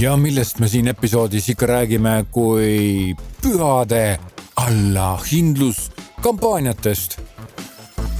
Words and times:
ja 0.00 0.16
millest 0.16 0.58
me 0.60 0.68
siin 0.68 0.88
episoodis 0.92 1.48
ikka 1.52 1.66
räägime, 1.66 2.24
kui 2.32 3.14
pühade 3.42 4.18
allahindluskampaaniatest. 4.56 7.20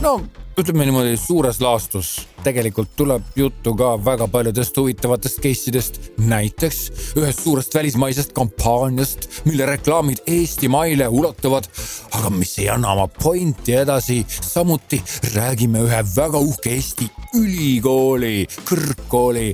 no 0.01 0.21
ütleme 0.57 0.87
niimoodi 0.89 1.19
suures 1.21 1.59
laastus, 1.61 2.11
tegelikult 2.41 2.95
tuleb 2.97 3.25
juttu 3.37 3.75
ka 3.77 3.91
väga 4.01 4.25
paljudest 4.33 4.79
huvitavatest 4.81 5.43
case 5.45 5.69
idest, 5.69 5.99
näiteks 6.17 6.79
ühest 7.21 7.43
suurest 7.45 7.75
välismaisest 7.77 8.33
kampaaniast, 8.37 9.29
mille 9.45 9.67
reklaamid 9.69 10.23
Eestimaile 10.27 11.11
ulatuvad, 11.13 11.69
aga 12.17 12.33
mis 12.33 12.57
ei 12.63 12.71
anna 12.73 12.95
oma 12.97 13.05
pointi 13.09 13.77
edasi. 13.83 14.23
samuti 14.29 15.03
räägime 15.35 15.85
ühe 15.85 16.03
väga 16.17 16.41
uhke 16.41 16.73
Eesti 16.73 17.11
ülikooli, 17.37 18.47
kõrgkooli 18.65 19.51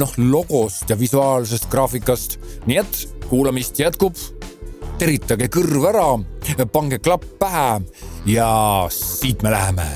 noh 0.00 0.16
logost 0.16 0.88
ja 0.88 0.98
visuaalsest 0.98 1.68
graafikast, 1.70 2.38
nii 2.66 2.80
et 2.80 3.04
kuulamist 3.28 3.78
jätkub 3.78 4.16
teritage 5.00 5.46
kõrv 5.48 5.84
ära, 5.88 6.08
pange 6.68 6.98
klapp 7.00 7.22
pähe 7.40 7.78
ja 8.28 8.48
siit 8.92 9.40
me 9.40 9.52
läheme. 9.54 9.86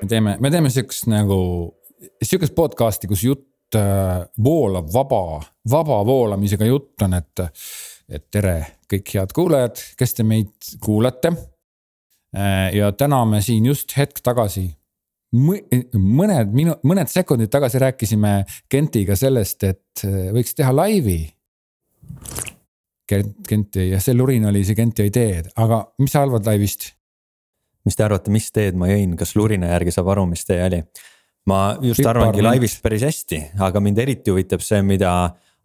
me 0.00 0.08
teeme, 0.10 0.32
me 0.40 0.50
teeme 0.50 0.72
siukest 0.74 1.06
nagu, 1.12 1.38
siukest 2.18 2.56
podcast'i, 2.56 3.06
kus 3.06 3.22
jutt 3.22 3.78
äh, 3.78 4.24
voolab 4.42 4.90
vaba, 4.90 5.38
vaba 5.70 6.00
voolamisega 6.08 6.66
jutt 6.66 7.06
on, 7.06 7.14
et, 7.20 7.44
et 8.10 8.26
tere, 8.26 8.56
kõik 8.90 9.14
head 9.14 9.36
kuulajad, 9.36 9.84
kes 10.00 10.18
te 10.18 10.26
meid 10.26 10.74
kuulate. 10.82 11.30
Äh, 12.34 12.72
ja 12.74 12.90
täna 12.90 13.22
me 13.28 13.38
siin 13.44 13.70
just 13.70 13.94
hetk 13.94 14.18
tagasi 14.18 14.66
mõned 15.32 16.54
minu-, 16.54 16.78
mõned 16.86 17.10
sekundid 17.10 17.50
tagasi 17.52 17.80
rääkisime 17.82 18.32
Kentiga 18.70 19.16
sellest, 19.18 19.64
et 19.68 20.04
äh, 20.06 20.30
võiks 20.34 20.56
teha 20.58 20.72
laivi. 20.74 21.20
Kent, 23.10 23.36
Kenti 23.46 23.88
ja 23.90 23.98
see 24.02 24.14
lurin 24.14 24.46
oli 24.46 24.62
see 24.66 24.78
Kenti 24.78 25.06
idee, 25.10 25.44
aga 25.58 25.84
mis 26.02 26.14
sa 26.14 26.24
arvad 26.26 26.46
laivist? 26.46 26.92
mis 27.88 27.96
te 27.96 28.04
arvate, 28.04 28.28
mis 28.28 28.50
teed 28.52 28.76
ma 28.76 28.90
jõin, 28.90 29.14
kas 29.16 29.32
lurina 29.38 29.70
järgi 29.70 29.94
saab 29.94 30.10
aru, 30.12 30.26
mis 30.28 30.44
tee 30.44 30.58
oli? 30.66 30.82
ma 31.48 31.60
just 31.80 32.02
Pipar 32.02 32.18
arvangi 32.18 32.44
laivist 32.44 32.82
päris 32.84 33.06
hästi, 33.06 33.40
aga 33.64 33.80
mind 33.82 33.98
eriti 34.02 34.30
huvitab 34.34 34.62
see, 34.62 34.82
mida 34.86 35.12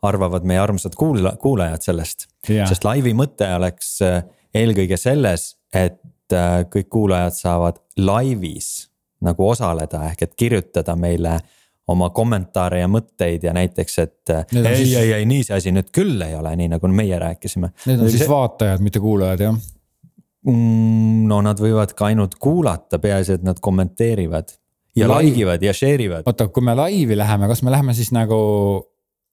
arvavad 0.06 0.46
meie 0.48 0.62
armsad 0.62 0.96
kuula-, 0.98 1.36
kuulajad 1.42 1.84
sellest. 1.84 2.30
sest 2.46 2.86
laivi 2.88 3.14
mõte 3.18 3.50
oleks 3.58 3.98
äh, 4.06 4.22
eelkõige 4.56 4.98
selles, 5.02 5.56
et 5.74 6.34
äh, 6.34 6.64
kõik 6.72 6.90
kuulajad 6.94 7.36
saavad 7.36 7.82
laivis 8.00 8.88
nagu 9.26 9.50
osaleda, 9.50 10.06
ehk 10.12 10.26
et 10.28 10.36
kirjutada 10.38 10.96
meile 11.00 11.40
oma 11.92 12.10
kommentaare 12.10 12.80
ja 12.82 12.90
mõtteid 12.90 13.44
ja 13.46 13.54
näiteks, 13.54 14.00
et 14.02 14.34
Need 14.56 14.66
ei 14.66 14.80
siis..., 14.82 14.96
ei, 14.98 15.14
ei, 15.20 15.26
nii 15.30 15.46
see 15.46 15.58
asi 15.58 15.74
nüüd 15.76 15.92
küll 15.94 16.22
ei 16.26 16.34
ole, 16.38 16.56
nii 16.58 16.72
nagu 16.74 16.90
meie 16.90 17.20
rääkisime. 17.22 17.70
Need 17.86 18.02
on 18.02 18.12
siis 18.14 18.26
vaatajad, 18.30 18.82
mitte 18.86 19.02
kuulajad, 19.04 19.46
jah 19.46 19.56
mm,? 20.50 21.26
no 21.30 21.42
nad 21.46 21.62
võivad 21.62 21.94
ka 21.98 22.10
ainult 22.10 22.40
kuulata, 22.42 23.00
peaasi, 23.02 23.40
et 23.40 23.46
nad 23.46 23.62
kommenteerivad 23.62 24.56
ja 24.98 25.10
like 25.12 25.42
ivad 25.44 25.64
ja 25.66 25.74
share 25.76 26.04
ivad. 26.08 26.26
oota, 26.26 26.48
kui 26.54 26.66
me 26.66 26.76
laivi 26.78 27.18
läheme, 27.18 27.50
kas 27.52 27.64
me 27.66 27.74
läheme 27.74 27.96
siis 27.98 28.12
nagu, 28.16 28.40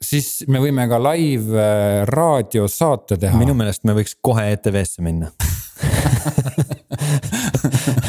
siis 0.03 0.43
me 0.49 0.61
võime 0.63 0.89
ka 0.91 1.01
live 1.13 1.57
äh, 1.57 2.03
raadiosaate 2.09 3.21
teha? 3.23 3.39
minu 3.41 3.57
meelest 3.57 3.87
me 3.89 3.97
võiks 3.97 4.17
kohe 4.21 4.49
ETV-sse 4.57 5.05
minna 5.05 5.33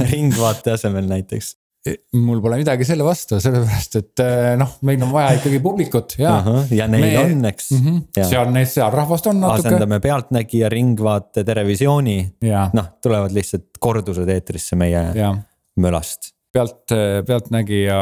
ringvaate 0.12 0.74
asemel 0.76 1.08
näiteks 1.10 1.54
mul 2.16 2.40
pole 2.40 2.58
midagi 2.62 2.86
selle 2.88 3.04
vastu, 3.04 3.40
sellepärast 3.44 3.98
et 4.00 4.22
eh, 4.24 4.52
noh, 4.60 4.78
meil 4.88 5.02
on 5.04 5.12
vaja 5.12 5.34
ikkagi 5.36 5.60
publikut 5.64 6.16
ja 6.22 6.38
uh. 6.40 6.46
-huh, 6.46 6.76
ja 6.78 6.88
neil 6.88 7.04
me, 7.04 7.24
on, 7.24 7.46
eks 7.50 7.72
mm. 7.76 7.82
-hmm, 7.84 8.30
seal 8.30 8.54
neid, 8.56 8.70
seal 8.72 8.92
rahvast 8.94 9.28
on 9.28 9.42
natuke. 9.44 9.68
asendame 9.68 10.00
Pealtnägija, 10.00 10.70
Ringvaate, 10.70 11.44
Terevisiooni. 11.44 12.18
noh, 12.74 12.88
tulevad 13.04 13.36
lihtsalt 13.36 13.76
kordused 13.80 14.30
eetrisse 14.30 14.80
meie 14.80 15.04
ja. 15.16 15.36
mölast. 15.76 16.32
pealt, 16.54 16.96
Pealtnägija 17.28 18.00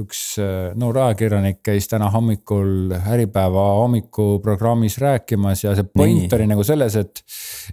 üks 0.00 0.20
äh, 0.42 0.72
noor 0.78 0.98
ajakirjanik 1.04 1.60
käis 1.64 1.86
täna 1.90 2.08
hommikul 2.12 2.92
Äripäeva 2.98 3.64
hommikuprogrammis 3.80 4.98
rääkimas 5.02 5.64
ja 5.64 5.74
see 5.76 5.86
point 5.86 6.26
Nii. 6.26 6.32
oli 6.38 6.48
nagu 6.50 6.66
selles, 6.66 6.98
et. 6.98 7.22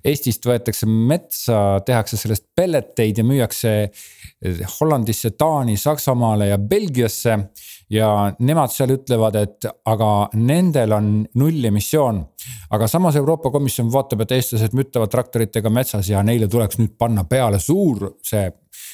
Eestist 0.08 0.46
võetakse 0.48 0.88
metsa, 0.88 1.82
tehakse 1.86 2.18
sellest 2.18 2.46
pelleteid 2.56 3.18
ja 3.20 3.26
müüakse 3.28 3.74
Hollandisse, 4.80 5.30
Taani, 5.38 5.78
Saksamaale 5.78 6.48
ja 6.48 6.58
Belgiasse. 6.58 7.40
ja 7.92 8.34
nemad 8.40 8.72
seal 8.72 8.94
ütlevad, 8.96 9.36
et 9.36 9.66
aga 9.86 10.30
nendel 10.34 10.92
on 10.96 11.10
nullemissioon. 11.36 12.24
aga 12.70 12.88
samas 12.88 13.16
Euroopa 13.16 13.52
Komisjon 13.52 13.92
vaatab, 13.94 14.22
et 14.22 14.32
eestlased 14.32 14.74
müttavad 14.74 15.12
traktoritega 15.12 15.70
metsas 15.70 16.10
ja 16.10 16.24
neile 16.24 16.48
tuleks 16.48 16.80
nüüd 16.80 16.96
panna 16.98 17.24
peale 17.24 17.60
suur 17.60 18.16
see 18.24 18.50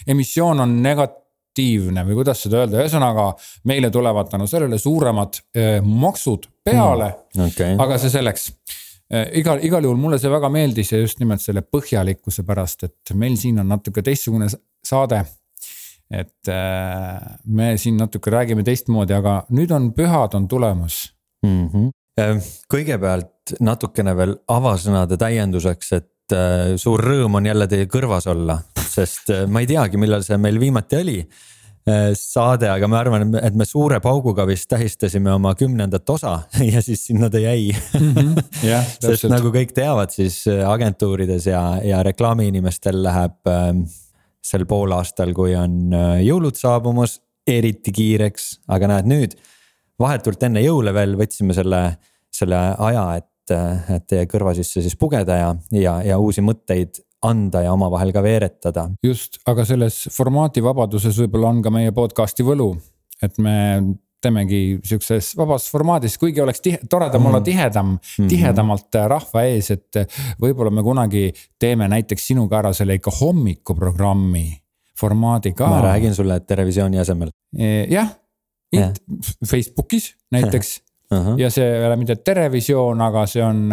emissioon 0.08 0.60
on 0.60 0.82
negatiivne 0.82 1.26
atraktiivne 1.58 2.06
või 2.06 2.18
kuidas 2.20 2.42
seda 2.44 2.62
öelda, 2.62 2.82
ühesõnaga 2.84 3.32
meile 3.66 3.90
tulevad 3.90 4.30
tänu 4.30 4.48
sellele 4.48 4.78
suuremad 4.78 5.40
äh, 5.58 5.82
maksud 5.82 6.48
peale 6.64 7.14
mm,. 7.36 7.48
Okay. 7.48 7.76
aga 7.80 7.98
see 7.98 8.10
selleks 8.14 8.52
äh, 9.12 9.32
igal, 9.40 9.60
igal 9.64 9.84
juhul 9.84 9.98
mulle 9.98 10.20
see 10.20 10.30
väga 10.30 10.50
meeldis 10.50 10.92
ja 10.92 11.00
just 11.00 11.20
nimelt 11.20 11.42
selle 11.42 11.62
põhjalikkuse 11.62 12.46
pärast, 12.46 12.84
et 12.84 13.14
meil 13.16 13.38
siin 13.38 13.60
on 13.60 13.68
natuke 13.68 14.02
teistsugune 14.02 14.50
saade. 14.86 15.24
Et 16.12 16.52
äh, 16.52 17.18
me 17.46 17.74
siin 17.78 17.98
natuke 18.00 18.32
räägime 18.32 18.64
teistmoodi, 18.64 19.16
aga 19.18 19.42
nüüd 19.50 19.74
on 19.76 19.92
pühad 19.96 20.36
on 20.38 20.48
tulemas 20.48 21.02
mm. 21.46 21.68
-hmm. 21.68 22.54
kõigepealt 22.74 23.58
natukene 23.60 24.16
veel 24.18 24.38
avasõnade 24.48 25.18
täienduseks, 25.18 25.92
et 25.94 26.34
suur 26.76 27.00
rõõm 27.00 27.38
on 27.40 27.46
jälle 27.46 27.68
teie 27.72 27.86
kõrvas 27.88 28.26
olla, 28.28 28.58
sest 28.84 29.30
ma 29.48 29.62
ei 29.64 29.68
teagi, 29.68 29.98
millal 29.98 30.24
see 30.24 30.38
meil 30.38 30.60
viimati 30.60 30.98
oli 31.00 31.22
Äh, 31.88 32.12
saade, 32.20 32.68
aga 32.68 32.88
ma 32.92 32.98
arvan, 33.00 33.30
et 33.40 33.56
me 33.56 33.64
suure 33.64 34.02
pauguga 34.04 34.44
vist 34.50 34.68
tähistasime 34.74 35.32
oma 35.32 35.54
kümnendat 35.56 36.10
osa 36.12 36.34
ja 36.74 36.82
siis 36.84 37.06
sinna 37.08 37.30
ta 37.32 37.40
jäi 37.40 37.70
mm. 38.00 38.10
-hmm. 38.12 38.42
Yeah, 38.66 38.84
sest 39.00 39.30
nagu 39.32 39.54
kõik 39.56 39.72
teavad, 39.76 40.12
siis 40.12 40.42
äh, 40.52 40.66
agentuurides 40.68 41.48
ja, 41.48 41.62
ja 41.84 42.02
reklaamiinimestel 42.04 43.00
läheb 43.04 43.48
äh, 43.48 43.72
sel 44.48 44.66
poolaastal, 44.70 45.34
kui 45.36 45.56
on 45.58 45.94
äh, 45.96 46.20
jõulud 46.28 46.58
saabumas, 46.58 47.20
eriti 47.48 47.94
kiireks, 47.96 48.50
aga 48.76 48.92
näed 48.92 49.10
nüüd. 49.10 49.38
vahetult 49.98 50.44
enne 50.44 50.62
jõule 50.62 50.92
veel 50.94 51.16
võtsime 51.18 51.56
selle, 51.58 51.82
selle 52.34 52.58
aja, 52.86 53.06
et, 53.18 53.54
et 53.96 54.04
teie 54.06 54.28
kõrva 54.30 54.54
sisse 54.54 54.84
siis 54.84 54.98
pugeda 55.00 55.38
ja, 55.40 55.54
ja, 55.74 55.96
ja 56.06 56.20
uusi 56.22 56.44
mõtteid 56.46 57.00
anda 57.26 57.64
ja 57.66 57.74
omavahel 57.74 58.12
ka 58.14 58.22
veeretada. 58.22 58.90
just, 59.04 59.40
aga 59.50 59.66
selles 59.66 60.04
formaadivabaduses 60.14 61.18
võib-olla 61.24 61.56
on 61.56 61.64
ka 61.66 61.74
meie 61.74 61.96
podcast'i 61.96 62.46
võlu, 62.46 62.76
et 63.24 63.40
me 63.42 63.56
teemegi 64.28 64.62
sihukeses 64.84 65.32
vabas 65.40 65.66
formaadis, 65.72 66.20
kuigi 66.22 66.44
oleks 66.44 66.62
tihe, 66.62 66.84
toredam 66.90 67.24
mm. 67.24 67.32
olla 67.32 67.42
tihedam 67.42 67.90
mm, 67.96 68.00
-hmm. 68.04 68.30
tihedamalt 68.30 69.02
rahva 69.16 69.44
ees, 69.48 69.72
et 69.72 70.04
võib-olla 70.42 70.72
me 70.72 70.84
kunagi 70.84 71.26
teeme 71.60 71.88
näiteks 71.88 72.28
sinuga 72.34 72.62
ära 72.62 72.74
selle 72.74 73.00
ikka 73.00 73.12
hommikuprogrammi 73.22 74.48
formaadi 74.98 75.54
ka. 75.54 75.68
ma 75.70 75.82
räägin 75.82 76.16
sulle 76.16 76.40
Terevisiooni 76.40 77.00
asemel. 77.00 77.30
E, 77.58 77.86
jah 77.90 78.10
ja., 78.74 78.92
Facebookis 79.46 80.16
näiteks 80.32 80.82
uh 81.12 81.18
-huh. 81.18 81.40
ja 81.40 81.50
see 81.50 81.66
ei 81.78 81.86
ole 81.86 81.96
mitte 81.96 82.16
Terevisioon, 82.16 83.02
aga 83.02 83.26
see 83.26 83.44
on 83.44 83.70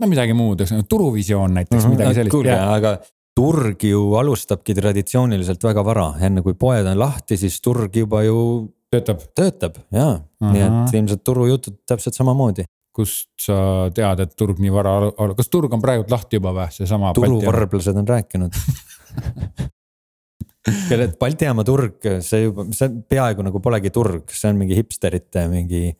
no 0.00 0.06
midagi 0.06 0.32
muud, 0.32 0.60
turuvisioon 0.88 1.54
näiteks 1.54 1.84
mm, 1.84 1.86
-hmm, 1.86 1.96
midagi 1.96 2.14
sellist. 2.14 2.30
kuulge, 2.30 2.58
aga 2.58 2.98
turg 3.34 3.84
ju 3.84 4.14
alustabki 4.14 4.74
traditsiooniliselt 4.74 5.64
väga 5.64 5.84
vara, 5.84 6.12
enne 6.20 6.42
kui 6.42 6.54
poed 6.54 6.86
on 6.86 6.98
lahti, 6.98 7.36
siis 7.36 7.60
turg 7.60 7.96
juba 7.96 8.22
ju. 8.22 8.68
Töötab. 8.90 9.24
töötab 9.34 9.80
ja 9.94 10.06
uh, 10.12 10.20
-huh. 10.20 10.52
nii 10.52 10.62
et 10.66 10.94
ilmselt 11.00 11.24
turujutud 11.24 11.80
täpselt 11.86 12.14
samamoodi. 12.14 12.64
kust 12.92 13.30
sa 13.38 13.88
tead, 13.94 14.20
et 14.20 14.32
turg 14.36 14.58
nii 14.58 14.72
vara, 14.74 15.12
kas 15.38 15.48
turg 15.48 15.72
on 15.72 15.80
praegult 15.80 16.10
lahti 16.10 16.40
juba 16.40 16.50
või, 16.52 16.66
seesama? 16.74 17.12
turuvarblased 17.14 17.96
on 17.96 18.08
rääkinud 18.08 18.56
et 21.04 21.18
Balti 21.18 21.46
jaama 21.46 21.64
turg, 21.64 22.02
see 22.24 22.42
juba, 22.42 22.66
see 22.76 22.90
peaaegu 23.08 23.44
nagu 23.46 23.60
polegi 23.62 23.92
turg, 23.94 24.32
see 24.34 24.50
on 24.50 24.58
mingi 24.60 24.76
hipsterite 24.76 25.46
mingi 25.52 25.94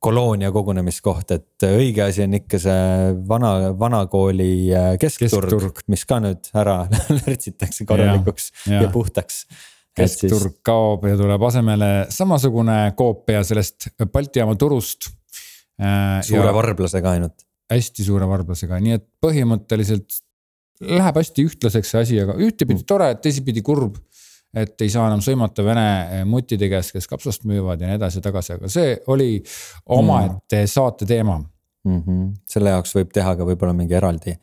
koloonia 0.00 0.48
kogunemiskoht, 0.52 1.34
et 1.36 1.66
õige 1.68 2.06
asi 2.06 2.24
on 2.24 2.38
ikka 2.38 2.60
see 2.62 3.10
vana, 3.28 3.52
vanakooli 3.78 4.52
äh, 4.72 4.94
keskturg, 5.00 5.50
keskturg., 5.50 5.82
mis 5.92 6.06
ka 6.08 6.22
nüüd 6.24 6.48
ära 6.56 6.78
lörtsitakse 7.18 7.84
korralikuks 7.88 8.50
ja, 8.64 8.78
ja. 8.78 8.86
ja 8.86 8.94
puhtaks. 8.94 9.44
Keskturg 9.96 10.58
kaob 10.66 11.06
ja 11.08 11.16
tuleb 11.18 11.42
asemele 11.48 11.90
samasugune 12.12 12.78
koopia 12.96 13.42
sellest 13.46 13.90
Balti 14.12 14.42
jaama 14.42 14.56
turust. 14.60 15.10
Äh, 15.80 16.20
suure 16.26 16.48
ja... 16.48 16.54
varblasega 16.56 17.16
ainult. 17.16 17.46
hästi 17.70 18.04
suure 18.04 18.26
varblasega, 18.26 18.80
nii 18.82 18.96
et 18.96 19.04
põhimõtteliselt 19.22 20.16
läheb 20.80 21.18
hästi 21.20 21.44
ühtlaseks 21.46 21.92
see 21.92 22.00
asi, 22.02 22.16
aga 22.18 22.34
ühtepidi 22.34 22.80
mm. 22.80 22.86
tore, 22.88 23.10
teisipidi 23.22 23.62
kurb. 23.62 24.00
et 24.50 24.82
ei 24.82 24.90
saa 24.90 25.04
enam 25.06 25.20
sõimata 25.22 25.62
vene 25.62 26.24
mutide 26.26 26.66
käest, 26.72 26.90
kes 26.90 27.06
kapsast 27.06 27.44
müüvad 27.46 27.78
ja 27.78 27.86
nii 27.86 28.00
edasi-tagasi, 28.00 28.56
aga 28.56 28.70
see 28.72 28.96
oli 29.14 29.36
omaette 29.94 30.64
mm. 30.64 30.70
saate 30.72 31.06
teema 31.06 31.36
mm. 31.38 32.00
-hmm. 32.00 32.24
selle 32.50 32.74
jaoks 32.74 32.96
võib 32.96 33.12
teha 33.14 33.36
ka 33.38 33.46
võib-olla 33.46 33.76
mingi 33.76 33.94
eraldi 33.94 34.34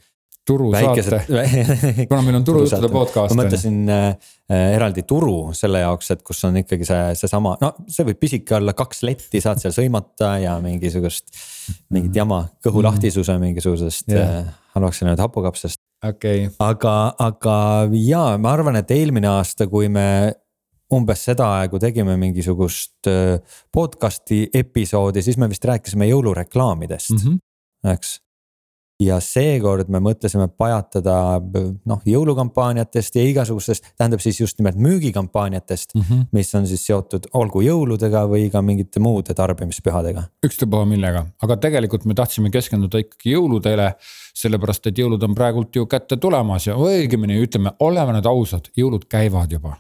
turusaate, 0.48 1.20
kuna 2.10 2.22
meil 2.26 2.40
on 2.40 2.46
turujuttude 2.48 2.90
podcast. 2.92 3.34
ma 3.36 3.44
mõtlesin 3.44 3.82
äh, 3.92 4.06
äh, 4.52 4.64
eraldi 4.78 5.04
turu 5.08 5.52
selle 5.58 5.82
jaoks, 5.84 6.12
et 6.16 6.24
kus 6.26 6.40
on 6.48 6.60
ikkagi 6.62 6.88
see, 6.88 7.02
seesama, 7.20 7.56
no 7.62 7.74
see 7.92 8.08
võib 8.08 8.22
pisike 8.22 8.58
olla, 8.60 8.76
kaks 8.78 9.04
letti 9.08 9.42
saad 9.44 9.62
seal 9.62 9.76
sõimata 9.76 10.38
ja 10.44 10.58
mingisugust. 10.64 11.30
mingit 11.94 12.16
jama, 12.16 12.46
kõhulahtisuse 12.64 13.36
mingisugusest 13.42 14.14
yeah. 14.14 14.40
äh, 14.40 14.52
halvaks 14.78 15.04
läinud 15.04 15.24
hapukapsast. 15.26 15.82
okei 16.04 16.48
okay.. 16.48 16.56
aga, 16.64 16.98
aga 17.28 17.56
jaa, 18.00 18.38
ma 18.42 18.54
arvan, 18.56 18.80
et 18.80 18.94
eelmine 18.96 19.30
aasta, 19.36 19.68
kui 19.72 19.92
me 19.92 20.08
umbes 20.96 21.26
seda 21.28 21.50
aegu 21.58 21.82
tegime 21.84 22.16
mingisugust 22.20 23.10
äh, 23.12 23.60
podcast'i 23.76 24.46
episoodi, 24.56 25.26
siis 25.26 25.40
me 25.42 25.52
vist 25.52 25.68
rääkisime 25.68 26.08
jõulureklaamidest 26.08 27.18
mm, 27.18 27.26
-hmm. 27.26 27.92
eks 27.92 28.16
ja 29.02 29.20
seekord 29.22 29.92
me 29.94 30.02
mõtlesime 30.02 30.48
pajatada 30.58 31.16
noh 31.40 32.06
jõulukampaaniatest 32.08 33.20
ja 33.20 33.26
igasugustest, 33.30 33.92
tähendab 33.98 34.24
siis 34.24 34.42
just 34.42 34.58
nimelt 34.60 34.80
müügikampaaniatest 34.82 35.94
mm, 35.96 36.02
-hmm. 36.02 36.28
mis 36.32 36.54
on 36.58 36.68
siis 36.68 36.86
seotud 36.90 37.30
olgu 37.34 37.62
jõuludega 37.62 38.26
või 38.30 38.50
ka 38.52 38.62
mingite 38.62 39.00
muude 39.00 39.34
tarbimispühadega. 39.38 40.24
ükstapuha 40.46 40.86
millega, 40.86 41.26
aga 41.42 41.58
tegelikult 41.58 42.06
me 42.06 42.14
tahtsime 42.14 42.50
keskenduda 42.50 43.04
ikkagi 43.06 43.36
jõuludele. 43.36 43.94
sellepärast, 44.38 44.88
et 44.88 44.98
jõulud 44.98 45.24
on 45.24 45.34
praegult 45.36 45.76
ju 45.76 45.86
kätte 45.86 46.18
tulemas 46.18 46.68
ja 46.68 46.76
õigemini 46.76 47.42
ütleme, 47.42 47.72
oleme 47.80 48.14
nüüd 48.14 48.26
ausad, 48.26 48.70
jõulud 48.78 49.08
käivad 49.10 49.52
juba 49.52 49.78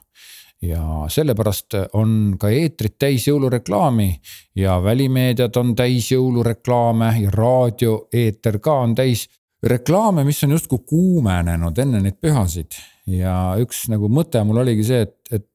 ja 0.62 1.06
sellepärast 1.09 1.75
on 1.94 2.36
ka 2.39 2.50
eetrid 2.50 2.95
täis 3.00 3.27
jõulureklaami 3.27 4.09
ja 4.57 4.80
välimeediad 4.83 5.57
on 5.59 5.75
täis 5.77 6.12
jõulureklaame 6.12 7.12
ja 7.21 7.33
raadioeeter 7.33 8.59
ka 8.59 8.80
on 8.88 8.95
täis 8.98 9.27
reklaame, 9.63 10.24
mis 10.24 10.44
on 10.44 10.56
justkui 10.57 10.81
kuumenenud 10.86 11.77
enne 11.77 12.01
neid 12.01 12.18
pühasid. 12.21 12.77
ja 13.07 13.56
üks 13.62 13.86
nagu 13.89 14.09
mõte 14.12 14.42
mul 14.44 14.63
oligi 14.65 14.83
see, 14.83 15.06
et, 15.06 15.15
et 15.31 15.48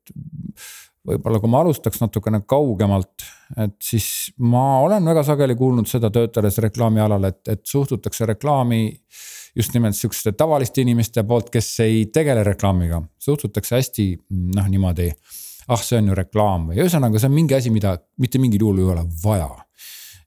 võib-olla 1.09 1.41
kui 1.43 1.51
ma 1.51 1.61
alustaks 1.65 2.01
natukene 2.03 2.43
kaugemalt, 2.49 3.25
et 3.65 3.75
siis 3.83 4.07
ma 4.39 4.81
olen 4.85 5.05
väga 5.11 5.25
sageli 5.27 5.57
kuulnud 5.59 5.91
seda 5.91 6.13
töötades 6.15 6.59
reklaamialal, 6.63 7.27
et, 7.31 7.41
et 7.51 7.63
suhtutakse 7.67 8.27
reklaami 8.31 8.83
just 9.57 9.75
nimelt 9.75 9.99
sihukeste 9.99 10.33
tavaliste 10.39 10.85
inimeste 10.85 11.25
poolt, 11.29 11.51
kes 11.53 11.73
ei 11.85 12.07
tegele 12.15 12.45
reklaamiga, 12.47 13.03
suhtutakse 13.21 13.77
hästi 13.77 14.07
noh, 14.57 14.71
niimoodi. 14.71 15.11
ah, 15.69 15.83
see 15.83 15.99
on 15.99 16.09
ju 16.11 16.15
reklaam 16.19 16.71
või 16.71 16.81
ühesõnaga, 16.83 17.21
see 17.21 17.31
on 17.31 17.37
mingi 17.37 17.59
asi, 17.59 17.71
mida 17.71 17.97
mitte 18.19 18.41
mingil 18.43 18.65
juhul 18.65 18.81
ei 18.83 18.89
ole 18.95 19.05
vaja 19.25 19.51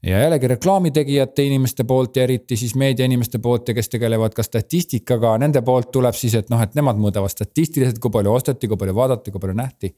ja 0.05 0.19
jällegi 0.19 0.47
reklaamitegijate 0.47 1.43
inimeste 1.43 1.83
poolt 1.83 2.15
ja 2.15 2.23
eriti 2.23 2.57
siis 2.57 2.75
meediainimeste 2.75 3.39
poolt 3.39 3.67
ja 3.67 3.73
kes 3.73 3.89
tegelevad 3.89 4.35
ka 4.37 4.43
statistikaga, 4.43 5.37
nende 5.41 5.61
poolt 5.65 5.89
tuleb 5.91 6.15
siis, 6.17 6.35
et 6.37 6.51
noh, 6.53 6.61
et 6.61 6.75
nemad 6.77 6.99
mõõdavad 7.01 7.33
statistiliselt, 7.33 7.99
kui 7.99 8.13
palju 8.13 8.33
osteti, 8.35 8.69
kui 8.69 8.77
palju 8.77 8.95
vaadati, 8.95 9.33
kui 9.33 9.41
palju 9.41 9.57
nähti. 9.57 9.95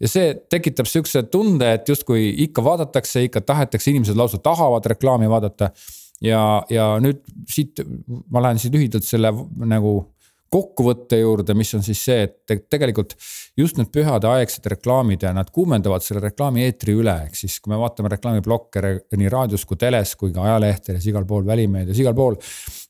Ja 0.00 0.10
see 0.10 0.34
tekitab 0.50 0.88
sihukese 0.90 1.24
tunde, 1.32 1.72
et 1.78 1.88
justkui 1.88 2.28
ikka 2.46 2.64
vaadatakse, 2.64 3.24
ikka 3.28 3.42
tahetakse, 3.46 3.90
inimesed 3.90 4.18
lausa 4.18 4.38
tahavad 4.42 4.86
reklaami 4.94 5.30
vaadata 5.30 5.72
ja, 6.24 6.42
ja 6.70 6.92
nüüd 7.02 7.24
siit 7.50 7.82
ma 8.30 8.42
lähen 8.44 8.62
siis 8.62 8.74
lühidalt 8.74 9.06
selle 9.06 9.32
nagu 9.66 9.98
kokkuvõtte 10.48 11.18
juurde, 11.20 11.52
mis 11.58 11.70
on 11.76 11.82
siis 11.84 12.00
see, 12.08 12.24
et 12.24 12.68
tegelikult 12.72 13.14
just 13.58 13.76
need 13.76 13.90
pühadeaegsed 13.92 14.64
reklaamid 14.72 15.26
ja 15.26 15.34
nad 15.36 15.50
kuumendavad 15.52 16.04
selle 16.04 16.22
reklaami 16.24 16.64
eetri 16.64 16.94
üle, 16.96 17.14
ehk 17.26 17.36
siis 17.36 17.58
kui 17.60 17.74
me 17.74 17.80
vaatame 17.80 18.08
reklaamiblokke 18.14 18.82
nii 19.12 19.32
raadios 19.32 19.66
kui 19.68 19.76
teles 19.80 20.14
kui 20.16 20.32
ka 20.32 20.46
ajalehtedes, 20.46 21.04
igal 21.10 21.28
pool 21.28 21.44
välimeedias, 21.48 22.00
igal 22.00 22.16
pool. 22.16 22.38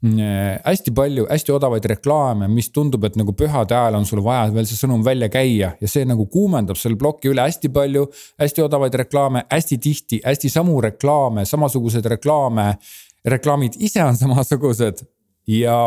Mm, 0.03 0.61
hästi 0.63 0.93
palju 0.95 1.25
hästi 1.27 1.51
odavaid 1.51 1.87
reklaame, 1.91 2.47
mis 2.49 2.69
tundub, 2.71 3.03
et 3.09 3.17
nagu 3.19 3.33
pühade 3.35 3.75
ajal 3.75 3.97
on 3.99 4.05
sul 4.07 4.21
vaja 4.23 4.45
veel 4.55 4.69
see 4.71 4.79
sõnum 4.79 5.03
välja 5.03 5.27
käia 5.27 5.73
ja 5.81 5.91
see 5.91 6.07
nagu 6.07 6.29
kuumendab 6.31 6.79
selle 6.79 6.95
ploki 7.01 7.33
üle 7.33 7.43
hästi 7.43 7.73
palju. 7.75 8.05
hästi 8.39 8.63
odavaid 8.63 8.95
reklaame, 8.95 9.43
hästi 9.51 9.79
tihti, 9.83 10.21
hästi 10.25 10.53
samu 10.55 10.79
reklaame, 10.81 11.43
samasuguseid 11.51 12.07
reklaame 12.15 12.69
reklaamid 13.25 13.75
ise 13.79 14.05
on 14.05 14.17
samasugused 14.23 15.03
ja 15.47 15.79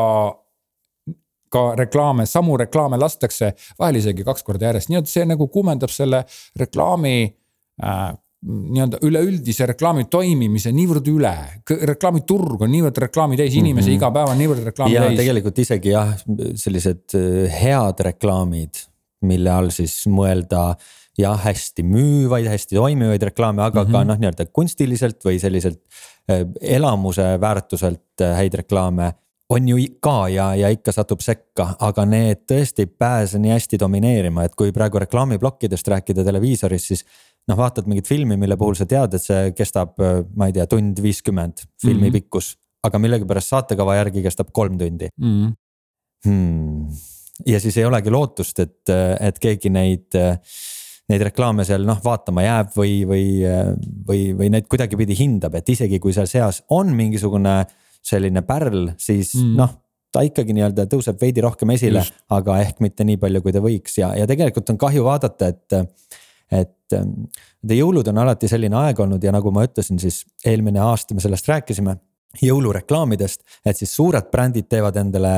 ka 1.51 1.63
reklaame, 1.75 2.25
samu 2.25 2.57
reklaame 2.57 2.99
lastakse 2.99 3.53
vahel 3.79 3.99
isegi 3.99 4.23
kaks 4.27 4.43
korda 4.43 4.69
järjest, 4.69 4.91
nii 4.91 5.01
et 5.01 5.11
see 5.11 5.25
nagu 5.27 5.47
kuumendab 5.51 5.91
selle 5.91 6.23
reklaami 6.59 7.15
äh, 7.83 8.11
nii-öelda 8.41 8.97
üleüldise 9.05 9.67
reklaami 9.69 10.07
toimimise 10.09 10.71
niivõrd 10.73 11.09
üle. 11.11 11.33
reklaamiturg 11.91 12.63
on 12.65 12.71
niivõrd 12.73 12.97
reklaami 13.03 13.37
täis, 13.37 13.53
inimesi 13.53 13.91
mm 13.91 13.93
-hmm. 13.93 13.99
iga 13.99 14.11
päev 14.15 14.31
on 14.31 14.41
niivõrd 14.41 14.63
reklaami 14.71 14.95
ja 14.95 15.03
täis. 15.05 15.19
tegelikult 15.19 15.59
isegi 15.59 15.93
jah, 15.93 16.15
sellised 16.55 17.15
äh, 17.15 17.61
head 17.61 18.01
reklaamid, 18.09 18.81
mille 19.21 19.51
all 19.53 19.69
siis 19.69 20.07
mõelda 20.09 20.75
jah, 21.19 21.37
hästi 21.37 21.83
müüvaid, 21.85 22.49
hästi 22.49 22.75
toimivaid 22.75 23.21
reklaame, 23.29 23.61
aga 23.61 23.83
mm 23.83 23.87
-hmm. 23.87 23.91
ka 23.91 23.99
mhm. 23.99 24.07
noh, 24.07 24.17
nii-öelda 24.17 24.45
kunstiliselt 24.53 25.21
või 25.25 25.39
selliselt 25.39 25.81
äh, 26.31 26.47
elamuse 26.61 27.37
väärtuselt 27.41 28.21
äh, 28.21 28.37
häid 28.37 28.53
reklaame 28.53 29.13
on 29.51 29.67
ju 29.67 29.77
ka 29.99 30.29
ja, 30.31 30.53
ja 30.55 30.69
ikka 30.71 30.93
satub 30.95 31.21
sekka, 31.23 31.73
aga 31.83 32.05
need 32.07 32.45
tõesti 32.47 32.85
ei 32.85 32.87
pääse 32.87 33.39
nii 33.41 33.51
hästi 33.51 33.79
domineerima, 33.79 34.45
et 34.47 34.55
kui 34.55 34.71
praegu 34.71 35.01
reklaamiplokkidest 35.03 35.91
rääkida 35.91 36.23
televiisoris, 36.23 36.87
siis. 36.87 37.05
Noh, 37.49 37.57
vaatad 37.57 37.87
mingit 37.89 38.09
filmi, 38.09 38.37
mille 38.39 38.57
puhul 38.59 38.77
sa 38.77 38.85
tead, 38.89 39.15
et 39.17 39.23
see 39.23 39.53
kestab, 39.57 39.95
äh, 40.03 40.21
ma 40.37 40.49
ei 40.49 40.55
tea, 40.57 40.67
tund 40.69 40.99
viiskümmend 41.01 41.65
filmi 41.81 42.07
mm 42.07 42.07
-hmm. 42.09 42.19
pikkus. 42.19 42.57
aga 42.83 42.97
millegipärast 42.97 43.47
saatekava 43.47 43.95
järgi 43.95 44.23
kestab 44.23 44.47
kolm 44.51 44.77
tundi 44.77 45.07
mm. 45.17 45.27
-hmm. 45.27 45.53
Hmm. 46.25 46.87
ja 47.45 47.59
siis 47.59 47.77
ei 47.77 47.85
olegi 47.85 48.09
lootust, 48.09 48.59
et, 48.59 48.89
et 49.19 49.39
keegi 49.39 49.69
neid 49.69 50.17
neid 51.09 51.21
reklaame 51.21 51.65
seal 51.65 51.85
noh 51.85 51.99
vaatama 52.03 52.43
jääb 52.45 52.73
või, 52.77 53.05
või, 53.07 53.25
või, 54.07 54.33
või 54.37 54.49
neid 54.49 54.67
kuidagipidi 54.71 55.17
hindab, 55.19 55.55
et 55.55 55.69
isegi 55.69 55.99
kui 55.99 56.13
seal 56.13 56.27
seas 56.27 56.63
on 56.69 56.93
mingisugune 56.95 57.65
selline 58.01 58.41
pärl, 58.41 58.91
siis 58.97 59.35
mm. 59.35 59.55
noh 59.57 59.77
ta 60.11 60.23
ikkagi 60.27 60.55
nii-öelda 60.55 60.87
tõuseb 60.91 61.21
veidi 61.21 61.43
rohkem 61.43 61.71
esile, 61.75 62.03
aga 62.35 62.57
ehk 62.65 62.81
mitte 62.83 63.05
nii 63.07 63.19
palju, 63.21 63.41
kui 63.45 63.53
ta 63.55 63.61
võiks 63.63 63.95
ja, 64.01 64.11
ja 64.19 64.27
tegelikult 64.29 64.73
on 64.73 64.81
kahju 64.81 65.07
vaadata, 65.07 65.53
et. 65.53 65.79
Et 66.51 66.95
nende 66.95 67.77
jõulud 67.77 68.07
on 68.11 68.21
alati 68.23 68.49
selline 68.51 68.75
aeg 68.75 68.99
olnud 68.99 69.23
ja 69.23 69.31
nagu 69.31 69.51
ma 69.55 69.65
ütlesin, 69.67 69.99
siis 70.01 70.23
eelmine 70.45 70.81
aasta 70.83 71.15
me 71.15 71.23
sellest 71.23 71.47
rääkisime. 71.51 71.97
jõulureklaamidest, 72.41 73.41
et 73.67 73.75
siis 73.75 73.91
suured 73.91 74.29
brändid 74.31 74.69
teevad 74.71 74.95
endale 74.95 75.31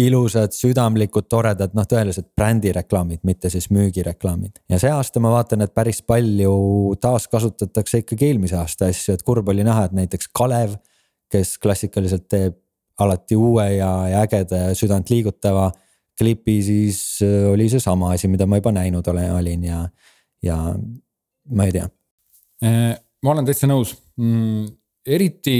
ilusad, 0.00 0.54
südamlikud, 0.56 1.26
toredad, 1.28 1.74
noh, 1.76 1.84
tõelised 1.84 2.30
brändireklaamid, 2.36 3.20
mitte 3.28 3.50
siis 3.50 3.68
müügireklaamid. 3.70 4.62
ja 4.68 4.78
see 4.78 4.90
aasta 4.90 5.20
ma 5.20 5.34
vaatan, 5.34 5.60
et 5.66 5.74
päris 5.74 6.00
palju 6.02 6.94
taaskasutatakse 7.00 8.04
ikkagi 8.04 8.30
eelmise 8.30 8.56
aasta 8.56 8.88
asju, 8.88 9.14
et 9.14 9.22
kurb 9.26 9.48
oli 9.48 9.66
näha, 9.66 9.84
et 9.84 9.92
näiteks 9.92 10.30
Kalev, 10.32 10.78
kes 11.30 11.58
klassikaliselt 11.58 12.28
teeb 12.28 12.56
alati 13.00 13.36
uue 13.36 13.66
ja, 13.74 13.90
ja 14.08 14.24
ägeda 14.24 14.64
ja 14.64 14.74
südant 14.74 15.10
liigutava 15.10 15.70
klipi, 16.20 16.62
siis 16.62 17.18
äh, 17.24 17.50
oli 17.52 17.68
seesama 17.72 18.12
asi, 18.14 18.28
mida 18.28 18.46
ma 18.46 18.60
juba 18.60 18.72
näinud 18.76 19.06
olen, 19.08 19.32
olin 19.38 19.64
ja, 19.64 19.84
ja 20.44 20.56
ma 21.50 21.66
ei 21.66 21.74
tea. 21.74 21.86
Äh, 22.64 22.92
ma 23.24 23.32
olen 23.34 23.48
täitsa 23.48 23.68
nõus 23.70 23.94
mm,, 24.20 24.68
eriti, 25.06 25.56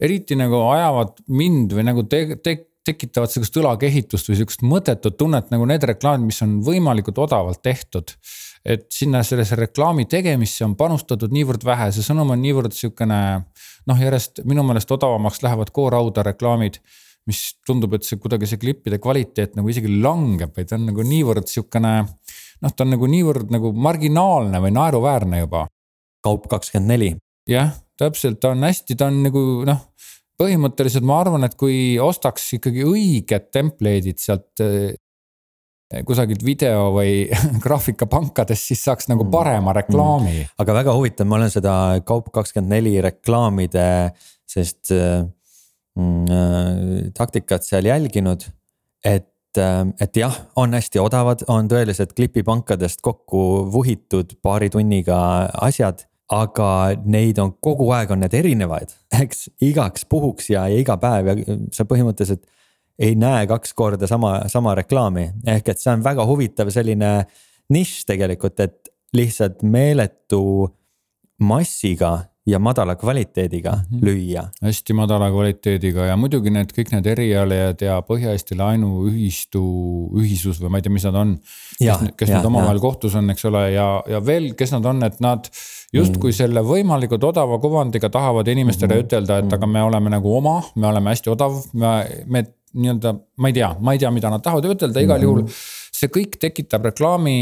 eriti 0.00 0.36
nagu 0.38 0.60
ajavad 0.72 1.24
mind 1.32 1.74
või 1.76 1.86
nagu 1.88 2.04
te-, 2.10 2.38
te-, 2.44 2.60
tekitavad 2.86 3.30
sihukest 3.30 3.58
õlakehitust 3.62 4.30
või 4.30 4.38
sihukest 4.40 4.64
mõttetut 4.66 5.16
tunnet 5.18 5.52
nagu 5.54 5.66
need 5.68 5.84
reklaamid, 5.92 6.28
mis 6.32 6.42
on 6.44 6.58
võimalikult 6.66 7.20
odavalt 7.22 7.62
tehtud. 7.62 8.16
et 8.64 8.84
sinna 8.94 9.24
sellesse 9.26 9.56
reklaami 9.58 10.04
tegemisse 10.06 10.64
on 10.64 10.76
panustatud 10.78 11.32
niivõrd 11.34 11.64
vähe, 11.66 11.88
see 11.92 12.04
sõnum 12.06 12.30
on 12.30 12.38
niivõrd 12.38 12.74
sihukene 12.76 13.16
noh, 13.90 13.98
järjest 13.98 14.44
minu 14.46 14.62
meelest 14.62 14.90
odavamaks 14.94 15.42
lähevad 15.42 15.72
K-rauda 15.74 16.22
reklaamid 16.22 16.78
mis 17.30 17.42
tundub, 17.66 17.92
et 17.94 18.06
see 18.06 18.18
kuidagi 18.18 18.48
see 18.50 18.60
klippide 18.62 18.98
kvaliteet 19.02 19.54
nagu 19.58 19.70
isegi 19.70 19.90
langeb, 20.02 20.54
vaid 20.56 20.70
ta 20.70 20.78
on 20.78 20.88
nagu 20.90 21.04
niivõrd 21.06 21.46
sihukene. 21.50 21.92
noh, 22.62 22.72
ta 22.74 22.84
on 22.84 22.94
nagu 22.94 23.06
niivõrd 23.10 23.52
nagu 23.54 23.72
marginaalne 23.74 24.62
või 24.62 24.74
naeruväärne 24.74 25.44
juba. 25.44 25.66
kaup 26.22 26.48
kakskümmend 26.50 26.94
neli. 26.94 27.14
jah, 27.50 27.72
täpselt, 27.98 28.40
ta 28.40 28.54
on 28.56 28.62
hästi, 28.62 28.96
ta 28.98 29.10
on 29.10 29.22
nagu 29.26 29.40
noh 29.66 29.88
põhimõtteliselt 30.42 31.06
ma 31.06 31.20
arvan, 31.22 31.46
et 31.46 31.54
kui 31.58 31.98
ostaks 32.02 32.48
ikkagi 32.58 32.84
õiged 32.88 33.48
template'id 33.54 34.20
sealt 34.22 34.62
eh, 34.64 34.94
kusagilt 36.08 36.42
video 36.44 36.88
või 36.94 37.26
graafikapankadest, 37.64 38.72
siis 38.72 38.82
saaks 38.88 39.10
nagu 39.12 39.26
mm. 39.26 39.34
parema 39.34 39.76
reklaami 39.76 40.32
mm.. 40.32 40.56
aga 40.64 40.78
väga 40.80 40.96
huvitav, 40.96 41.28
ma 41.28 41.38
olen 41.38 41.52
seda 41.52 41.74
Kaup24 42.08 43.04
reklaamide, 43.08 43.86
sest 44.48 44.92
mm, 44.94 44.98
äh, 44.98 45.30
taktikat 47.14 47.66
seal 47.66 47.84
jälginud. 47.84 48.46
et 49.04 49.28
et 50.00 50.16
jah, 50.16 50.32
on 50.56 50.72
hästi 50.72 50.96
odavad, 50.96 51.42
on 51.52 51.66
tõelised 51.68 52.14
klipipankadest 52.16 53.02
kokku 53.04 53.68
vuhitud 53.72 54.38
paari 54.40 54.70
tunniga 54.72 55.18
asjad 55.60 56.06
aga 56.32 56.68
neid 57.04 57.38
on 57.42 57.52
kogu 57.64 57.90
aeg 57.94 58.12
on 58.14 58.22
need 58.24 58.34
erinevaid, 58.36 58.92
eks 59.22 59.48
igaks 59.64 60.06
puhuks 60.08 60.50
ja, 60.52 60.66
ja 60.70 60.80
iga 60.80 60.96
päev 61.00 61.30
ja 61.32 61.56
sa 61.74 61.86
põhimõtteliselt 61.88 62.46
ei 63.02 63.16
näe 63.18 63.46
kaks 63.50 63.72
korda 63.76 64.08
sama, 64.08 64.36
sama 64.52 64.76
reklaami, 64.78 65.28
ehk 65.48 65.72
et 65.72 65.82
see 65.82 65.92
on 65.92 66.04
väga 66.04 66.26
huvitav 66.28 66.70
selline 66.72 67.12
nišš 67.72 68.06
tegelikult, 68.08 68.60
et 68.60 68.92
lihtsalt 69.16 69.64
meeletu 69.64 70.42
massiga 71.42 72.14
ja 72.46 72.58
madala 72.58 72.96
kvaliteediga 72.96 73.72
mm 73.72 73.98
-hmm. 73.98 74.04
lüüa. 74.06 74.42
hästi 74.62 74.92
madala 74.92 75.30
kvaliteediga 75.30 76.06
ja 76.06 76.16
muidugi 76.16 76.50
need 76.50 76.72
kõik 76.78 76.90
need 76.92 77.06
erialajad 77.06 77.82
ja 77.86 78.00
Põhja-Eesti 78.08 78.56
laenuühistu 78.58 79.62
ühisus 80.18 80.58
või 80.62 80.70
ma 80.70 80.78
ei 80.78 80.82
tea, 80.82 80.92
mis 80.92 81.04
nad 81.04 81.14
on. 81.14 81.36
kes, 81.78 82.00
kes 82.16 82.30
nüüd 82.30 82.48
omavahel 82.50 82.80
kohtus 82.80 83.14
on, 83.14 83.30
eks 83.30 83.44
ole, 83.44 83.62
ja, 83.72 83.86
ja 84.08 84.20
veel, 84.26 84.54
kes 84.54 84.72
nad 84.72 84.84
on, 84.84 85.02
et 85.02 85.20
nad 85.20 85.46
justkui 85.92 86.30
mm. 86.30 86.36
selle 86.36 86.64
võimalikult 86.66 87.24
odava 87.24 87.58
kuvandiga 87.58 88.10
tahavad 88.10 88.48
inimestele 88.48 88.94
mm 88.94 89.00
-hmm. 89.00 89.04
ütelda, 89.04 89.38
et 89.38 89.52
aga 89.52 89.66
me 89.66 89.82
oleme 89.82 90.10
nagu 90.10 90.36
oma, 90.36 90.62
me 90.74 90.86
oleme 90.86 91.10
hästi 91.10 91.30
odav, 91.30 91.62
me, 91.72 91.94
me 92.26 92.44
nii-öelda, 92.74 93.14
ma 93.38 93.48
ei 93.48 93.52
tea, 93.52 93.76
ma 93.80 93.92
ei 93.92 93.98
tea, 93.98 94.10
mida 94.10 94.30
nad 94.30 94.42
tahavad 94.42 94.64
ütelda, 94.64 95.00
igal 95.00 95.18
mm 95.18 95.22
-hmm. 95.22 95.44
juhul 95.46 95.48
see 96.02 96.10
kõik 96.10 96.38
tekitab 96.42 96.88
reklaami, 96.90 97.36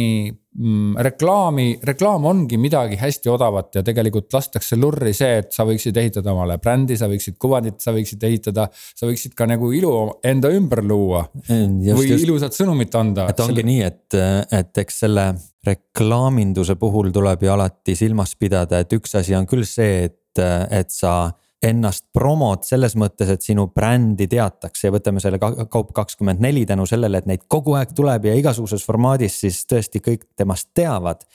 mm, 0.59 0.97
reklaami, 1.07 1.67
reklaam 1.87 2.25
ongi 2.31 2.59
midagi 2.61 2.99
hästi 3.01 3.31
odavat 3.33 3.79
ja 3.79 3.83
tegelikult 3.87 4.33
lastakse 4.35 4.79
lurri 4.79 5.13
see, 5.17 5.41
et 5.43 5.53
sa 5.55 5.67
võiksid 5.69 5.97
ehitada 6.03 6.33
omale 6.35 6.59
brändi, 6.63 6.99
sa 6.99 7.09
võiksid 7.11 7.39
kuvandit, 7.41 7.81
sa 7.83 7.95
võiksid 7.97 8.25
ehitada. 8.29 8.69
sa 8.73 9.09
võiksid 9.09 9.35
ka 9.39 9.47
nagu 9.51 9.73
ilu 9.77 9.93
enda 10.27 10.51
ümber 10.55 10.83
luua 10.85 11.25
just, 11.37 11.99
või 11.99 12.09
just. 12.11 12.25
ilusat 12.25 12.57
sõnumit 12.57 12.95
anda. 12.99 13.29
et 13.31 13.41
ongi 13.41 13.61
selle... 13.61 13.69
nii, 13.71 13.83
et, 13.87 14.19
et 14.61 14.83
eks 14.85 15.03
selle 15.07 15.27
reklaaminduse 15.67 16.77
puhul 16.81 17.13
tuleb 17.13 17.45
ju 17.45 17.53
alati 17.53 17.97
silmas 17.99 18.35
pidada, 18.41 18.81
et 18.81 18.93
üks 18.97 19.15
asi 19.19 19.37
on 19.37 19.47
küll 19.49 19.67
see, 19.69 20.09
et, 20.09 20.43
et 20.73 20.91
sa 20.95 21.33
ennast 21.61 22.07
promod 22.17 22.65
selles 22.65 22.95
mõttes, 22.97 23.29
et 23.29 23.45
sinu 23.45 23.67
brändi 23.75 24.27
teatakse 24.31 24.89
ja 24.89 24.95
võtame 24.95 25.21
selle 25.21 25.41
kaup 25.41 25.93
kakskümmend 25.97 26.41
neli 26.41 26.65
tänu 26.69 26.87
sellele, 26.89 27.21
et 27.21 27.29
neid 27.29 27.45
kogu 27.53 27.77
aeg 27.77 27.93
tuleb 27.97 28.31
ja 28.31 28.37
igasuguses 28.39 28.85
formaadis, 28.87 29.37
siis 29.45 29.65
tõesti 29.69 30.01
kõik 30.05 30.25
temast 30.37 30.71
teavad. 30.75 31.27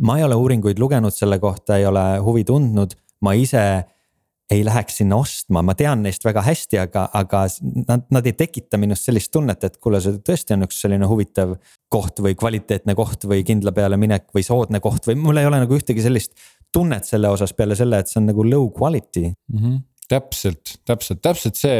ma 0.00 0.18
ei 0.18 0.24
ole 0.24 0.34
uuringuid 0.34 0.78
lugenud 0.78 1.14
selle 1.14 1.38
kohta, 1.38 1.76
ei 1.78 1.86
ole 1.86 2.18
huvi 2.18 2.44
tundnud, 2.44 2.94
ma 3.22 3.34
ise 3.34 3.84
ei 4.50 4.64
läheks 4.64 4.98
sinna 5.00 5.16
ostma, 5.16 5.62
ma 5.62 5.74
tean 5.74 6.02
neist 6.04 6.24
väga 6.24 6.42
hästi, 6.44 6.78
aga, 6.82 7.06
aga 7.16 7.44
nad, 7.88 8.02
nad 8.12 8.26
ei 8.26 8.34
tekita 8.36 8.78
minust 8.78 9.08
sellist 9.08 9.32
tunnet, 9.32 9.64
et 9.64 9.78
kuule, 9.82 10.00
see 10.04 10.18
tõesti 10.26 10.54
on 10.56 10.66
üks 10.66 10.82
selline 10.84 11.08
huvitav 11.08 11.54
koht 11.88 12.20
või 12.22 12.36
kvaliteetne 12.38 12.94
koht 12.98 13.24
või 13.30 13.44
kindla 13.46 13.72
peale 13.72 13.96
minek 14.00 14.28
või 14.36 14.44
soodne 14.46 14.82
koht 14.84 15.08
või 15.08 15.16
mul 15.22 15.40
ei 15.40 15.48
ole 15.48 15.62
nagu 15.64 15.78
ühtegi 15.78 16.04
sellist 16.04 16.36
tunnet 16.74 17.06
selle 17.06 17.30
osas 17.32 17.54
peale 17.56 17.76
selle, 17.78 18.02
et 18.02 18.10
see 18.10 18.20
on 18.22 18.30
nagu 18.32 18.46
low 18.46 18.70
quality 18.74 19.28
mm. 19.30 19.58
-hmm 19.58 19.82
täpselt, 20.04 20.74
täpselt, 20.84 21.22
täpselt 21.24 21.56
see 21.56 21.76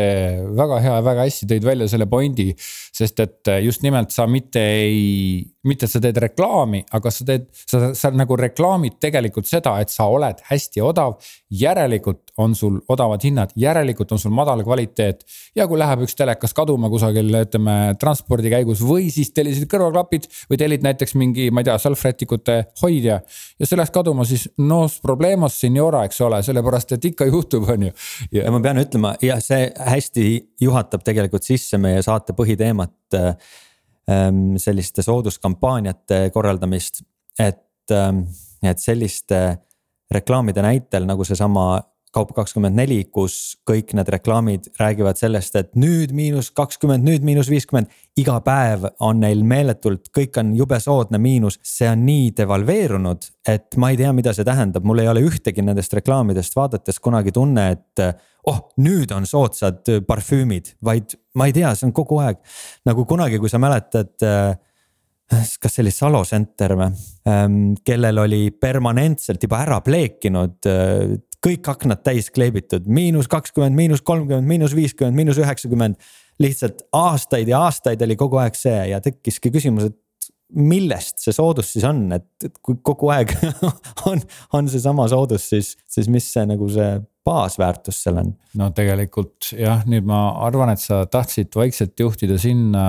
väga 0.57 0.79
hea, 0.81 0.95
väga 1.05 1.27
hästi 1.27 1.49
tõid 1.51 1.67
välja 1.67 1.89
selle 1.93 2.07
pointi, 2.09 2.47
sest 2.57 3.21
et 3.21 3.51
just 3.61 3.85
nimelt 3.85 4.15
sa 4.15 4.25
mitte 4.27 4.63
ei 4.65 5.43
mitte, 5.69 5.87
et 5.87 5.93
sa 5.93 6.01
teed 6.03 6.19
reklaami, 6.25 6.83
aga 6.97 7.13
sa 7.13 7.27
teed, 7.29 7.47
sa, 7.55 7.91
sa 7.97 8.11
nagu 8.15 8.37
reklaamid 8.39 8.99
tegelikult 9.03 9.49
seda, 9.49 9.77
et 9.83 9.93
sa 9.93 10.07
oled 10.13 10.43
hästi 10.51 10.85
odav. 10.85 11.17
järelikult 11.55 12.33
on 12.43 12.55
sul 12.59 12.81
odavad 12.91 13.23
hinnad, 13.23 13.53
järelikult 13.57 14.13
on 14.13 14.19
sul 14.19 14.33
madal 14.35 14.65
kvaliteet. 14.65 15.25
ja 15.57 15.67
kui 15.71 15.79
läheb 15.79 16.03
üks 16.07 16.17
telekas 16.19 16.55
kaduma 16.55 16.91
kusagil, 16.91 17.31
ütleme 17.45 17.95
transpordi 18.01 18.51
käigus 18.51 18.83
või 18.83 19.11
siis 19.15 19.31
tellisid 19.33 19.69
kõrvaklapid 19.71 20.27
või 20.51 20.59
tellid 20.59 20.83
näiteks 20.83 21.15
mingi, 21.15 21.51
ma 21.51 21.63
ei 21.63 21.71
tea, 21.71 21.79
salvrätikute 21.79 22.59
hoidja. 22.83 23.21
ja 23.59 23.67
see 23.67 23.79
läks 23.79 23.95
kaduma, 23.95 24.27
siis 24.29 24.49
nos 24.59 24.99
problemos 25.01 25.61
senora, 25.61 26.05
eks 26.09 26.21
ole, 26.27 26.43
sellepärast 26.43 26.97
et 26.99 27.11
ikka 27.13 27.29
juhtub, 27.31 27.69
on 27.71 27.89
ju. 27.89 27.93
ja 28.33 28.51
ma 28.51 28.61
pean 28.65 28.83
ütlema, 28.83 29.15
jah, 29.23 29.41
see 29.43 29.71
hästi 29.79 30.27
juhatab 30.61 31.05
tegelikult 31.07 31.47
sisse 31.47 31.79
meie 31.79 32.03
saate 32.03 32.35
põhiteemat 32.37 33.17
selliste 34.61 35.03
sooduskampaaniate 35.03 36.31
korraldamist, 36.35 37.01
et, 37.41 37.91
ähm, 37.91 38.19
et 38.63 38.79
selliste 38.79 39.39
reklaamide 40.13 40.63
näitel 40.63 41.07
nagu 41.09 41.25
seesama 41.25 41.81
Kaup 42.15 42.31
kakskümmend 42.37 42.79
neli, 42.79 43.01
kus 43.11 43.57
kõik 43.67 43.91
need 43.99 44.09
reklaamid 44.15 44.69
räägivad 44.79 45.19
sellest, 45.19 45.57
et 45.59 45.73
nüüd 45.79 46.13
miinus 46.15 46.53
kakskümmend, 46.55 47.03
nüüd 47.07 47.27
miinus 47.27 47.51
viiskümmend. 47.51 47.91
iga 48.17 48.37
päev 48.47 48.85
on 49.03 49.19
neil 49.25 49.43
meeletult, 49.43 50.13
kõik 50.15 50.39
on 50.39 50.53
jube 50.55 50.79
soodne 50.81 51.19
miinus, 51.19 51.59
see 51.63 51.89
on 51.91 52.05
nii 52.07 52.29
devalveerunud, 52.39 53.27
et 53.51 53.75
ma 53.77 53.91
ei 53.91 53.99
tea, 53.99 54.13
mida 54.15 54.33
see 54.33 54.47
tähendab, 54.47 54.87
mul 54.87 55.03
ei 55.03 55.11
ole 55.11 55.25
ühtegi 55.27 55.65
nendest 55.67 55.97
reklaamidest 55.99 56.55
vaadates 56.55 57.03
kunagi 57.03 57.35
tunne, 57.35 57.71
et 57.75 58.05
oh, 58.47 58.61
nüüd 58.79 59.11
on 59.17 59.27
soodsad 59.27 59.91
parfüümid, 60.07 60.77
vaid 60.85 61.17
ma 61.35 61.49
ei 61.51 61.57
tea, 61.57 61.75
see 61.75 61.89
on 61.89 61.97
kogu 61.97 62.21
aeg. 62.23 62.39
Nagu 62.87 63.05
kunagi, 63.11 63.43
kui 63.43 63.51
sa 63.51 63.59
mäletad 63.59 64.23
äh, 64.23 64.55
kas 65.33 65.73
see 65.73 65.85
oli 65.85 65.93
Salo 65.95 66.23
Center 66.29 66.75
või, 66.79 66.91
ähm, 67.29 67.61
kellel 67.85 68.21
oli 68.25 68.43
permanentselt 68.51 69.43
juba 69.43 69.63
ära 69.65 69.81
pleekinud 69.85 70.69
äh, 70.69 71.15
kõik 71.45 71.69
aknad 71.69 72.01
täis 72.07 72.31
kleebitud, 72.35 72.87
miinus 72.89 73.29
kakskümmend, 73.33 73.77
miinus 73.77 74.03
kolmkümmend, 74.07 74.49
miinus 74.49 74.75
viiskümmend, 74.77 75.17
miinus 75.19 75.41
üheksakümmend. 75.43 76.01
lihtsalt 76.43 76.81
aastaid 76.93 77.49
ja 77.49 77.61
aastaid 77.69 78.01
oli 78.03 78.17
kogu 78.19 78.41
aeg 78.43 78.57
see 78.59 78.89
ja 78.91 78.99
tekkiski 79.01 79.53
küsimus, 79.55 79.93
et 79.93 80.01
millest 80.55 81.23
see 81.23 81.35
soodus 81.35 81.73
siis 81.75 81.85
on, 81.87 82.07
et, 82.17 82.27
et 82.45 82.57
kui 82.63 82.79
kogu 82.83 83.11
aeg 83.15 83.33
on, 84.11 84.23
on 84.55 84.71
seesama 84.71 85.07
soodus, 85.11 85.49
siis, 85.53 85.75
siis 85.91 86.09
mis 86.11 86.27
see 86.33 86.45
nagu 86.49 86.69
see 86.73 86.97
baasväärtus 87.27 88.03
seal 88.05 88.21
on? 88.23 88.35
no 88.59 88.71
tegelikult 88.77 89.53
jah, 89.57 89.85
nüüd 89.89 90.07
ma 90.09 90.27
arvan, 90.47 90.75
et 90.75 90.83
sa 90.83 91.05
tahtsid 91.11 91.55
vaikselt 91.59 91.99
juhtida 92.01 92.39
sinna 92.41 92.87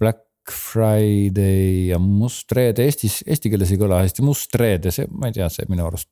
Black 0.00 0.24
Friday 0.50 1.88
ja 1.92 2.00
Must 2.02 2.52
Reede 2.52 2.84
Eestis, 2.84 3.22
eesti 3.26 3.52
keeles 3.52 3.72
ei 3.72 3.80
kõla 3.80 4.02
hästi, 4.02 4.26
Must 4.26 4.58
Reede, 4.60 4.92
see, 4.94 5.08
ma 5.10 5.30
ei 5.30 5.38
tea, 5.38 5.48
see 5.52 5.70
minu 5.70 5.86
arust 5.88 6.10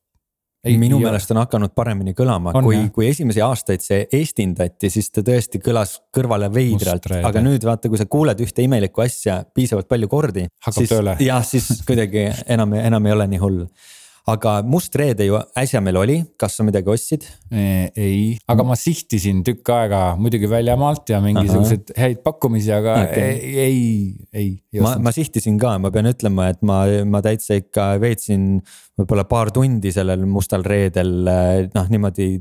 ei, 0.64 0.76
minu 0.78 1.00
ja... 1.00 1.08
meelest 1.08 1.32
on 1.34 1.40
hakanud 1.42 1.72
paremini 1.74 2.14
kõlama, 2.18 2.54
kui, 2.62 2.78
kui 2.94 3.08
esimesi 3.08 3.42
aastaid 3.44 3.82
see 3.84 4.04
estindati, 4.18 4.90
siis 4.92 5.10
ta 5.10 5.24
tõesti 5.26 5.60
kõlas 5.62 5.96
kõrvale 6.14 6.50
veidralt, 6.54 7.08
aga 7.22 7.42
nüüd 7.44 7.66
vaata, 7.66 7.90
kui 7.90 8.00
sa 8.00 8.06
kuuled 8.10 8.42
ühte 8.44 8.64
imelikku 8.66 9.04
asja 9.04 9.40
piisavalt 9.54 9.90
palju 9.90 10.10
kordi. 10.12 10.46
jah, 11.22 11.42
siis 11.46 11.68
kuidagi 11.88 12.28
enam, 12.46 12.76
enam 12.78 13.10
ei 13.10 13.16
ole 13.18 13.28
nii 13.34 13.42
hull 13.42 13.66
aga 14.30 14.60
Must 14.62 14.94
reede 14.98 15.26
ju 15.26 15.38
äsja 15.58 15.80
meil 15.82 15.98
oli, 15.98 16.16
kas 16.38 16.54
sa 16.58 16.66
midagi 16.66 16.90
ostsid? 16.92 17.24
ei, 17.50 18.36
aga 18.50 18.66
ma 18.66 18.76
sihtisin 18.78 19.42
tükk 19.46 19.72
aega 19.74 20.02
muidugi 20.20 20.50
väljamaalt 20.50 21.10
ja 21.10 21.18
mingisuguseid 21.24 21.90
häid 21.98 22.22
pakkumisi, 22.22 22.70
aga 22.74 23.00
okay. 23.08 23.34
ei, 23.34 23.50
ei, 23.64 23.82
ei, 24.32 24.46
ei. 24.72 24.84
ma, 24.84 24.94
ma 25.02 25.14
sihtisin 25.14 25.58
ka, 25.60 25.74
ma 25.82 25.90
pean 25.94 26.10
ütlema, 26.12 26.52
et 26.54 26.62
ma, 26.66 26.84
ma 27.08 27.22
täitsa 27.24 27.58
ikka 27.58 27.92
veetsin 28.02 28.54
võib-olla 29.00 29.26
paar 29.30 29.50
tundi 29.54 29.92
sellel 29.94 30.24
mustal 30.30 30.66
reedel 30.66 31.14
noh, 31.74 31.90
niimoodi 31.90 32.36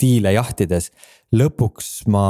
diile 0.00 0.34
jahtides. 0.34 0.90
lõpuks 1.34 2.04
ma 2.14 2.26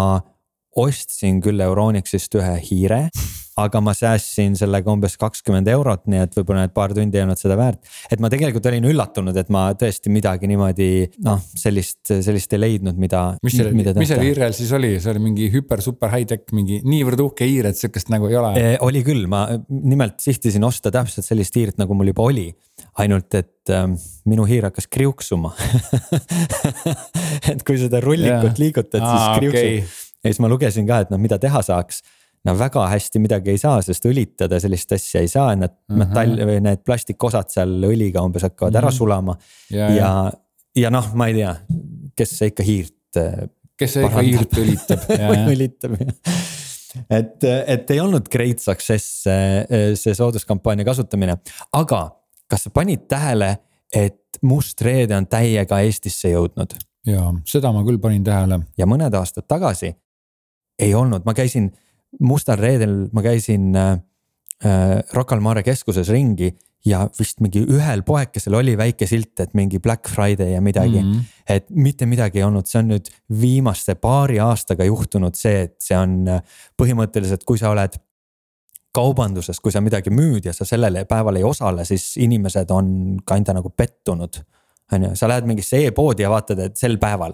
ostsin 0.80 1.40
küll 1.44 1.60
Euronixist 1.62 2.34
ühe 2.40 2.56
hiire 2.64 3.06
aga 3.60 3.80
ma 3.84 3.92
säästsin 3.94 4.56
sellega 4.58 4.90
umbes 4.90 5.14
kakskümmend 5.20 5.68
eurot, 5.70 6.04
nii 6.10 6.22
et 6.24 6.32
võib-olla 6.38 6.64
need 6.64 6.74
paar 6.74 6.94
tundi 6.96 7.18
ei 7.18 7.24
olnud 7.24 7.38
seda 7.38 7.56
väärt. 7.58 7.86
et 8.10 8.22
ma 8.22 8.30
tegelikult 8.32 8.66
olin 8.70 8.88
üllatunud, 8.90 9.36
et 9.38 9.50
ma 9.54 9.66
tõesti 9.78 10.10
midagi 10.14 10.50
niimoodi 10.50 10.88
noh, 11.26 11.42
sellist, 11.58 12.00
sellist 12.10 12.56
ei 12.56 12.62
leidnud, 12.62 12.98
mida. 12.98 13.22
mis 13.46 13.56
seal, 13.58 13.70
mis 13.74 14.10
seal 14.10 14.24
hiirel 14.24 14.56
siis 14.56 14.72
oli, 14.74 14.94
see 15.02 15.12
oli 15.14 15.22
mingi 15.28 15.48
hüper, 15.54 15.82
super 15.84 16.10
high-tech, 16.14 16.50
mingi 16.56 16.80
niivõrd 16.86 17.22
uhke 17.28 17.46
hiir, 17.48 17.70
et 17.70 17.78
sihukest 17.78 18.10
nagu 18.12 18.30
ei 18.30 18.38
ole 18.40 18.54
e,? 18.58 18.72
oli 18.84 19.04
küll, 19.06 19.28
ma 19.30 19.46
nimelt 19.68 20.18
sihtisin 20.24 20.66
osta 20.66 20.90
täpselt 20.94 21.26
sellist 21.26 21.54
hiirt, 21.58 21.78
nagu 21.80 21.94
mul 21.94 22.10
juba 22.10 22.26
oli. 22.26 22.48
ainult, 22.98 23.34
et 23.38 23.70
äh, 23.70 23.86
minu 24.30 24.48
hiir 24.50 24.66
hakkas 24.66 24.90
kriuksuma 24.90 25.54
et 27.52 27.62
kui 27.62 27.78
seda 27.78 28.02
rullikut 28.02 28.50
yeah. 28.50 28.58
liigutad, 28.58 28.98
siis 28.98 29.30
kriuksub 29.38 29.62
okay. 29.62 30.12
ja 30.24 30.32
siis 30.32 30.42
ma 30.42 30.50
lugesin 30.50 30.90
ka, 30.90 31.04
et 31.06 31.14
noh, 31.14 31.22
mida 31.22 31.38
teha 31.38 31.62
saaks 31.62 32.02
no 32.44 32.54
väga 32.58 32.86
hästi 32.92 33.22
midagi 33.24 33.54
ei 33.54 33.60
saa, 33.60 33.80
sest 33.82 34.06
õlitada 34.08 34.60
sellist 34.62 34.92
asja 34.96 35.22
ei 35.24 35.28
saa, 35.28 35.54
uh 35.54 35.66
-huh. 35.66 35.98
metall 36.02 36.36
või 36.50 36.60
need 36.64 36.84
plastikosad 36.84 37.50
seal 37.50 37.76
õliga 37.88 38.24
umbes 38.24 38.46
hakkavad 38.46 38.72
uh 38.72 38.74
-huh. 38.74 38.82
ära 38.82 38.90
mhm. 38.90 38.96
sulama. 38.96 39.36
ja, 39.70 39.90
ja, 39.90 40.10
ja, 40.76 40.90
noh, 40.90 41.12
ma 41.14 41.28
ei 41.28 41.40
tea, 41.40 41.56
kes 42.16 42.42
ikka 42.42 42.62
hiirt. 42.62 43.16
Äh, 43.16 43.48
kes 43.78 43.92
see 43.92 44.04
ikka 44.06 44.22
hiirt 44.22 44.58
õlitab 44.58 45.08
õlitab 45.54 45.98
jah 45.98 46.42
et, 47.10 47.44
et 47.66 47.90
ei 47.90 48.00
olnud 48.00 48.28
great 48.30 48.62
success 48.62 49.24
see, 49.26 49.94
see 49.98 50.14
sooduskampaania 50.14 50.86
kasutamine, 50.86 51.36
aga 51.72 52.02
kas 52.50 52.66
sa 52.66 52.74
panid 52.74 53.08
tähele, 53.10 53.56
et 53.94 54.20
Must 54.42 54.82
reede 54.82 55.14
on 55.16 55.26
täiega 55.30 55.78
Eestisse 55.86 56.32
jõudnud? 56.32 56.74
ja 57.06 57.28
seda 57.48 57.72
ma 57.74 57.84
küll 57.86 58.00
panin 58.02 58.24
tähele. 58.24 58.60
ja 58.78 58.88
mõned 58.88 59.14
aastad 59.14 59.46
tagasi 59.48 59.92
ei 60.78 60.94
olnud, 60.94 61.24
ma 61.26 61.34
käisin 61.36 61.70
mustal 62.20 62.60
reedel 62.60 63.08
ma 63.12 63.22
käisin 63.22 63.74
äh, 63.76 63.98
äh 64.64 65.02
Rocca 65.12 65.34
al 65.34 65.40
Mare 65.40 65.62
keskuses 65.62 66.08
ringi 66.08 66.52
ja 66.84 67.04
vist 67.18 67.40
mingi 67.40 67.62
ühel 67.64 68.02
poekesel 68.04 68.58
oli 68.58 68.74
väike 68.76 69.06
silt, 69.08 69.40
et 69.40 69.54
mingi 69.56 69.80
Black 69.80 70.08
Friday 70.10 70.52
ja 70.52 70.60
midagi 70.60 71.00
mm. 71.00 71.12
-hmm. 71.12 71.20
et 71.48 71.70
mitte 71.70 72.06
midagi 72.06 72.38
ei 72.38 72.44
olnud, 72.44 72.66
see 72.66 72.78
on 72.78 72.90
nüüd 72.92 73.08
viimaste 73.40 73.94
paari 73.94 74.40
aastaga 74.40 74.84
juhtunud 74.84 75.34
see, 75.34 75.62
et 75.62 75.76
see 75.80 75.96
on 75.96 76.28
äh, 76.28 76.42
põhimõtteliselt, 76.82 77.44
kui 77.44 77.58
sa 77.58 77.70
oled 77.70 77.96
kaubanduses, 78.94 79.60
kui 79.60 79.72
sa 79.72 79.80
midagi 79.80 80.10
müüd 80.10 80.44
ja 80.46 80.52
sa 80.52 80.64
sellel 80.64 81.00
päeval 81.10 81.36
ei 81.36 81.44
osale, 81.44 81.84
siis 81.84 82.16
inimesed 82.16 82.70
on 82.70 83.16
kinda 83.26 83.52
nagu 83.52 83.70
pettunud. 83.70 84.44
on 84.92 85.02
ju, 85.02 85.10
sa 85.16 85.28
lähed 85.28 85.46
mingisse 85.48 85.86
e-poodi 85.86 86.22
ja 86.22 86.30
vaatad, 86.30 86.58
et 86.58 86.76
sel 86.76 86.98
päeval 86.98 87.32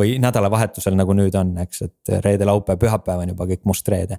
või 0.00 0.18
nädalavahetusel, 0.22 0.96
nagu 0.98 1.14
nüüd 1.16 1.36
on, 1.38 1.54
eks, 1.64 1.86
et 1.86 2.14
reede, 2.24 2.48
laupäev, 2.48 2.80
pühapäev 2.80 3.24
on 3.24 3.34
juba 3.34 3.48
kõik 3.52 3.66
must 3.68 3.88
reede 3.92 4.18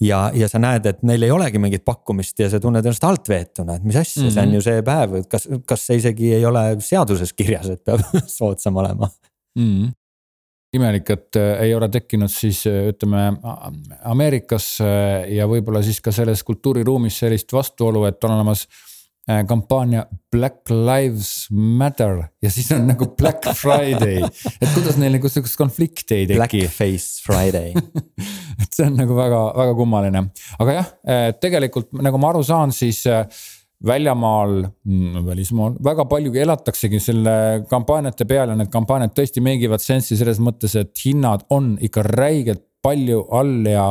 ja, 0.00 0.30
ja 0.34 0.48
sa 0.50 0.60
näed, 0.62 0.86
et 0.88 1.04
neil 1.06 1.26
ei 1.26 1.32
olegi 1.32 1.60
mingit 1.62 1.84
pakkumist 1.86 2.40
ja 2.42 2.48
sa 2.52 2.60
tunned 2.62 2.84
ennast 2.84 3.04
altveetuna, 3.06 3.78
et 3.78 3.84
mis 3.84 3.96
asja 3.96 4.22
mm, 4.22 4.28
-hmm. 4.28 4.34
see 4.34 4.42
on 4.42 4.48
mhm. 4.48 4.54
ju 4.54 4.64
see 4.66 4.82
päev, 4.82 5.14
et 5.20 5.28
kas, 5.30 5.48
kas 5.66 5.86
see 5.86 6.00
isegi 6.02 6.32
ei 6.34 6.46
ole 6.46 6.64
seaduses 6.80 7.32
kirjas, 7.32 7.70
et 7.72 7.84
peab 7.84 8.02
soodsam 8.38 8.76
olema 8.76 9.08
mm. 9.58 9.70
-hmm 9.70 9.94
imelik, 10.76 11.10
et 11.10 11.36
äh, 11.36 11.62
ei 11.62 11.74
ole 11.74 11.88
tekkinud 11.88 12.28
siis 12.28 12.66
äh, 12.66 12.88
ütleme 12.90 13.38
Ameerikas 14.04 14.78
äh, 14.80 15.30
ja 15.32 15.46
võib-olla 15.48 15.80
siis 15.82 16.00
ka 16.04 16.12
selles 16.12 16.42
kultuuriruumis 16.44 17.18
sellist 17.18 17.52
vastuolu, 17.52 18.04
et 18.04 18.24
on 18.24 18.34
olemas 18.34 18.66
Äh, 18.68 18.95
kampaania 19.48 20.04
Black 20.30 20.70
Lives 20.70 21.48
Matter 21.50 22.20
ja 22.42 22.50
siis 22.50 22.68
on 22.76 22.84
nagu 22.86 23.08
Black 23.18 23.48
Friday. 23.58 24.22
et 24.22 24.70
kuidas 24.70 24.98
neil 25.00 25.16
nagu 25.16 25.30
sihukest 25.30 25.58
konflikti 25.58 26.20
ei 26.20 26.28
teki. 26.30 26.38
Blackface 26.38 27.24
Friday 27.26 27.74
et 28.62 28.70
see 28.70 28.86
on 28.86 28.94
nagu 29.00 29.16
väga, 29.18 29.42
väga 29.58 29.76
kummaline, 29.78 30.24
aga 30.62 30.78
jah, 30.78 30.90
äh, 31.10 31.28
tegelikult 31.42 31.90
nagu 32.06 32.20
ma 32.22 32.30
aru 32.30 32.44
saan, 32.46 32.74
siis 32.76 33.02
äh, 33.10 33.24
väljamaal, 33.86 34.62
mm, 34.84 35.26
välismaal 35.26 35.76
väga 35.84 36.06
palju 36.08 36.32
elataksegi 36.40 37.00
selle 37.02 37.36
kampaaniate 37.70 38.24
peale, 38.28 38.56
need 38.56 38.70
kampaaniad 38.72 39.12
tõesti 39.16 39.42
mängivad 39.44 39.82
sensi 39.84 40.16
selles 40.16 40.40
mõttes, 40.42 40.76
et 40.80 40.94
hinnad 41.04 41.44
on 41.50 41.74
ikka 41.84 42.06
räigelt 42.06 42.64
palju 42.86 43.24
all 43.34 43.66
ja 43.66 43.90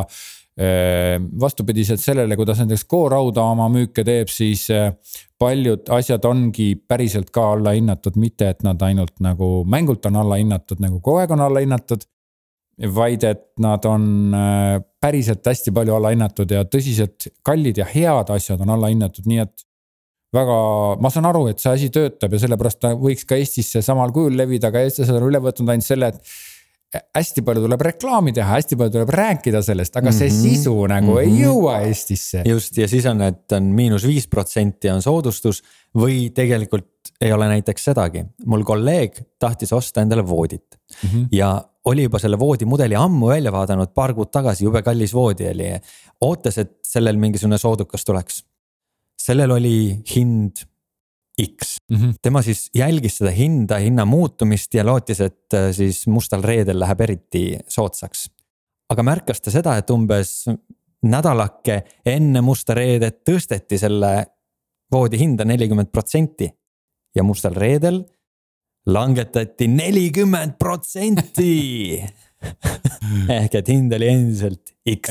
vastupidiselt 0.55 1.99
sellele, 1.99 2.35
kuidas 2.39 2.61
näiteks 2.61 2.85
K-Rauda 2.87 3.43
oma 3.43 3.67
müüke 3.67 4.05
teeb, 4.07 4.29
siis 4.31 4.69
eh, 4.71 4.93
paljud 5.39 5.89
asjad 5.91 6.23
ongi 6.29 6.69
päriselt 6.87 7.29
ka 7.35 7.49
allahinnatud, 7.57 8.15
mitte 8.15 8.47
et 8.53 8.63
nad 8.63 8.81
ainult 8.87 9.19
nagu 9.19 9.65
mängult 9.67 10.05
on 10.07 10.15
allahinnatud, 10.23 10.79
nagu 10.79 11.01
kogu 11.01 11.19
aeg 11.19 11.35
on 11.35 11.43
allahinnatud. 11.49 12.07
vaid 12.91 13.23
et 13.23 13.43
nad 13.63 13.85
on 13.87 14.33
eh, 14.35 14.79
päriselt 15.01 15.45
hästi 15.47 15.71
palju 15.71 15.93
allahinnatud 15.95 16.49
ja 16.51 16.63
tõsiselt 16.63 17.29
kallid 17.43 17.77
ja 17.77 17.85
head 17.85 18.31
asjad 18.35 18.61
on 18.61 18.69
allahinnatud, 18.75 19.27
nii 19.27 19.39
et 19.43 19.63
väga, 20.35 20.57
ma 20.99 21.11
saan 21.11 21.27
aru, 21.29 21.45
et 21.51 21.59
see 21.59 21.71
asi 21.71 21.89
töötab 21.93 22.33
ja 22.35 22.41
sellepärast 22.43 22.81
ta 22.83 22.91
võiks 22.99 23.23
ka 23.27 23.37
Eestisse 23.39 23.83
samal 23.85 24.11
kujul 24.15 24.35
levida, 24.35 24.71
aga 24.71 24.83
eestlased 24.83 25.15
on 25.15 25.29
üle 25.29 25.39
võtnud 25.43 25.71
ainult 25.71 25.87
selle, 25.87 26.11
et 26.11 26.35
hästi 27.15 27.43
palju 27.45 27.63
tuleb 27.65 27.81
reklaami 27.87 28.33
teha, 28.35 28.47
hästi 28.55 28.77
palju 28.79 28.93
tuleb 28.93 29.11
rääkida 29.15 29.61
sellest, 29.65 29.95
aga 29.95 30.11
see 30.11 30.29
mm 30.29 30.35
-hmm. 30.35 30.55
sisu 30.55 30.87
nagu 30.87 31.11
mm 31.11 31.17
-hmm. 31.17 31.21
ei 31.21 31.27
mhm. 31.27 31.43
jõua 31.43 31.79
Eestisse. 31.87 32.43
just 32.45 32.77
ja 32.77 32.87
siis 32.87 33.05
on, 33.05 33.21
et 33.21 33.51
on 33.51 33.63
miinus 33.63 34.07
viis 34.07 34.27
protsenti 34.27 34.89
on 34.89 35.01
soodustus 35.01 35.63
või 35.95 36.31
tegelikult 36.33 36.91
ei 37.21 37.31
ole 37.33 37.47
näiteks 37.47 37.83
sedagi. 37.83 38.25
mul 38.45 38.63
kolleeg 38.63 39.21
tahtis 39.39 39.73
osta 39.73 40.01
endale 40.01 40.27
voodit 40.27 40.65
mm 41.03 41.09
-hmm. 41.09 41.27
ja 41.31 41.63
oli 41.85 42.03
juba 42.03 42.19
selle 42.19 42.39
voodimudeli 42.39 42.95
ammu 42.95 43.27
välja 43.27 43.51
vaadanud, 43.51 43.93
paar 43.93 44.13
kuud 44.13 44.31
tagasi, 44.31 44.65
jube 44.65 44.81
kallis 44.81 45.13
voodi 45.13 45.47
oli. 45.49 45.71
ootas, 46.21 46.57
et 46.57 46.77
sellel 46.83 47.17
mingisugune 47.17 47.57
soodukas 47.57 48.05
tuleks. 48.05 48.43
sellel 49.17 49.51
oli 49.51 50.03
hind 50.15 50.65
X 51.41 51.77
mm. 51.91 51.97
-hmm. 51.97 52.13
tema 52.21 52.41
siis 52.41 52.69
jälgis 52.75 53.17
seda 53.17 53.31
hinda, 53.31 53.77
hinna 53.77 54.05
muutumist 54.05 54.73
ja 54.73 54.85
lootis, 54.85 55.21
et 55.21 55.53
äh, 55.53 55.71
siis 55.71 56.07
mustal 56.07 56.43
reedel 56.43 56.79
läheb 56.79 57.01
eriti 57.01 57.57
soodsaks. 57.67 58.29
aga 58.89 59.03
märkas 59.03 59.41
ta 59.41 59.51
seda, 59.51 59.77
et 59.77 59.89
umbes 59.89 60.45
nädalake 61.03 61.83
enne 62.05 62.41
musta 62.41 62.73
reedet 62.73 63.23
tõsteti 63.29 63.77
selle 63.77 64.25
voodi 64.91 65.19
hinda 65.19 65.45
nelikümmend 65.45 65.91
protsenti. 65.91 66.49
ja 67.15 67.23
mustal 67.23 67.53
reedel 67.53 68.03
langetati 68.85 69.67
nelikümmend 69.67 70.57
protsenti 70.59 72.03
ehk 73.39 73.55
et 73.55 73.67
hind 73.67 73.93
oli 73.93 74.07
endiselt 74.07 74.75
X. 74.95 75.09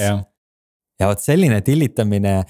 ja 1.00 1.08
vot 1.08 1.20
selline 1.20 1.60
tillitamine 1.60 2.44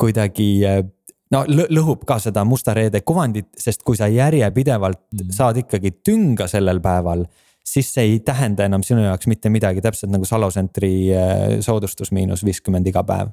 kuidagi 0.00 0.50
äh, 0.66 0.84
no 1.34 1.44
lõhub 1.48 2.06
ka 2.08 2.18
seda 2.22 2.44
musta 2.44 2.74
reede 2.76 3.02
kuvandit, 3.06 3.52
sest 3.58 3.84
kui 3.86 3.98
sa 3.98 4.08
järjepidevalt 4.10 5.02
mm. 5.12 5.30
saad 5.36 5.62
ikkagi 5.64 5.98
tünga 6.06 6.48
sellel 6.50 6.82
päeval 6.84 7.26
siis 7.66 7.92
see 7.94 8.06
ei 8.08 8.18
tähenda 8.24 8.66
enam 8.66 8.82
sinu 8.86 9.04
jaoks 9.04 9.28
mitte 9.30 9.52
midagi, 9.52 9.82
täpselt 9.84 10.12
nagu 10.12 10.26
Salosentri 10.26 10.94
äh, 11.14 11.60
soodustus 11.64 12.10
miinus 12.16 12.44
viiskümmend 12.46 12.88
iga 12.90 13.04
päev 13.06 13.30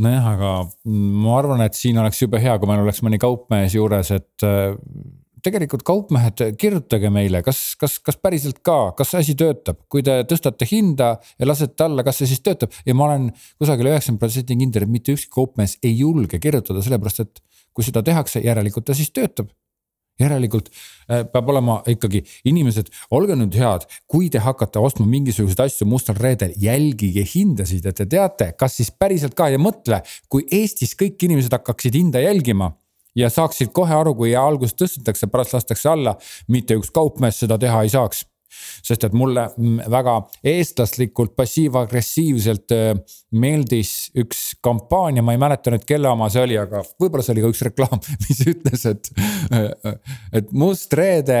nojah, 0.00 0.30
aga 0.34 0.52
ma 0.84 1.36
arvan, 1.38 1.62
et 1.66 1.76
siin 1.78 1.98
oleks 2.02 2.22
jube 2.22 2.40
hea, 2.42 2.56
kui 2.58 2.70
meil 2.70 2.82
oleks 2.82 3.02
mõni 3.06 3.20
kaupmees 3.22 3.76
juures, 3.76 4.10
et 4.16 4.46
äh, 4.46 4.74
tegelikult 5.44 5.84
kaupmehed, 5.86 6.42
kirjutage 6.60 7.10
meile, 7.12 7.42
kas, 7.44 7.60
kas, 7.80 7.98
kas 8.04 8.18
päriselt 8.20 8.60
ka, 8.64 8.94
kas 8.98 9.12
see 9.12 9.24
asi 9.24 9.34
töötab, 9.38 9.82
kui 9.92 10.04
te 10.06 10.20
tõstate 10.28 10.68
hinda 10.70 11.14
ja 11.38 11.48
lasete 11.48 11.86
alla, 11.86 12.04
kas 12.06 12.22
see 12.22 12.30
siis 12.32 12.44
töötab? 12.44 12.72
Ja 12.88 12.96
ma 12.96 13.10
olen 13.10 13.28
kusagil 13.60 13.90
üheksakümmend 13.90 14.22
protsenti 14.22 14.56
kindel, 14.60 14.86
et 14.86 14.94
mitte 14.94 15.16
ükski 15.16 15.32
kaupmees 15.34 15.76
ei 15.84 15.96
julge 15.98 16.40
kirjutada, 16.42 16.82
sellepärast 16.84 17.24
et 17.26 17.44
kui 17.74 17.86
seda 17.86 18.04
tehakse, 18.06 18.42
järelikult 18.44 18.88
ta 18.88 18.96
siis 18.96 19.12
töötab. 19.14 19.52
Järelikult 20.20 20.68
äh, 20.70 21.24
peab 21.26 21.48
olema 21.50 21.80
ikkagi 21.90 22.20
inimesed, 22.46 22.86
olge 23.18 23.34
nüüd 23.34 23.56
head, 23.58 23.82
kui 24.06 24.28
te 24.30 24.38
hakkate 24.44 24.78
ostma 24.78 25.08
mingisuguseid 25.10 25.64
asju 25.64 25.88
mustal 25.90 26.20
reedel, 26.22 26.52
jälgige 26.62 27.24
hindasid, 27.26 27.88
et 27.90 27.98
te 27.98 28.06
teate, 28.06 28.52
kas 28.54 28.78
siis 28.78 28.92
päriselt 28.94 29.34
ka 29.34 29.48
ja 29.50 29.58
mõtle, 29.58 30.04
kui 30.30 30.46
Eestis 30.54 30.94
kõik 31.00 31.18
inimesed 31.26 31.58
hakkaksid 31.58 31.98
hinda 31.98 32.22
jälgima 32.22 32.70
ja 33.18 33.30
saaksid 33.30 33.72
kohe 33.74 33.94
aru, 33.94 34.14
kui 34.18 34.34
alguses 34.38 34.76
tõstetakse, 34.78 35.28
pärast 35.32 35.56
lastakse 35.56 35.90
alla, 35.90 36.16
mitte 36.48 36.76
üks 36.78 36.92
kaupmees 36.94 37.42
seda 37.44 37.58
teha 37.60 37.84
ei 37.84 37.92
saaks. 37.92 38.24
sest 38.86 39.02
et 39.02 39.14
mulle 39.18 39.48
mm, 39.50 39.88
väga 39.90 40.12
eestlaslikult 40.46 41.32
passiiv-agressiivselt 41.34 42.74
äh, 42.76 42.92
meeldis 43.34 44.12
üks 44.14 44.44
kampaania, 44.62 45.24
ma 45.26 45.34
ei 45.34 45.40
mäleta 45.42 45.72
nüüd, 45.74 45.82
kelle 45.88 46.06
oma 46.08 46.28
see 46.30 46.44
oli, 46.46 46.58
aga 46.60 46.84
võib-olla 47.02 47.24
see 47.26 47.34
oli 47.34 47.42
ka 47.42 47.50
üks 47.50 47.64
reklaam, 47.66 47.98
mis 48.28 48.44
ütles, 48.46 48.86
et, 48.92 49.10
äh, 49.50 49.98
et 50.38 50.54
must 50.54 50.94
reede 50.94 51.40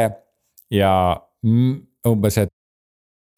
ja 0.74 0.90
umbes, 1.44 2.40
et 2.42 2.50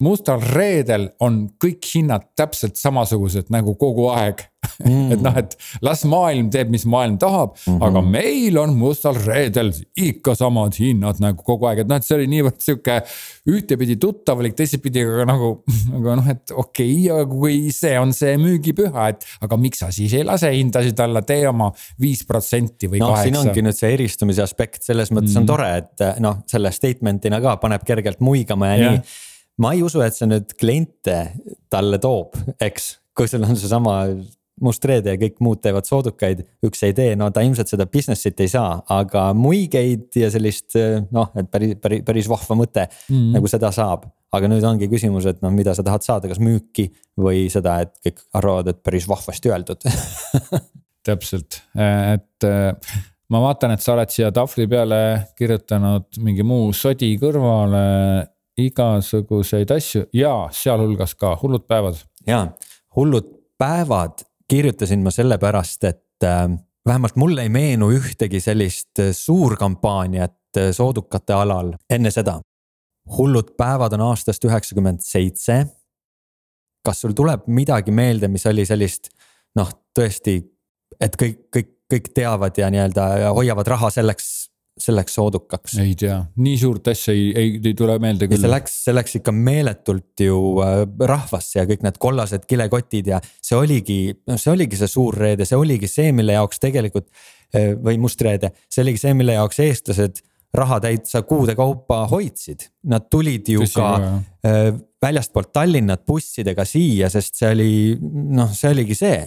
mustal 0.03 0.43
reedel 0.53 1.09
on 1.25 1.47
kõik 1.57 1.85
hinnad 1.95 2.27
täpselt 2.37 2.77
samasugused 2.77 3.49
nagu 3.53 3.73
kogu 3.79 4.11
aeg 4.13 4.43
mm.. 4.83 5.07
et 5.15 5.23
noh, 5.25 5.37
et 5.39 5.55
las 5.85 6.03
maailm 6.09 6.51
teeb, 6.53 6.69
mis 6.73 6.85
maailm 6.89 7.17
tahab 7.21 7.55
mm, 7.55 7.63
-hmm. 7.65 7.85
aga 7.87 8.03
meil 8.05 8.59
on 8.61 8.75
mustal 8.77 9.17
reedel 9.25 9.71
ikka 9.97 10.35
samad 10.37 10.77
hinnad 10.77 11.21
nagu 11.23 11.41
kogu 11.45 11.69
aeg, 11.69 11.81
et 11.81 11.89
noh, 11.89 11.97
et 11.97 12.05
see 12.05 12.17
oli 12.17 12.27
niivõrd 12.29 12.61
sihuke 12.61 12.99
ühtepidi 13.49 13.97
tuttavalik, 14.01 14.53
teistpidi 14.57 15.01
aga 15.05 15.25
nagu, 15.31 15.51
aga 15.99 16.17
noh, 16.21 16.29
et 16.33 16.53
okei 16.53 16.93
okay,, 16.93 17.11
aga 17.15 17.25
kui 17.31 17.59
see 17.73 17.95
on 17.99 18.13
see 18.13 18.35
müügipüha, 18.41 19.07
et 19.15 19.25
aga 19.47 19.61
miks 19.61 19.81
sa 19.81 19.89
siis 19.95 20.13
ei 20.13 20.27
lase 20.27 20.51
hindasid 20.53 20.99
alla, 21.01 21.23
tee 21.25 21.47
oma 21.49 21.71
viis 22.01 22.21
protsenti 22.27 22.91
või 22.91 23.01
kaheksa 23.01 23.33
no,. 23.33 23.41
siin 23.41 23.49
ongi 23.49 23.65
nüüd 23.65 23.79
see 23.79 23.95
eristumise 23.97 24.45
aspekt, 24.45 24.83
selles 24.85 25.09
mõttes 25.09 25.33
mm. 25.33 25.41
on 25.41 25.49
tore, 25.49 25.71
et 25.81 26.05
noh, 26.21 26.43
selle 26.49 26.73
statement'ina 26.75 27.41
ka 27.41 27.57
paneb 27.63 27.87
kergelt 27.87 28.21
muigama 28.21 28.75
ja, 28.75 28.77
ja. 28.77 28.93
nii 28.93 29.25
ma 29.61 29.73
ei 29.75 29.83
usu, 29.85 30.01
et 30.05 30.15
see 30.15 30.29
nüüd 30.29 30.53
kliente 30.59 31.19
talle 31.71 31.99
toob, 32.01 32.37
eks, 32.61 32.95
kui 33.17 33.29
sul 33.29 33.45
on 33.47 33.57
seesama 33.57 33.99
must 34.63 34.85
reede 34.89 35.13
ja 35.13 35.19
kõik 35.21 35.37
muud 35.43 35.61
teevad 35.61 35.85
soodukaid, 35.87 36.41
üks 36.65 36.81
ei 36.87 36.93
tee, 36.97 37.11
no 37.19 37.29
ta 37.33 37.43
ilmselt 37.45 37.69
seda 37.69 37.85
business'it 37.89 38.39
ei 38.41 38.49
saa, 38.51 38.79
aga 38.93 39.29
muigeid 39.37 40.17
ja 40.17 40.31
sellist 40.33 40.77
noh, 41.13 41.29
et 41.37 41.49
päris, 41.53 41.75
päris, 41.81 42.01
päris 42.07 42.29
vahva 42.31 42.57
mõte 42.57 42.87
mm. 42.87 43.35
nagu 43.35 43.51
seda 43.51 43.71
saab. 43.75 44.07
aga 44.33 44.49
nüüd 44.51 44.65
ongi 44.67 44.89
küsimus, 44.91 45.25
et 45.29 45.37
noh, 45.39 45.53
mida 45.55 45.71
sa 45.77 45.85
tahad 45.87 46.03
saada, 46.03 46.27
kas 46.27 46.41
müüki 46.43 46.89
või 47.15 47.45
seda, 47.53 47.77
et 47.85 47.93
kõik 48.03 48.25
arvavad, 48.35 48.73
et 48.73 48.81
päris 48.83 49.07
vahvasti 49.09 49.53
öeldud 49.53 49.85
täpselt, 51.07 51.61
et 51.77 52.49
ma 53.31 53.43
vaatan, 53.43 53.75
et 53.75 53.83
sa 53.83 53.93
oled 53.93 54.11
siia 54.11 54.33
tahvli 54.35 54.67
peale 54.67 54.99
kirjutanud 55.37 56.19
mingi 56.25 56.43
muu 56.47 56.73
sodi 56.75 57.13
kõrvale 57.21 57.85
igasuguseid 58.57 59.71
asju 59.71 60.05
ja 60.13 60.49
sealhulgas 60.51 61.15
ka 61.15 61.37
hullud 61.41 61.67
päevad. 61.67 61.95
ja, 62.27 62.47
hullud 62.95 63.29
päevad 63.57 64.25
kirjutasin 64.47 65.03
ma 65.03 65.11
sellepärast, 65.11 65.83
et 65.83 66.23
äh, 66.23 66.49
vähemalt 66.87 67.15
mulle 67.15 67.41
ei 67.41 67.49
meenu 67.49 67.91
ühtegi 67.91 68.39
sellist 68.39 68.99
äh, 68.99 69.11
suurkampaaniat 69.11 70.57
äh, 70.57 70.71
soodukate 70.71 71.33
alal 71.33 71.73
enne 71.89 72.11
seda. 72.11 72.41
hullud 73.17 73.53
päevad 73.57 73.93
on 73.93 74.01
aastast 74.01 74.43
üheksakümmend 74.43 74.99
seitse. 75.01 75.65
kas 76.85 77.01
sul 77.01 77.11
tuleb 77.11 77.47
midagi 77.47 77.91
meelde, 77.91 78.27
mis 78.27 78.45
oli 78.45 78.65
sellist 78.65 79.09
noh, 79.55 79.69
tõesti, 79.99 80.37
et 81.01 81.15
kõik, 81.19 81.49
kõik, 81.55 81.71
kõik 81.91 82.13
teavad 82.15 82.57
ja 82.57 82.69
nii-öelda 82.71 83.33
hoiavad 83.35 83.67
raha 83.67 83.89
selleks 83.89 84.49
selleks 84.81 85.17
soodukaks? 85.17 85.77
ei 85.83 85.95
tea, 85.99 86.19
nii 86.43 86.57
suurt 86.61 86.91
asja 86.91 87.15
ei, 87.15 87.27
ei, 87.37 87.51
ei 87.63 87.75
tule 87.77 87.97
meelde 88.03 88.29
küll. 88.29 88.41
see 88.41 88.51
läks, 88.51 88.77
see 88.85 88.95
läks 88.95 89.19
ikka 89.21 89.33
meeletult 89.35 90.25
ju 90.25 90.37
äh, 90.65 90.83
rahvasse 91.13 91.61
ja 91.61 91.67
kõik 91.69 91.85
need 91.85 91.99
kollased 92.01 92.47
kilekotid 92.49 93.11
ja 93.13 93.21
see 93.37 93.57
oligi, 93.57 93.99
noh, 94.29 94.39
see 94.41 94.53
oligi 94.53 94.79
see 94.79 94.91
suur 94.91 95.17
reede, 95.17 95.47
see 95.49 95.59
oligi 95.59 95.89
see, 95.91 96.13
mille 96.15 96.37
jaoks 96.37 96.63
tegelikult 96.63 97.09
äh, 97.09 97.73
või 97.75 97.99
must 98.01 98.21
reede, 98.25 98.53
see 98.71 98.85
oligi 98.85 99.05
see, 99.05 99.15
mille 99.17 99.37
jaoks 99.37 99.63
eestlased 99.65 100.23
raha 100.57 100.79
täitsa 100.83 101.21
kuude 101.27 101.55
kaupa 101.55 102.05
hoidsid. 102.11 102.69
Nad 102.87 103.09
tulid 103.11 103.49
ju 103.51 103.65
Tõsi, 103.65 103.77
ka. 103.77 104.21
Äh, 104.47 104.69
väljastpoolt 105.03 105.51
Tallinnat 105.53 106.05
bussidega 106.07 106.65
siia, 106.65 107.09
sest 107.13 107.37
see 107.37 107.51
oli, 107.53 107.71
noh, 108.37 108.53
see 108.55 108.71
oligi 108.73 108.97
see. 108.97 109.19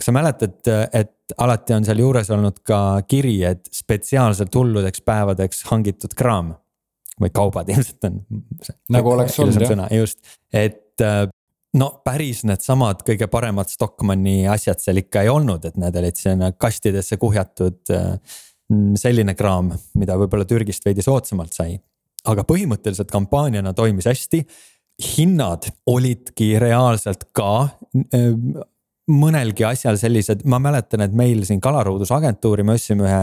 Kas 0.00 0.08
sa 0.08 0.14
mäletad, 0.16 0.60
et 0.96 1.34
alati 1.38 1.76
on 1.76 1.84
sealjuures 1.84 2.30
olnud 2.32 2.62
ka 2.66 2.80
kiri, 3.08 3.36
et 3.44 3.68
spetsiaalselt 3.74 4.54
hulludeks 4.56 5.04
päevadeks 5.04 5.66
hangitud 5.68 6.16
kraam 6.16 6.54
või 7.20 7.32
kaubad 7.34 7.68
ilmselt 7.72 8.08
on. 8.08 8.22
nagu 8.96 9.12
oleks 9.12 9.36
olnud 9.44 9.60
jah. 9.66 9.84
just, 9.92 10.22
et 10.52 11.04
äh, 11.04 11.26
no 11.76 11.90
päris 12.04 12.42
needsamad 12.48 13.04
kõige 13.06 13.28
paremad 13.30 13.68
Stockmanni 13.68 14.48
asjad 14.50 14.80
seal 14.80 15.02
ikka 15.02 15.26
ei 15.26 15.32
olnud, 15.32 15.68
et 15.68 15.76
need 15.80 16.00
olid 16.00 16.18
sinna 16.18 16.52
kastidesse 16.56 17.20
kuhjatud 17.20 17.92
äh, 17.94 18.16
selline 19.00 19.34
kraam, 19.34 19.72
mida 19.98 20.16
võib-olla 20.18 20.46
Türgist 20.48 20.84
veidi 20.86 21.04
soodsamalt 21.04 21.56
sai. 21.56 21.76
aga 22.24 22.44
põhimõtteliselt 22.48 23.10
kampaaniana 23.10 23.72
toimis 23.76 24.06
hästi. 24.06 24.44
hinnad 25.16 25.68
olidki 25.86 26.54
reaalselt 26.58 27.28
ka 27.36 27.52
äh, 28.16 28.32
mõnelgi 29.08 29.64
asjal 29.66 29.98
sellised, 30.00 30.44
ma 30.44 30.58
mäletan, 30.62 31.04
et 31.04 31.14
meil 31.16 31.44
siin 31.48 31.60
Kalaruudus 31.60 32.12
agentuuri 32.14 32.64
me 32.66 32.76
ostsime 32.76 33.06
ühe 33.08 33.22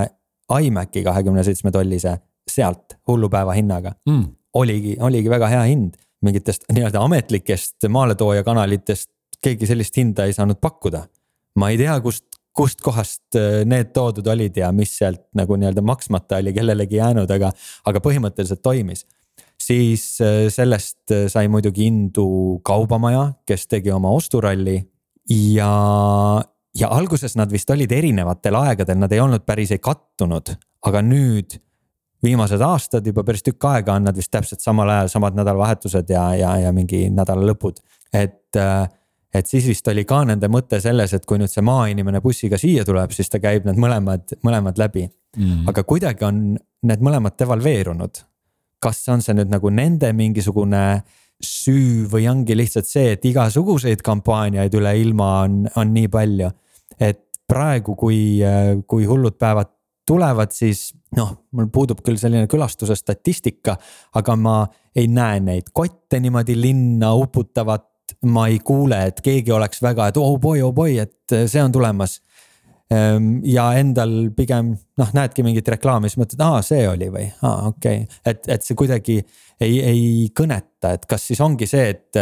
iMaci 0.67 1.03
kahekümne 1.03 1.43
seitsme 1.43 1.71
tollise 1.71 2.17
sealt 2.47 2.97
hullupäeva 3.07 3.53
hinnaga. 3.57 3.93
Mm.. 4.09 4.25
oligi, 4.53 4.95
oligi 5.03 5.29
väga 5.29 5.49
hea 5.51 5.63
hind, 5.69 5.97
mingitest 6.23 6.65
nii-öelda 6.73 7.03
ametlikest 7.03 7.85
maaletooja 7.93 8.43
kanalitest 8.43 9.09
keegi 9.43 9.67
sellist 9.69 9.97
hinda 9.97 10.25
ei 10.25 10.33
saanud 10.33 10.59
pakkuda. 10.61 11.05
ma 11.57 11.69
ei 11.73 11.77
tea, 11.77 11.99
kust, 12.01 12.25
kust 12.55 12.81
kohast 12.85 13.35
äh, 13.37 13.63
need 13.65 13.91
toodud 13.93 14.27
olid 14.27 14.57
ja 14.57 14.71
mis 14.71 14.95
sealt 14.97 15.23
nagu 15.37 15.57
nii-öelda 15.57 15.81
maksmata 15.81 16.41
oli 16.41 16.53
kellelegi 16.53 16.99
jäänud, 16.99 17.31
aga, 17.33 17.51
aga 17.85 18.01
põhimõtteliselt 18.01 18.61
toimis. 18.61 19.05
Siis 19.61 20.21
äh, 20.21 20.47
sellest 20.53 21.11
äh, 21.11 21.25
sai 21.29 21.47
muidugi 21.51 21.87
indu 21.89 22.59
Kaubamaja, 22.65 23.31
kes 23.45 23.67
tegi 23.67 23.91
oma 23.93 24.13
osturalli 24.13 24.79
ja, 25.29 26.41
ja 26.75 26.89
alguses 26.89 27.35
nad 27.35 27.51
vist 27.51 27.69
olid 27.69 27.91
erinevatel 27.91 28.55
aegadel, 28.59 28.99
nad 28.99 29.11
ei 29.11 29.21
olnud 29.23 29.45
päris 29.47 29.73
ei 29.75 29.81
kattunud, 29.83 30.53
aga 30.87 31.01
nüüd 31.05 31.57
viimased 32.23 32.61
aastad 32.65 33.05
juba 33.05 33.23
päris 33.27 33.45
tükk 33.45 33.67
aega 33.69 33.97
on 33.97 34.07
nad 34.07 34.17
vist 34.17 34.31
täpselt 34.33 34.63
samal 34.63 34.89
ajal, 34.89 35.11
samad 35.11 35.37
nädalavahetused 35.37 36.09
ja, 36.09 36.29
ja, 36.35 36.55
ja 36.63 36.71
mingi 36.73 37.07
nädalalõpud. 37.13 37.83
et, 38.13 38.57
et 39.33 39.51
siis 39.51 39.67
vist 39.67 39.87
oli 39.87 40.05
ka 40.05 40.23
nende 40.25 40.49
mõte 40.49 40.79
selles, 40.81 41.13
et 41.13 41.25
kui 41.25 41.37
nüüd 41.37 41.51
see 41.51 41.65
maainimene 41.65 42.21
bussiga 42.21 42.57
siia 42.57 42.85
tuleb, 42.85 43.13
siis 43.13 43.29
ta 43.29 43.41
käib 43.43 43.67
need 43.69 43.77
mõlemad, 43.77 44.33
mõlemad 44.43 44.81
läbi 44.81 45.05
mm.. 45.05 45.67
aga 45.69 45.83
kuidagi 45.83 46.25
on 46.25 46.41
need 46.87 47.05
mõlemad 47.05 47.37
devalveerunud. 47.37 48.23
kas 48.81 49.07
on 49.09 49.21
see 49.21 49.33
nüüd 49.37 49.53
nagu 49.53 49.69
nende 49.69 50.09
mingisugune 50.13 50.83
äh, 50.95 51.15
süü 51.43 52.08
või 52.10 52.28
ongi 52.30 52.56
lihtsalt 52.58 52.88
see, 52.89 53.13
et 53.13 53.26
igasuguseid 53.26 54.02
kampaaniaid 54.06 54.73
üle 54.78 54.93
ilma 55.02 55.32
on, 55.45 55.65
on 55.78 55.93
nii 55.93 56.10
palju. 56.13 56.52
et 57.00 57.21
praegu, 57.47 57.95
kui, 57.95 58.39
kui 58.88 59.06
hullud 59.08 59.38
päevad 59.39 59.69
tulevad, 60.08 60.52
siis 60.56 60.89
noh, 61.17 61.34
mul 61.56 61.69
puudub 61.71 62.02
küll 62.06 62.19
selline 62.19 62.47
külastuse 62.52 62.95
statistika, 62.97 63.78
aga 64.17 64.36
ma 64.39 64.58
ei 64.97 65.08
näe 65.12 65.39
neid 65.43 65.71
kotte 65.76 66.19
niimoodi 66.23 66.58
linna 66.60 67.13
uputavat. 67.15 67.86
ma 68.32 68.45
ei 68.47 68.62
kuule, 68.63 68.97
et 69.10 69.17
keegi 69.21 69.52
oleks 69.52 69.82
väga, 69.84 70.08
et 70.08 70.17
oh 70.17 70.38
boy, 70.39 70.62
oh 70.63 70.71
boy, 70.73 70.93
et 70.97 71.34
see 71.52 71.60
on 71.60 71.73
tulemas 71.76 72.21
ja 72.88 73.63
endal 73.76 74.13
pigem 74.36 74.69
noh, 75.00 75.10
näedki 75.15 75.43
mingit 75.43 75.67
reklaami, 75.73 76.08
siis 76.08 76.21
mõtled, 76.21 76.43
aa, 76.45 76.62
see 76.63 76.86
oli 76.88 77.10
või, 77.12 77.26
aa, 77.43 77.71
okei 77.73 78.06
okay., 78.06 78.21
et, 78.32 78.47
et 78.56 78.63
see 78.63 78.78
kuidagi 78.80 79.17
ei, 79.60 79.82
ei 79.82 80.06
kõneta, 80.36 80.93
et 80.95 81.04
kas 81.10 81.26
siis 81.28 81.41
ongi 81.43 81.67
see, 81.67 81.89
et 81.91 82.21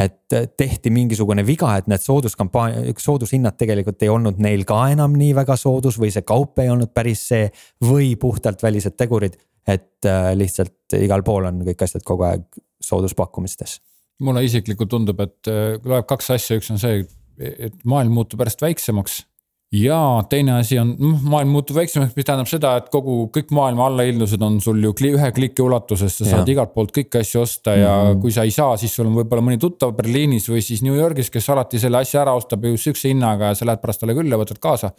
et 0.00 0.34
tehti 0.56 0.88
mingisugune 0.92 1.42
viga, 1.44 1.74
et 1.76 1.88
need 1.90 2.00
sooduskampaania, 2.00 2.94
soodushinnad 2.96 3.58
tegelikult 3.60 4.02
ei 4.04 4.08
olnud 4.08 4.38
neil 4.40 4.62
ka 4.68 4.78
enam 4.94 5.16
nii 5.18 5.34
väga 5.36 5.56
soodus 5.60 5.98
või 6.00 6.12
see 6.14 6.24
kaup 6.26 6.62
ei 6.62 6.70
olnud 6.72 6.92
päris 6.94 7.26
see. 7.32 7.50
või 7.84 8.14
puhtalt 8.16 8.62
välised 8.62 8.96
tegurid, 8.96 9.36
et 9.68 10.08
äh, 10.08 10.32
lihtsalt 10.38 10.96
igal 10.96 11.24
pool 11.26 11.50
on 11.50 11.60
kõik 11.66 11.84
asjad 11.84 12.06
kogu 12.06 12.24
aeg 12.28 12.46
sooduspakkumistes. 12.80 13.80
mulle 14.20 14.44
isiklikult 14.44 14.90
tundub, 14.90 15.20
et 15.20 15.48
äh, 15.48 15.76
loeb 15.84 16.06
kaks 16.08 16.30
asja, 16.38 16.56
üks 16.56 16.70
on 16.72 16.80
see, 16.80 17.04
et 17.38 17.76
maailm 17.84 18.14
muutub 18.14 18.40
järjest 18.40 18.62
väiksemaks 18.62 19.24
ja 19.70 20.24
teine 20.30 20.56
asi 20.58 20.78
on, 20.82 20.96
noh, 20.98 21.18
maailm 21.30 21.52
muutub 21.54 21.76
väiksemaks, 21.78 22.16
mis 22.16 22.26
tähendab 22.26 22.48
seda, 22.50 22.72
et 22.80 22.88
kogu, 22.90 23.28
kõik 23.30 23.52
maailma 23.54 23.84
allahildlused 23.86 24.42
on 24.42 24.56
sul 24.62 24.80
ju 24.82 24.90
kli, 24.98 25.12
ühe 25.14 25.28
kliki 25.36 25.62
ulatuses, 25.62 26.16
sa 26.18 26.26
saad 26.26 26.48
ja. 26.48 26.56
igalt 26.56 26.72
poolt 26.74 26.90
kõiki 26.96 27.20
asju 27.20 27.44
osta 27.44 27.76
ja 27.78 27.92
mm 27.92 28.08
-hmm. 28.08 28.20
kui 28.24 28.34
sa 28.34 28.42
ei 28.42 28.50
saa, 28.50 28.74
siis 28.80 28.96
sul 28.98 29.06
on 29.06 29.14
võib-olla 29.20 29.44
mõni 29.46 29.60
tuttav 29.62 29.94
Berliinis 29.94 30.48
või 30.50 30.62
siis 30.66 30.82
New 30.82 30.96
Yorgis, 30.96 31.30
kes 31.30 31.46
alati 31.54 31.78
selle 31.78 32.02
asja 32.02 32.22
ära 32.24 32.34
ostab 32.34 32.64
ju 32.66 32.76
sihukese 32.76 33.12
hinnaga 33.12 33.52
ja 33.52 33.54
sa 33.54 33.66
lähed 33.66 33.80
pärast 33.80 34.02
talle 34.02 34.14
külla, 34.18 34.40
võtad 34.40 34.58
kaasa. 34.58 34.90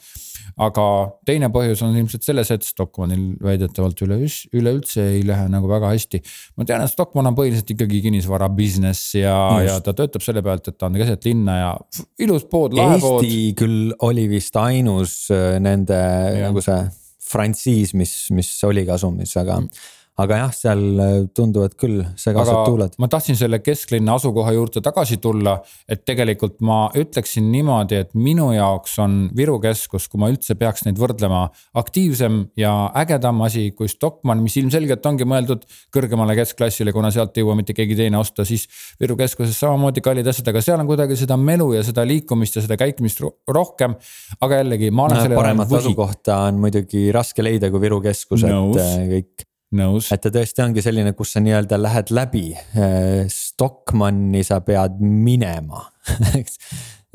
aga 0.57 0.85
teine 1.25 1.47
põhjus 1.47 1.81
on 1.83 1.95
ilmselt 1.95 2.23
selles, 2.23 2.51
et 2.51 2.63
Stockmannil 2.63 3.37
väidetavalt 3.43 4.01
üleüldse, 4.01 4.49
üleüldse 4.53 5.03
ei 5.17 5.21
lähe 5.27 5.49
nagu 5.49 5.67
väga 5.67 5.91
hästi. 5.91 6.21
ma 6.57 6.65
tean, 6.65 6.81
et 6.81 6.91
Stockmann 6.91 7.27
on 7.27 7.35
põhiliselt 7.35 7.69
ikkagi 7.75 8.01
kinnisvara 8.01 8.49
business 8.49 9.15
ja, 9.15 9.35
ja 9.63 9.79
ta 9.79 9.93
töötab 9.93 10.21
selle 10.21 10.41
pealt, 10.41 10.67
et 10.67 10.77
ta 10.77 10.85
on 10.85 10.93
keset 10.93 11.25
linna 11.25 11.57
ja 11.57 11.77
ilus 12.19 12.45
pood, 12.45 12.73
lahe 12.73 12.99
pood. 12.99 13.23
Eesti 13.23 13.53
küll 13.59 13.93
oli 13.99 14.29
vist 14.29 14.60
ainus 14.65 15.15
äh, 15.33 15.57
nende 15.63 15.97
ja. 15.97 16.47
nagu 16.47 16.63
see 16.63 16.83
frantsiis, 17.31 17.93
mis, 17.95 18.13
mis 18.35 18.49
oli 18.67 18.83
kasumis, 18.87 19.37
aga 19.39 19.61
mm 19.61 19.97
aga 20.21 20.39
jah, 20.43 20.53
seal 20.55 20.81
äh, 21.01 21.13
tunduvad 21.35 21.75
küll 21.79 22.01
segased 22.19 22.65
tuuled. 22.67 22.95
ma 23.01 23.09
tahtsin 23.11 23.37
selle 23.39 23.61
kesklinna 23.63 24.15
asukoha 24.19 24.53
juurde 24.55 24.83
tagasi 24.83 25.17
tulla, 25.23 25.57
et 25.89 26.03
tegelikult 26.07 26.59
ma 26.65 26.83
ütleksin 26.97 27.49
niimoodi, 27.53 28.01
et 28.05 28.13
minu 28.17 28.51
jaoks 28.55 28.97
on 29.03 29.19
Viru 29.37 29.57
keskus, 29.63 30.07
kui 30.11 30.21
ma 30.21 30.29
üldse 30.31 30.55
peaks 30.59 30.85
neid 30.87 30.99
võrdlema, 31.01 31.43
aktiivsem 31.81 32.41
ja 32.59 32.73
ägedam 33.01 33.41
asi 33.45 33.69
kui 33.77 33.89
Stockmann, 33.91 34.43
mis 34.43 34.57
ilmselgelt 34.61 35.05
ongi 35.07 35.27
mõeldud 35.29 35.65
kõrgemale 35.93 36.35
keskklassile, 36.39 36.93
kuna 36.95 37.11
sealt 37.13 37.37
ei 37.37 37.45
jõua 37.45 37.57
mitte 37.59 37.75
keegi 37.77 37.97
teine 37.99 38.19
osta, 38.21 38.45
siis 38.47 38.67
Viru 39.01 39.17
keskuses 39.19 39.57
samamoodi 39.61 40.03
kallid 40.05 40.27
asjad, 40.27 40.49
aga 40.51 40.63
seal 40.63 40.81
on 40.81 40.89
kuidagi 40.89 41.17
seda 41.19 41.37
melu 41.39 41.71
ja 41.77 41.85
seda 41.85 42.05
liikumist 42.07 42.57
ja 42.57 42.65
seda 42.65 42.77
käitumist 42.79 43.21
rohkem. 43.49 43.95
aga 44.41 44.61
jällegi, 44.61 44.91
ma 44.91 45.07
olen 45.07 45.17
no, 45.17 45.23
selle. 45.27 45.39
paremat 45.39 45.77
asukohta 45.81 46.41
on 46.49 46.59
muidugi 46.61 47.07
raske 47.15 47.43
leida 47.45 47.71
kui 47.71 47.81
Viru 47.81 48.01
keskus, 48.03 48.45
et 48.45 48.81
äh, 48.81 49.07
kõik 49.15 49.50
nõus. 49.77 50.11
et 50.13 50.23
ta 50.23 50.31
tõesti 50.33 50.63
ongi 50.65 50.83
selline, 50.83 51.13
kus 51.17 51.35
sa 51.35 51.43
nii-öelda 51.43 51.79
lähed 51.81 52.11
läbi. 52.15 52.47
Äh, 52.55 53.29
Stockmanni 53.31 54.43
sa 54.47 54.61
pead 54.65 54.99
minema 55.01 55.85
eks 56.39 56.57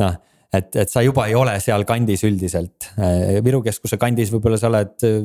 noh, 0.00 0.18
et, 0.54 0.70
et 0.84 0.92
sa 0.92 1.02
juba 1.04 1.26
ei 1.28 1.36
ole 1.38 1.56
seal 1.62 1.86
kandis 1.88 2.24
üldiselt. 2.28 2.90
Äh, 2.96 3.40
Viru 3.44 3.62
keskuse 3.64 3.98
kandis 4.00 4.32
võib-olla 4.34 4.60
sa 4.60 4.70
oled 4.70 5.08
äh, 5.08 5.18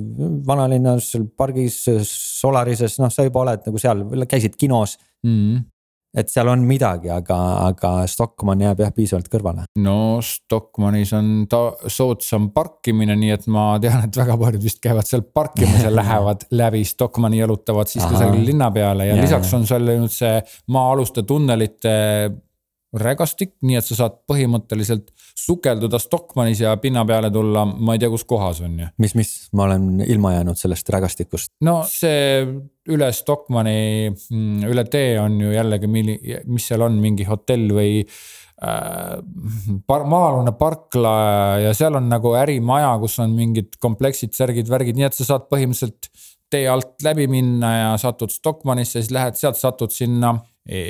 vanalinnas 0.47 1.13
pargis, 1.37 1.83
Solarises, 2.07 2.97
noh, 3.01 3.11
sa 3.13 3.27
juba 3.27 3.45
oled 3.45 3.69
nagu 3.69 3.81
seal, 3.81 4.07
käisid 4.29 4.57
kinos 4.59 4.97
mm. 5.23 5.35
-hmm 5.35 5.67
et 6.11 6.31
seal 6.31 6.49
on 6.51 6.63
midagi, 6.67 7.09
aga, 7.13 7.37
aga 7.69 7.91
Stockmann 8.11 8.63
jääb 8.65 8.83
jah 8.83 8.91
piisavalt 8.95 9.29
kõrvale. 9.31 9.65
no 9.83 9.95
Stockmannis 10.25 11.13
on 11.15 11.31
ta 11.51 11.61
soodsam 11.87 12.49
parkimine, 12.55 13.15
nii 13.19 13.31
et 13.37 13.47
ma 13.51 13.65
tean, 13.83 14.03
et 14.07 14.21
väga 14.21 14.35
paljud 14.41 14.63
vist 14.63 14.81
käivad 14.83 15.07
seal 15.07 15.23
parkimas 15.23 15.83
ja 15.87 15.93
lähevad 15.93 16.47
läbi 16.51 16.83
Stockmanni, 16.87 17.39
jalutavad 17.39 17.91
siis 17.91 18.05
kusagil 18.05 18.43
linna 18.51 18.71
peale 18.75 19.07
ja, 19.07 19.15
ja 19.15 19.23
lisaks 19.23 19.53
on 19.55 19.67
seal 19.69 19.87
nüüd 19.87 20.11
see 20.11 20.37
maa-aluste 20.75 21.23
tunnelite 21.27 21.95
rägastik, 22.91 23.55
nii 23.63 23.79
et 23.79 23.87
sa 23.87 24.03
saad 24.03 24.17
põhimõtteliselt 24.27 25.13
sukelduda 25.37 25.99
Stockmannis 25.99 26.61
ja 26.63 26.75
pinna 26.81 27.03
peale 27.07 27.31
tulla, 27.33 27.63
ma 27.65 27.95
ei 27.95 28.01
tea, 28.01 28.09
kus 28.11 28.25
kohas 28.29 28.61
on 28.65 28.79
ju. 28.79 28.89
mis, 29.01 29.15
mis, 29.17 29.31
ma 29.57 29.65
olen 29.69 30.03
ilma 30.05 30.35
jäänud 30.35 30.59
sellest 30.59 30.89
rägastikust. 30.93 31.53
no 31.67 31.81
see 31.89 32.43
üle 32.91 33.11
Stockmanni, 33.13 34.11
mm, 34.11 34.67
üle 34.71 34.85
tee 34.91 35.15
on 35.21 35.39
ju 35.41 35.53
jällegi, 35.53 35.89
mis 35.91 36.67
seal 36.67 36.85
on, 36.85 36.97
mingi 37.03 37.27
hotell 37.27 37.71
või 37.77 38.01
äh, 38.01 39.15
par-, 39.87 40.07
maa-alune 40.09 40.55
parkla 40.59 41.15
ja 41.67 41.73
seal 41.77 41.99
on 41.99 42.09
nagu 42.11 42.35
ärimaja, 42.39 42.93
kus 43.03 43.19
on 43.23 43.35
mingid 43.37 43.77
kompleksid, 43.81 44.33
särgid, 44.37 44.69
värgid, 44.71 44.99
nii 44.99 45.09
et 45.09 45.17
sa 45.17 45.27
saad 45.33 45.49
põhimõtteliselt 45.51 46.11
tee 46.51 46.65
alt 46.67 46.97
läbi 47.05 47.29
minna 47.31 47.75
ja 47.77 47.91
satud 48.01 48.33
Stockmannisse, 48.33 48.99
siis 48.99 49.13
lähed 49.15 49.37
sealt, 49.39 49.59
satud 49.59 49.93
sinna 49.95 50.35
e 50.67 50.81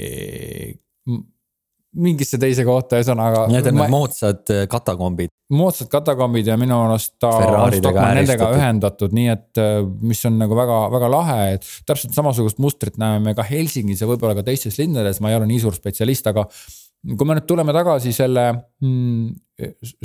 mingisse 1.92 2.40
teise 2.40 2.64
kohta, 2.68 3.00
ühesõnaga. 3.00 3.46
Need 3.52 3.68
on 3.72 3.78
need 3.80 3.92
moodsad 3.92 4.52
äh, 4.54 4.64
katakombid. 4.72 5.32
moodsad 5.52 5.90
katakombid 5.92 6.48
ja 6.48 6.56
minu 6.60 6.78
arust 6.86 7.18
ta 7.20 7.32
on 7.36 7.74
Stockmann 7.76 8.22
nendega 8.22 8.48
ühendatud, 8.56 9.16
nii 9.16 9.32
et 9.34 9.60
äh, 9.60 9.82
mis 9.84 10.24
on 10.30 10.38
nagu 10.40 10.56
väga-väga 10.56 11.12
lahe, 11.12 11.40
et 11.58 11.68
täpselt 11.88 12.16
samasugust 12.16 12.62
mustrit 12.64 13.00
näeme 13.02 13.26
me 13.26 13.36
ka 13.36 13.44
Helsingis 13.48 14.04
ja 14.04 14.08
võib-olla 14.08 14.38
ka 14.40 14.46
teistes 14.48 14.80
linnades, 14.80 15.20
ma 15.20 15.34
ei 15.34 15.40
ole 15.40 15.50
nii 15.52 15.60
suur 15.66 15.76
spetsialist, 15.76 16.32
aga 16.32 16.48
kui 17.02 17.28
me 17.28 17.36
nüüd 17.36 17.48
tuleme 17.50 17.74
tagasi 17.76 18.14
selle 18.14 18.46
mm, 18.54 19.32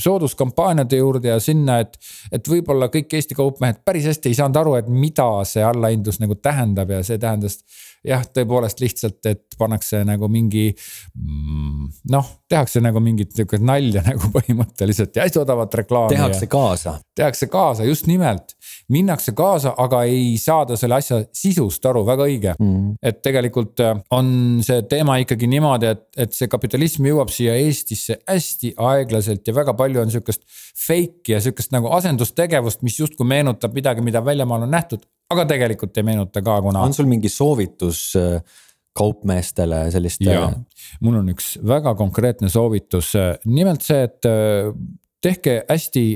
sooduskampaaniate 0.01 0.99
juurde 1.01 1.31
ja 1.31 1.41
sinna, 1.43 1.79
et, 1.85 1.97
et 2.33 2.49
võib-olla 2.49 2.89
kõik 2.93 3.13
Eesti 3.19 3.37
kaupmehed 3.37 3.83
päris 3.87 4.09
hästi 4.11 4.33
ei 4.33 4.39
saanud 4.39 4.61
aru, 4.61 4.75
et 4.81 4.89
mida 4.91 5.29
see 5.49 5.65
allahindlus 5.65 6.21
nagu 6.23 6.39
tähendab 6.41 6.93
ja 6.93 7.03
see 7.07 7.21
tähendas 7.21 7.61
jah, 8.07 8.25
tõepoolest 8.35 8.81
lihtsalt, 8.83 9.19
et 9.29 9.57
pannakse 9.59 10.03
nagu 10.07 10.29
mingi 10.31 10.69
mm, 10.71 11.89
noh, 12.13 12.29
tehakse 12.51 12.81
nagu 12.85 13.01
mingit 13.03 13.35
niukest 13.39 13.65
nalja 13.67 14.03
nagu 14.11 14.31
põhimõtteliselt 14.35 15.17
ja 15.17 15.27
hästi 15.27 15.43
odavat 15.43 15.75
reklaami. 15.83 16.15
tehakse 16.15 16.49
kaasa. 16.51 16.97
tehakse 17.17 17.49
kaasa, 17.53 17.87
just 17.89 18.07
nimelt. 18.11 18.55
minnakse 18.93 19.33
kaasa, 19.37 19.75
aga 19.83 20.05
ei 20.07 20.37
saada 20.39 20.77
selle 20.79 20.99
asja 21.01 21.23
sisust 21.35 21.87
aru, 21.87 22.05
väga 22.07 22.29
õige 22.29 22.55
mm.. 22.59 22.97
et 23.03 23.23
tegelikult 23.25 23.83
äh, 23.85 23.97
on 24.15 24.63
see 24.67 24.83
teema 24.91 25.19
ikkagi 25.23 25.49
niimoodi, 25.51 25.93
et, 25.97 26.07
et 26.27 26.37
see 26.37 26.51
kapitalism 26.53 27.09
jõuab 27.11 27.33
siia 27.35 27.57
Eestisse 27.59 28.21
hästi 28.29 28.75
aeglaselt 28.77 29.47
ja 29.47 29.57
väga 29.57 29.75
palju 29.79 30.05
on 30.05 30.13
sihukest 30.15 30.45
fake'i 30.87 31.35
ja 31.35 31.43
sihukest 31.43 31.75
nagu 31.75 31.91
asendustegevust, 31.97 32.85
mis 32.87 33.01
justkui 33.01 33.27
meenutab 33.29 33.75
midagi, 33.77 34.05
mida 34.05 34.23
väljamaal 34.25 34.67
on 34.69 34.75
nähtud, 34.77 35.07
aga 35.31 35.47
tegelikult 35.49 35.97
ei 35.99 36.07
meenuta 36.07 36.43
ka, 36.43 36.61
kuna. 36.63 36.85
on 36.87 36.95
sul 36.95 37.09
mingi 37.11 37.29
soovitus 37.33 38.13
äh, 38.21 38.61
kaupmeestele 38.97 39.87
sellist? 39.95 40.23
jaa, 40.25 40.51
mul 41.01 41.21
on 41.23 41.35
üks 41.35 41.57
väga 41.67 41.95
konkreetne 41.99 42.51
soovitus, 42.53 43.15
nimelt 43.45 43.85
see, 43.87 44.07
et 44.09 44.31
äh, 44.31 44.71
tehke 45.23 45.61
hästi 45.69 46.07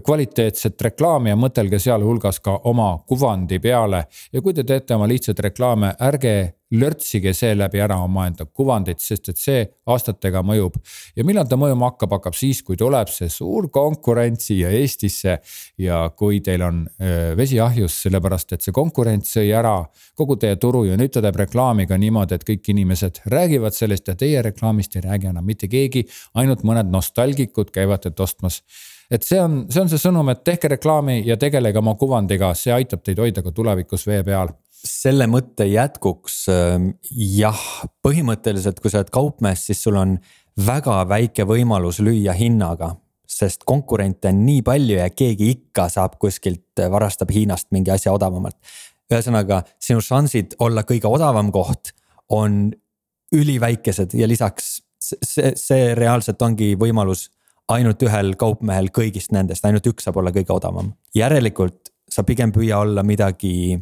kvaliteetset 0.00 0.80
reklaami 0.80 1.32
ja 1.32 1.36
mõtelge 1.36 1.76
sealhulgas 1.82 2.38
ka 2.40 2.54
oma 2.70 2.94
kuvandi 3.08 3.58
peale. 3.60 4.06
ja 4.32 4.42
kui 4.42 4.54
te 4.54 4.64
teete 4.64 4.96
oma 4.96 5.08
lihtsaid 5.10 5.40
reklaame, 5.50 5.92
ärge 6.00 6.54
lörtsige 6.72 7.32
seeläbi 7.36 7.80
ära 7.84 7.98
omaenda 8.02 8.46
kuvandit, 8.46 9.00
sest 9.00 9.28
et 9.32 9.40
see 9.40 9.64
aastatega 9.86 10.42
mõjub. 10.46 10.78
ja 11.16 11.24
millal 11.24 11.46
ta 11.48 11.58
mõjuma 11.60 11.90
hakkab, 11.90 12.16
hakkab 12.16 12.36
siis, 12.38 12.62
kui 12.62 12.76
tuleb 12.80 13.10
see 13.12 13.28
suur 13.28 13.68
konkurents 13.70 14.48
siia 14.48 14.70
Eestisse. 14.70 15.38
ja 15.78 16.10
kui 16.16 16.40
teil 16.40 16.62
on 16.62 16.84
vesi 17.36 17.60
ahjus, 17.60 18.02
sellepärast 18.06 18.52
et 18.52 18.62
see 18.62 18.72
konkurents 18.72 19.36
sõi 19.36 19.52
ära 19.54 19.84
kogu 20.16 20.36
teie 20.36 20.56
turu 20.56 20.84
ja 20.84 20.96
nüüd 20.96 21.12
ta 21.12 21.22
teeb 21.22 21.36
reklaami 21.36 21.86
ka 21.86 21.98
niimoodi, 21.98 22.34
et 22.34 22.48
kõik 22.48 22.72
inimesed 22.74 23.22
räägivad 23.26 23.76
sellest 23.76 24.08
ja 24.08 24.16
teie 24.16 24.42
reklaamist 24.42 24.96
ei 24.96 25.04
räägi 25.04 25.30
enam 25.32 25.44
mitte 25.44 25.68
keegi. 25.68 26.06
ainult 26.34 26.62
mõned 26.62 26.90
nostalgikud 26.90 27.70
käivad 27.70 28.02
teid 28.02 28.20
ostmas 28.20 28.62
et 29.10 29.22
see 29.22 29.40
on, 29.40 29.64
see 29.68 29.82
on 29.82 29.90
see 29.92 30.00
sõnum, 30.00 30.30
et 30.32 30.44
tehke 30.44 30.70
reklaami 30.72 31.20
ja 31.26 31.36
tegelege 31.36 31.78
oma 31.78 31.94
kuvandiga, 32.00 32.54
see 32.56 32.72
aitab 32.72 33.02
teid 33.04 33.20
hoida 33.20 33.42
ka 33.44 33.52
tulevikus 33.52 34.06
vee 34.08 34.22
peal 34.24 34.54
selle 34.82 35.28
mõtte 35.30 35.66
jätkuks 35.70 36.46
ähm, 36.52 36.88
jah, 37.12 37.60
põhimõtteliselt, 38.04 38.80
kui 38.82 38.90
sa 38.90 39.02
oled 39.02 39.12
kaupmees, 39.14 39.66
siis 39.68 39.82
sul 39.84 39.98
on 40.00 40.16
väga 40.66 41.02
väike 41.08 41.46
võimalus 41.48 42.02
lüüa 42.02 42.34
hinnaga. 42.36 42.96
sest 43.32 43.62
konkurente 43.64 44.28
on 44.28 44.42
nii 44.44 44.60
palju 44.62 44.98
ja 44.98 45.06
keegi 45.08 45.46
ikka 45.54 45.86
saab 45.88 46.18
kuskilt, 46.20 46.66
äh, 46.78 46.90
varastab 46.90 47.30
Hiinast 47.32 47.70
mingi 47.70 47.90
asja 47.90 48.12
odavamalt. 48.12 48.56
ühesõnaga, 49.12 49.62
sinu 49.78 50.00
šansid 50.00 50.56
olla 50.58 50.82
kõige 50.82 51.08
odavam 51.08 51.52
koht 51.52 51.92
on 52.28 52.72
üliväikesed 53.32 54.14
ja 54.14 54.28
lisaks 54.28 54.82
see, 55.00 55.52
see 55.56 55.94
reaalselt 55.94 56.42
ongi 56.42 56.74
võimalus 56.76 57.30
ainult 57.72 58.02
ühel 58.02 58.34
kaupmehel 58.36 58.90
kõigist 58.90 59.32
nendest, 59.32 59.64
ainult 59.64 59.86
üks 59.86 60.04
saab 60.04 60.18
olla 60.20 60.32
kõige 60.34 60.52
odavam. 60.52 60.92
järelikult 61.14 61.92
sa 62.10 62.24
pigem 62.28 62.52
püüa 62.52 62.82
olla 62.84 63.02
midagi, 63.02 63.78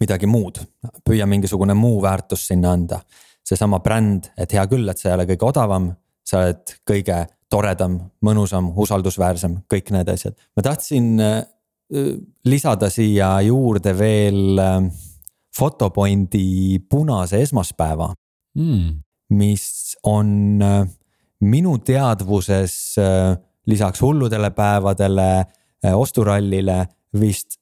midagi 0.00 0.28
muud, 0.30 0.60
püüa 1.04 1.26
mingisugune 1.28 1.74
muu 1.74 2.00
väärtus 2.02 2.46
sinna 2.48 2.72
anda. 2.72 3.00
seesama 3.42 3.80
bränd, 3.82 4.28
et 4.38 4.52
hea 4.54 4.62
küll, 4.70 4.88
et 4.88 4.98
sa 4.98 5.08
ei 5.08 5.14
ole 5.16 5.24
kõige 5.26 5.48
odavam, 5.48 5.88
sa 6.24 6.38
oled 6.44 6.74
kõige 6.88 7.16
toredam, 7.50 7.98
mõnusam, 8.24 8.70
usaldusväärsem, 8.78 9.58
kõik 9.70 9.90
need 9.94 10.08
asjad. 10.12 10.36
ma 10.56 10.64
tahtsin 10.64 11.08
äh, 11.20 11.42
lisada 12.44 12.90
siia 12.90 13.34
juurde 13.48 13.96
veel 13.98 14.58
äh, 14.58 14.78
Fotopointi 15.52 16.80
punase 16.88 17.42
esmaspäeva 17.44 18.08
mm., 18.56 18.92
mis 19.36 19.96
on 20.08 20.62
äh, 20.62 20.86
minu 21.42 21.76
teadvuses 21.82 22.96
lisaks 23.66 24.00
hulludele 24.00 24.52
päevadele, 24.54 25.44
osturallile 25.98 26.76
vist 27.18 27.58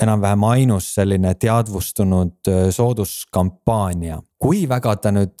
enam-vähem 0.00 0.44
ainus 0.44 0.94
selline 0.94 1.34
teadvustunud 1.34 2.50
sooduskampaania. 2.70 4.20
kui 4.38 4.68
väga 4.68 4.96
ta 4.96 5.12
nüüd 5.12 5.32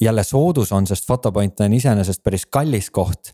jälle 0.00 0.24
soodus 0.24 0.72
on, 0.72 0.86
sest 0.86 1.06
Fotopoint 1.06 1.60
on 1.60 1.72
iseenesest 1.72 2.22
päris 2.22 2.46
kallis 2.46 2.90
koht 2.90 3.32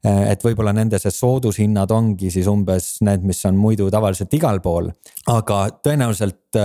et 0.00 0.44
võib-olla 0.44 0.72
nende 0.72 0.98
see 1.00 1.12
soodushinnad 1.12 1.90
ongi 1.92 2.30
siis 2.32 2.46
umbes 2.48 2.86
need, 3.04 3.24
mis 3.28 3.40
on 3.48 3.58
muidu 3.60 3.90
tavaliselt 3.92 4.32
igal 4.36 4.60
pool. 4.64 4.88
aga 5.28 5.58
tõenäoliselt 5.84 6.56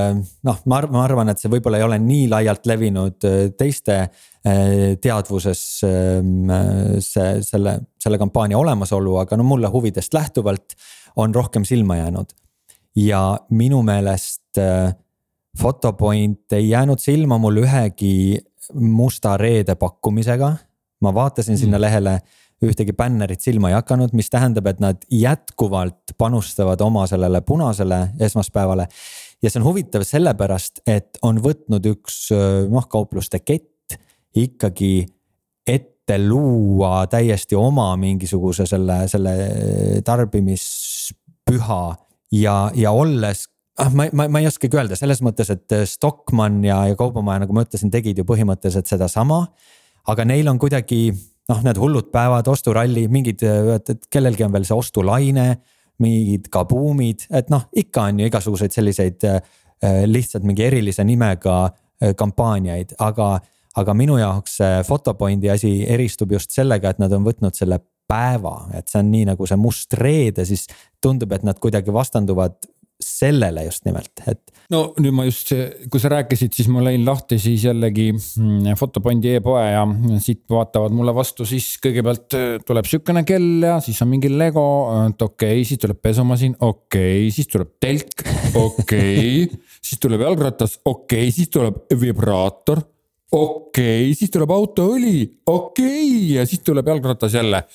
noh, 0.47 0.61
ma 0.65 0.77
arvan, 0.79 0.93
ma 0.95 1.03
arvan, 1.03 1.31
et 1.31 1.41
see 1.41 1.51
võib-olla 1.51 1.81
ei 1.81 1.87
ole 1.87 1.99
nii 1.99 2.29
laialt 2.31 2.69
levinud 2.71 3.27
teiste 3.59 3.97
teadvuses 5.03 5.65
see, 5.81 7.27
selle, 7.49 7.75
selle 7.99 8.21
kampaania 8.21 8.59
olemasolu, 8.61 9.17
aga 9.25 9.39
no 9.39 9.47
mulle 9.47 9.71
huvidest 9.73 10.15
lähtuvalt 10.15 10.77
on 11.19 11.35
rohkem 11.35 11.67
silma 11.67 11.99
jäänud. 11.99 12.31
Ja 12.95 13.37
minu 13.49 13.81
meelest 13.83 14.59
Fotopoint 15.55 16.53
ei 16.53 16.69
jäänud 16.69 16.99
silma 16.99 17.37
mul 17.37 17.61
ühegi 17.63 18.37
musta 18.73 19.37
reede 19.37 19.75
pakkumisega. 19.75 20.55
ma 21.01 21.13
vaatasin 21.13 21.57
sinna 21.57 21.77
mm. 21.77 21.81
lehele 21.81 22.19
ühtegi 22.63 22.93
bännerit 22.93 23.41
silma 23.41 23.69
ei 23.69 23.75
hakanud, 23.75 24.13
mis 24.15 24.29
tähendab, 24.31 24.67
et 24.67 24.79
nad 24.79 25.01
jätkuvalt 25.11 26.15
panustavad 26.17 26.81
oma 26.81 27.07
sellele 27.07 27.41
punasele 27.41 28.09
esmaspäevale. 28.19 28.87
ja 29.43 29.49
see 29.49 29.59
on 29.59 29.67
huvitav 29.67 30.03
sellepärast, 30.07 30.79
et 30.87 31.17
on 31.21 31.41
võtnud 31.43 31.85
üks 31.91 32.29
noh, 32.71 32.87
kaupluste 32.89 33.39
kett 33.39 33.99
ikkagi 34.35 35.05
ette 35.67 36.17
luua 36.27 37.07
täiesti 37.11 37.55
oma 37.55 37.95
mingisuguse 37.97 38.65
selle, 38.69 39.07
selle 39.11 39.35
tarbimispüha 40.05 41.83
ja, 42.35 42.55
ja 42.75 42.91
olles 42.95 43.45
ah, 43.79 43.91
ma, 43.93 44.07
ma, 44.13 44.27
ma 44.31 44.41
ei 44.41 44.49
oskagi 44.49 44.77
öelda 44.77 44.97
selles 44.99 45.21
mõttes, 45.25 45.51
et 45.53 45.77
Stockmann 45.89 46.63
ja, 46.65 46.81
ja 46.89 46.97
Kaubamaja, 46.99 47.43
nagu 47.43 47.55
ma 47.55 47.65
ütlesin, 47.65 47.93
tegid 47.93 48.19
ju 48.19 48.27
põhimõtteliselt 48.27 48.89
sedasama. 48.91 49.45
aga 50.11 50.25
neil 50.27 50.47
on 50.51 50.59
kuidagi 50.61 51.07
noh, 51.49 51.61
need 51.65 51.79
hullud 51.81 52.09
päevad, 52.13 52.47
osturalli, 52.49 53.05
mingid, 53.11 53.43
et 53.75 54.07
kellelgi 54.11 54.45
on 54.45 54.53
veel 54.53 54.67
see 54.67 54.77
ostulaine, 54.77 55.47
mingid 56.01 56.49
kabuumid, 56.51 57.27
et 57.35 57.51
noh, 57.53 57.67
ikka 57.77 58.09
on 58.09 58.19
ju 58.19 58.29
igasuguseid 58.29 58.73
selliseid 58.75 59.25
äh, 59.29 59.41
lihtsalt 60.09 60.43
mingi 60.47 60.65
erilise 60.65 61.05
nimega 61.07 61.59
äh, 61.69 62.15
kampaaniaid, 62.17 62.95
aga, 63.05 63.35
aga 63.79 63.95
minu 63.97 64.17
jaoks 64.19 64.57
see 64.59 64.81
Fotopointi 64.87 65.51
asi 65.53 65.77
eristub 65.87 66.33
just 66.35 66.55
sellega, 66.55 66.91
et 66.91 66.99
nad 67.03 67.13
on 67.15 67.23
võtnud 67.27 67.55
selle 67.55 67.79
päeva, 68.09 68.55
et 68.77 68.89
see 68.91 69.01
on 69.01 69.11
nii 69.11 69.25
nagu 69.31 69.47
see 69.49 69.59
must 69.59 69.97
reede, 69.99 70.45
siis 70.47 70.67
tundub, 71.03 71.33
et 71.35 71.45
nad 71.45 71.59
kuidagi 71.61 71.93
vastanduvad 71.93 72.57
sellele 73.01 73.65
just 73.65 73.83
nimelt, 73.85 74.21
et. 74.29 74.39
no 74.71 74.79
nüüd 75.03 75.13
ma 75.15 75.25
just, 75.27 75.51
kui 75.91 75.99
sa 75.99 76.09
rääkisid, 76.13 76.53
siis 76.55 76.69
ma 76.71 76.83
lõin 76.85 77.03
lahti 77.05 77.37
siis 77.41 77.65
jällegi 77.67 78.07
mm, 78.15 78.77
Fotopondi 78.79 79.33
e-poe 79.35 79.65
ja 79.67 79.83
siit 80.23 80.45
vaatavad 80.51 80.95
mulle 80.95 81.11
vastu 81.15 81.47
siis 81.47 81.73
kõigepealt 81.83 82.37
äh, 82.39 82.45
tuleb 82.65 82.87
sihukene 82.87 83.25
kell 83.27 83.67
ja 83.67 83.77
siis 83.83 83.99
on 84.05 84.13
mingi 84.13 84.31
Lego, 84.31 84.65
et 85.09 85.25
okei 85.27 85.59
okay,, 85.59 85.67
siis 85.67 85.81
tuleb 85.83 85.99
pesumasin, 86.07 86.55
okei 86.55 87.25
okay,, 87.25 87.33
siis 87.35 87.51
tuleb 87.51 87.73
telk, 87.83 88.25
okei 88.53 89.43
okay, 89.43 89.63
siis 89.89 90.01
tuleb 90.01 90.23
jalgratas, 90.23 90.79
okei 90.85 91.25
okay,, 91.27 91.35
siis 91.35 91.51
tuleb 91.51 91.83
vibraator 91.99 92.79
okei 93.35 94.05
okay,, 94.05 94.15
siis 94.15 94.31
tuleb 94.31 94.55
autoõli, 94.55 95.17
okei 95.51 95.91
okay, 95.91 96.31
ja 96.39 96.47
siis 96.47 96.63
tuleb 96.63 96.95
jalgratas 96.95 97.35
jälle 97.35 97.65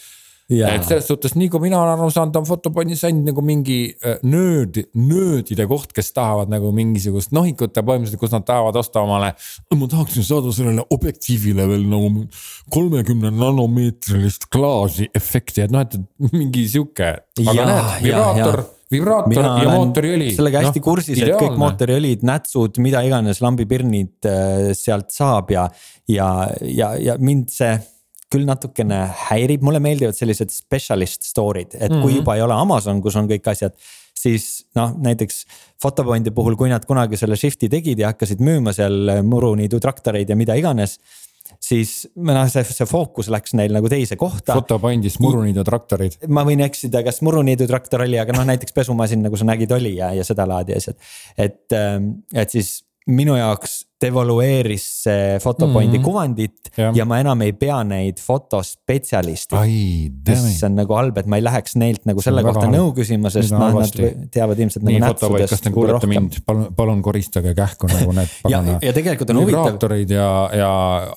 et 0.51 0.87
selles 0.87 1.07
suhtes, 1.07 1.37
nii 1.39 1.51
kui 1.53 1.63
mina 1.63 1.79
olen 1.81 1.95
aru 1.95 2.11
saanud, 2.15 2.41
on 2.41 2.47
Fotoponis 2.49 3.05
ainult 3.07 3.29
nagu 3.31 3.45
mingi 3.47 3.79
äh, 4.03 4.19
nööd, 4.27 4.81
nöödide 4.99 5.67
koht, 5.71 5.95
kes 5.97 6.11
tahavad 6.17 6.51
nagu 6.53 6.73
mingisugust 6.75 7.35
nohikut 7.37 7.77
ja 7.77 7.85
põhimõtteliselt, 7.87 8.23
kus 8.23 8.35
nad 8.35 8.47
tahavad 8.49 8.81
osta 8.81 9.05
omale. 9.05 9.33
ma 9.77 9.91
tahaksin 9.91 10.27
saada 10.27 10.51
sellele 10.55 10.85
objektiivile 10.91 11.69
veel 11.71 11.87
nagu 11.91 12.27
kolmekümne 12.75 13.31
nanomeetrilist 13.37 14.49
klaasi 14.51 15.09
efekti, 15.15 15.65
et 15.67 15.75
noh, 15.75 15.87
et 15.87 15.97
mingi 16.35 16.67
sihuke. 16.73 17.15
aga 17.47 17.71
näed, 17.71 17.97
vibraator 18.05 18.67
vibraator 18.91 19.31
Mina 19.31 19.53
ja 19.63 19.71
mootoriõli. 19.71 20.33
sellega 20.35 20.65
hästi 20.65 20.83
no, 20.83 20.87
kursis, 20.89 21.23
et 21.23 21.37
kõik 21.39 21.55
mootoriõlid, 21.61 22.27
nätsud, 22.27 22.81
mida 22.83 23.05
iganes 23.07 23.39
lambipirnid 23.45 24.27
äh, 24.27 24.73
sealt 24.75 25.15
saab 25.15 25.55
ja, 25.55 25.69
ja, 26.11 26.29
ja, 26.67 26.93
ja 26.99 27.17
mind 27.23 27.55
see 27.55 27.77
küll 28.31 28.47
natukene 28.47 29.01
häirib, 29.29 29.65
mulle 29.67 29.81
meeldivad 29.83 30.15
sellised 30.15 30.53
specialist 30.55 31.27
story'd, 31.27 31.75
et 31.75 31.91
kui 31.91 31.97
mm 31.97 32.03
-hmm. 32.03 32.21
juba 32.21 32.37
ei 32.37 32.43
ole 32.43 32.55
Amazon, 32.55 33.03
kus 33.03 33.17
on 33.17 33.29
kõik 33.31 33.51
asjad 33.51 33.75
siis 34.21 34.67
noh, 34.77 34.93
näiteks 35.01 35.45
Photopointi 35.81 36.31
puhul, 36.31 36.57
kui 36.57 36.69
nad 36.69 36.85
kunagi 36.85 37.17
selle 37.17 37.37
shift'i 37.41 37.71
tegid 37.73 37.99
ja 37.99 38.13
hakkasid 38.13 38.43
müüma 38.45 38.75
seal 38.77 39.23
muruniidu 39.25 39.81
traktoreid 39.81 40.29
ja 40.29 40.37
mida 40.37 40.55
iganes 40.55 40.99
siis 41.61 42.05
noh, 42.17 42.45
see, 42.51 42.65
see 42.65 42.87
fookus 42.89 43.31
läks 43.33 43.55
neil 43.59 43.75
nagu 43.75 43.91
teise 43.91 44.17
kohta. 44.21 44.55
Fotopandis 44.57 45.19
muruniidu 45.23 45.65
traktorid. 45.67 46.19
ma 46.29 46.45
võin 46.47 46.63
eksida, 46.65 47.03
kas 47.07 47.21
muruniidu 47.27 47.69
traktor 47.71 48.05
oli, 48.07 48.19
aga 48.21 48.37
noh, 48.37 48.47
näiteks 48.49 48.77
pesumasin, 48.77 49.25
nagu 49.27 49.41
sa 49.41 49.49
nägid, 49.49 49.73
oli 49.77 49.97
ja, 49.99 50.13
ja 50.17 50.27
sedalaadi 50.27 50.77
asjad. 50.79 50.99
et, 51.37 51.65
ähm, 51.77 52.13
et 52.35 52.51
siis 52.51 52.81
minu 53.11 53.37
jaoks 53.39 53.81
devalueeris 54.01 54.87
see 55.05 55.39
fotopointi 55.43 55.99
mm 55.99 56.03
-hmm. 56.03 56.05
kuvandit 56.05 56.71
ja. 56.77 56.93
ja 56.95 57.05
ma 57.05 57.19
enam 57.21 57.41
ei 57.45 57.53
pea 57.53 57.83
neid 57.85 58.21
fotospetsialistid. 58.21 59.59
mis 60.29 60.63
on 60.65 60.75
nagu 60.79 60.95
halb, 60.95 61.19
et 61.19 61.27
ma 61.27 61.37
ei 61.37 61.45
läheks 61.45 61.77
neilt 61.81 62.07
nagu 62.09 62.23
selle 62.23 62.43
kohta 62.43 62.67
halb. 62.67 62.75
nõu 62.75 62.93
küsima, 62.97 63.31
sest 63.31 63.53
noh, 63.53 63.75
nad 63.75 64.31
teavad 64.33 64.59
ilmselt 64.59 64.87
nagu 64.87 65.03
nätsudest. 65.05 65.55
kas 65.55 65.65
te 65.65 65.73
kuulete 65.75 66.11
mind, 66.11 66.41
palun, 66.47 66.69
palun 66.77 67.03
koristage 67.03 67.55
kähku 67.55 67.91
nagu 67.91 68.15
need 68.17 68.35
pagana. 68.43 68.79
ja 68.83 68.93
tegelikult 68.97 69.31
on 69.35 69.43
huvitav. 69.43 69.97
ja, 70.09 70.31
ja 70.57 70.71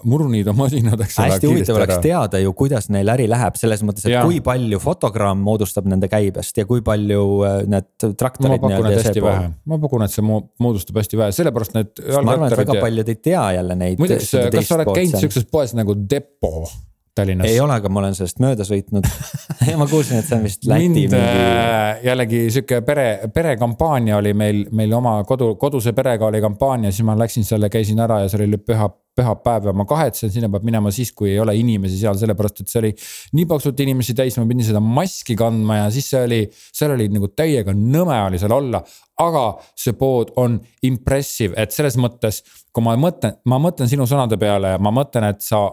muruniidumasinad, 0.04 1.06
eks 1.08 1.20
ole. 1.20 1.28
hästi 1.32 1.52
huvitav 1.52 1.82
oleks 1.82 2.02
teada 2.04 2.42
ju, 2.44 2.54
kuidas 2.54 2.90
neil 2.94 3.14
äri 3.16 3.30
läheb, 3.30 3.60
selles 3.60 3.84
mõttes, 3.86 4.08
et 4.08 4.18
ja. 4.18 4.26
kui 4.26 4.42
palju 4.44 4.80
fotogramm 4.84 5.44
moodustab 5.44 5.88
nende 5.90 6.10
käibest 6.12 6.58
ja 6.58 6.68
kui 6.70 6.82
palju 6.86 7.24
äh, 7.48 7.60
need 7.70 8.08
traktorid. 8.18 8.60
ma 8.60 8.70
pakun, 8.70 8.92
et 8.92 9.00
hästi 9.02 9.24
vähe, 9.24 9.50
ma 9.66 9.80
pakun, 9.88 10.08
et 10.08 10.16
see 10.16 10.26
moodustab 10.26 11.02
hästi 11.02 11.20
vähe, 11.20 11.36
sellepärast 11.36 11.78
need. 11.78 11.94
et 11.94 12.73
väga 12.74 12.82
väga 12.82 12.88
paljud 12.88 13.14
ei 13.14 13.20
tea 13.30 13.52
jälle 13.60 13.76
neid. 13.76 14.02
muideks, 14.02 14.32
kas 14.56 14.68
sa 14.68 14.80
oled 14.80 14.92
käinud 14.96 15.20
sihukeses 15.20 15.48
poes 15.52 15.78
nagu 15.78 15.96
Depo? 16.10 16.68
Tallinnas. 17.14 17.46
ei 17.46 17.60
ole, 17.62 17.76
aga 17.78 17.90
ma 17.94 18.00
olen 18.02 18.16
sellest 18.18 18.40
mööda 18.42 18.66
sõitnud 18.66 19.06
ma 19.82 19.86
kuulsin, 19.86 20.18
et 20.18 20.26
see 20.26 20.38
on 20.40 20.48
vist 20.48 20.64
Läti 20.66 20.88
mingi. 20.90 21.20
Äh, 21.20 22.00
jällegi 22.08 22.40
sihuke 22.56 22.80
pere, 22.86 23.06
perekampaania 23.34 24.18
oli 24.18 24.34
meil, 24.34 24.64
meil 24.74 24.96
oma 24.98 25.20
kodu, 25.30 25.52
koduse 25.62 25.94
perega 25.94 26.26
oli 26.32 26.42
kampaania, 26.42 26.90
siis 26.92 27.06
ma 27.06 27.14
läksin 27.20 27.46
selle, 27.46 27.70
käisin 27.70 28.02
ära 28.02 28.24
ja 28.24 28.32
see 28.32 28.42
oli 28.42 28.58
püha, 28.58 28.90
pühapäev 29.18 29.70
ja 29.70 29.74
ma 29.78 29.86
kahetsen, 29.90 30.32
sinna 30.34 30.50
peab 30.52 30.66
minema 30.68 30.92
siis, 30.94 31.12
kui 31.16 31.32
ei 31.32 31.40
ole 31.42 31.56
inimesi 31.60 32.00
seal, 32.00 32.18
sellepärast 32.20 32.64
et 32.64 32.72
see 32.72 32.80
oli 32.82 32.92
nii 33.38 33.46
paksult 33.50 33.80
inimesi 33.86 34.16
täis, 34.18 34.38
ma 34.40 34.48
pidin 34.50 34.68
seda 34.68 34.82
maski 34.84 35.38
kandma 35.40 35.84
ja 35.84 35.92
siis 35.94 36.10
see 36.14 36.24
oli, 36.26 36.42
seal 36.52 36.96
oli 36.96 37.10
nagu 37.14 37.30
täiega 37.36 37.76
nõme 37.78 38.18
oli 38.28 38.42
seal 38.42 38.56
olla. 38.56 38.84
aga 39.24 39.44
see 39.78 39.94
pood 39.94 40.32
on 40.42 40.58
impressive, 40.90 41.54
et 41.62 41.72
selles 41.72 42.00
mõttes, 42.02 42.42
kui 42.74 42.84
ma 42.84 42.96
mõtlen, 42.98 43.38
ma 43.46 43.60
mõtlen 43.62 43.90
sinu 43.90 44.08
sõnade 44.10 44.40
peale 44.42 44.74
ja 44.74 44.80
ma 44.82 44.90
mõtlen, 44.92 45.28
et 45.30 45.46
sa 45.46 45.68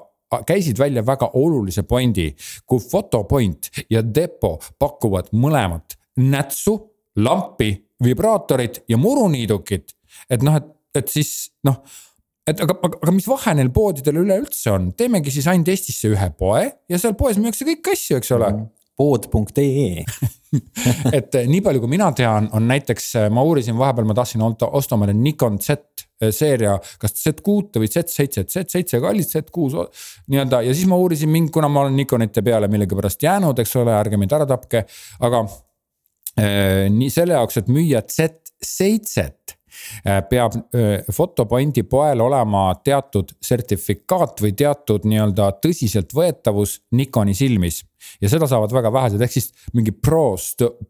käisid 0.47 0.79
välja 0.79 1.03
väga 1.07 1.31
olulise 1.35 1.83
pointi, 1.83 2.29
kui 2.67 2.83
Photopoint 2.85 3.71
ja 3.91 4.03
Depo 4.05 4.59
pakuvad 4.79 5.33
mõlemat 5.33 5.97
nätsu, 6.21 6.77
lampi, 7.17 7.73
vibraatorit 8.05 8.85
ja 8.89 8.99
muruniidukit. 9.01 9.97
et 10.31 10.43
noh, 10.43 10.57
et, 10.57 10.69
et 10.95 11.09
siis 11.09 11.51
noh, 11.65 11.83
et 12.49 12.61
aga, 12.65 12.77
aga, 12.77 12.99
aga 13.03 13.15
mis 13.15 13.29
vahe 13.29 13.55
neil 13.59 13.73
poodidel 13.75 14.23
üleüldse 14.23 14.73
on, 14.73 14.91
teemegi 14.97 15.33
siis 15.35 15.49
ainult 15.51 15.69
Eestisse 15.73 16.13
ühe 16.13 16.29
poe 16.39 16.67
ja 16.67 17.01
seal 17.01 17.17
poes 17.19 17.41
müüakse 17.41 17.69
kõiki 17.69 17.97
asju, 17.97 18.21
eks 18.21 18.37
ole. 18.39 18.53
Mm 18.57 18.69
pood.ee 19.01 20.03
et 21.17 21.37
nii 21.49 21.63
palju, 21.65 21.81
kui 21.81 21.89
mina 21.89 22.11
tean, 22.13 22.51
on 22.53 22.67
näiteks, 22.69 23.07
ma 23.33 23.41
uurisin 23.49 23.79
vahepeal, 23.79 24.05
ma 24.05 24.17
tahtsin 24.19 24.43
osta 24.45 24.99
omale 24.99 25.15
Nikon 25.17 25.57
Z 25.57 25.79
Eh, 26.21 26.29
seeria, 26.37 26.75
kas 27.01 27.15
Z6-e 27.17 27.81
või 27.81 27.89
Z7, 27.89 28.45
Z7 28.45 29.01
kallis, 29.01 29.31
Z6 29.33 29.87
nii-öelda 30.29 30.61
ja 30.67 30.75
siis 30.77 30.89
ma 30.91 30.99
uurisin 31.01 31.31
mind, 31.33 31.49
kuna 31.55 31.71
ma 31.73 31.87
olen 31.87 31.97
Nikonite 31.97 32.45
peale 32.45 32.69
millegipärast 32.69 33.25
jäänud, 33.25 33.63
eks 33.63 33.73
ole, 33.81 33.95
ärge 33.97 34.21
mind 34.21 34.35
ära 34.37 34.45
tapke, 34.49 34.85
aga 35.25 35.41
eh, 36.37 36.91
nii 36.93 37.09
selle 37.15 37.39
jaoks, 37.39 37.63
et 37.63 37.73
müüa 37.73 38.05
Z7-t 38.05 39.57
Äh, 39.57 39.60
peab 40.31 40.57
fotopointi 41.13 41.83
poel 41.89 42.21
olema 42.21 42.71
teatud 42.85 43.33
sertifikaat 43.43 44.43
või 44.43 44.53
teatud 44.57 45.07
nii-öelda 45.09 45.53
tõsiseltvõetavus 45.65 46.81
Nikoni 46.97 47.35
silmis. 47.35 47.85
ja 48.21 48.29
seda 48.33 48.47
saavad 48.49 48.73
väga 48.73 48.93
vähesed, 48.93 49.21
ehk 49.21 49.33
siis 49.33 49.51
mingi 49.77 49.93
pro, 49.93 50.35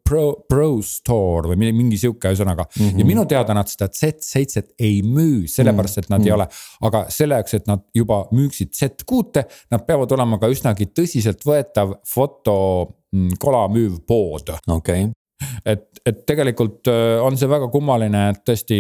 pro, 0.06 0.24
pro 0.48 0.68
store 0.86 1.50
või 1.50 1.72
mingi 1.72 1.98
sihuke 1.98 2.30
ühesõnaga 2.30 2.68
mm. 2.68 2.86
-hmm. 2.86 2.98
ja 2.98 3.04
minu 3.08 3.24
teada 3.26 3.54
nad 3.54 3.68
seda 3.68 3.90
Z7-t 3.90 4.76
ei 4.78 5.02
müü, 5.02 5.48
sellepärast 5.50 5.98
et 5.98 6.08
nad 6.08 6.20
mm 6.20 6.24
-hmm. 6.24 6.28
ei 6.28 6.32
ole, 6.32 6.48
aga 6.80 7.04
selle 7.08 7.40
jaoks, 7.40 7.54
et 7.54 7.66
nad 7.66 7.82
juba 7.94 8.22
müüksid 8.32 8.74
Z6-e, 8.78 9.44
nad 9.70 9.86
peavad 9.86 10.12
olema 10.12 10.38
ka 10.38 10.48
üsnagi 10.48 10.86
tõsiseltvõetav 10.86 11.98
fotokola 12.06 13.66
mm, 13.66 13.74
müüv 13.74 13.98
pood. 14.06 14.54
okei 14.68 15.04
okay 15.04 15.19
et, 15.64 15.88
et 16.06 16.22
tegelikult 16.28 16.88
äh, 16.90 17.18
on 17.24 17.36
see 17.38 17.50
väga 17.50 17.70
kummaline, 17.72 18.30
et 18.34 18.40
tõesti 18.46 18.78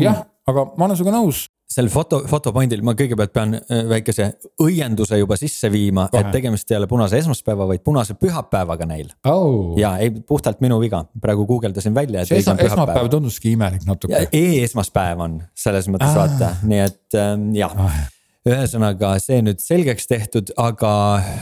jah, 0.00 0.22
aga 0.48 0.70
ma 0.76 0.88
olen 0.88 1.00
sinuga 1.00 1.18
nõus. 1.20 1.48
Sel 1.72 1.86
foto, 1.88 2.18
fotopointil 2.28 2.82
ma 2.84 2.92
kõigepealt 2.92 3.32
pean 3.32 3.54
äh, 3.56 3.78
väikese 3.88 4.26
õienduse 4.60 5.16
juba 5.16 5.38
sisse 5.40 5.70
viima, 5.72 6.04
et 6.12 6.28
tegemist 6.34 6.68
ei 6.68 6.76
ole 6.76 6.88
punase 6.90 7.16
esmaspäeva, 7.22 7.64
vaid 7.70 7.80
punase 7.86 8.18
pühapäevaga 8.20 8.88
neil. 8.90 9.08
Oh.. 9.24 9.72
ja 9.80 9.94
ei, 10.04 10.12
puhtalt 10.12 10.60
minu 10.64 10.76
viga, 10.82 11.06
praegu 11.22 11.46
guugeldasin 11.48 11.96
välja. 11.96 12.26
see 12.28 12.42
esa, 12.44 12.58
esmaspäev 12.60 13.08
tunduski 13.12 13.54
imelik 13.56 13.88
natuke. 13.88 14.26
E-esmaspäev 14.28 15.24
on 15.24 15.38
selles 15.56 15.88
mõttes 15.88 16.12
ah. 16.12 16.26
vaata, 16.26 16.56
nii 16.68 16.82
et 16.90 17.22
ähm, 17.22 17.54
jah. 17.56 17.72
Ah 17.72 18.02
ühesõnaga 18.48 19.14
see 19.22 19.42
nüüd 19.44 19.60
selgeks 19.62 20.08
tehtud, 20.10 20.50
aga, 20.58 20.92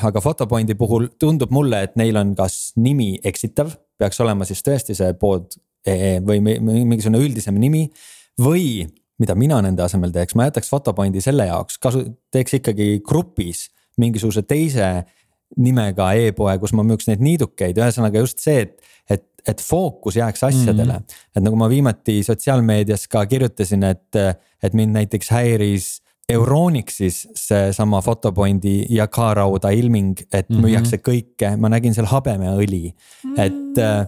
aga 0.04 0.20
Photopointi 0.20 0.76
puhul 0.76 1.08
tundub 1.20 1.52
mulle, 1.54 1.84
et 1.86 1.96
neil 1.96 2.18
on 2.20 2.34
kas 2.36 2.72
nimi 2.76 3.14
eksitav 3.24 3.72
peaks 4.00 4.20
olema 4.24 4.46
siis 4.48 4.62
tõesti 4.64 4.96
see 4.96 5.12
pood 5.20 5.56
või 6.26 6.40
mingisugune 6.44 7.22
üldisem 7.24 7.56
nimi. 7.60 7.88
või 8.40 8.88
mida 9.20 9.34
mina 9.36 9.58
nende 9.60 9.82
asemel 9.84 10.12
teeks, 10.12 10.34
ma 10.36 10.48
jätaks 10.48 10.70
Photopointi 10.72 11.20
selle 11.20 11.46
jaoks, 11.48 11.76
kasu-, 11.80 12.06
teeks 12.32 12.56
ikkagi 12.60 13.00
grupis 13.04 13.68
mingisuguse 14.00 14.42
teise 14.48 14.88
nimega 15.60 16.12
e-poe, 16.16 16.54
kus 16.62 16.72
ma 16.76 16.84
müüks 16.86 17.08
neid 17.10 17.20
niidukeid, 17.24 17.76
ühesõnaga 17.76 18.22
just 18.22 18.40
see, 18.40 18.62
et, 18.64 18.92
et, 19.10 19.24
et 19.50 19.60
fookus 19.60 20.16
jääks 20.16 20.44
asjadele 20.46 20.94
mm. 20.94 21.02
-hmm. 21.02 21.26
et 21.36 21.44
nagu 21.44 21.56
ma 21.58 21.68
viimati 21.68 22.20
sotsiaalmeedias 22.24 23.08
ka 23.08 23.26
kirjutasin, 23.26 23.84
et, 23.84 24.20
et 24.62 24.74
mind 24.74 24.96
näiteks 24.96 25.32
häiris 25.34 25.90
Euronixis 26.32 27.28
seesama 27.36 28.02
Photopointi 28.02 28.86
ja 28.90 29.06
K-rauda 29.06 29.70
ilming, 29.70 30.14
et 30.32 30.48
mm 30.48 30.56
-hmm. 30.56 30.64
müüakse 30.66 31.00
kõike, 31.02 31.56
ma 31.56 31.68
nägin 31.68 31.94
seal 31.94 32.06
habemeõli 32.06 32.94
mm, 32.94 33.34
-hmm. 33.34 33.40
et 33.46 33.78
äh, 33.78 34.06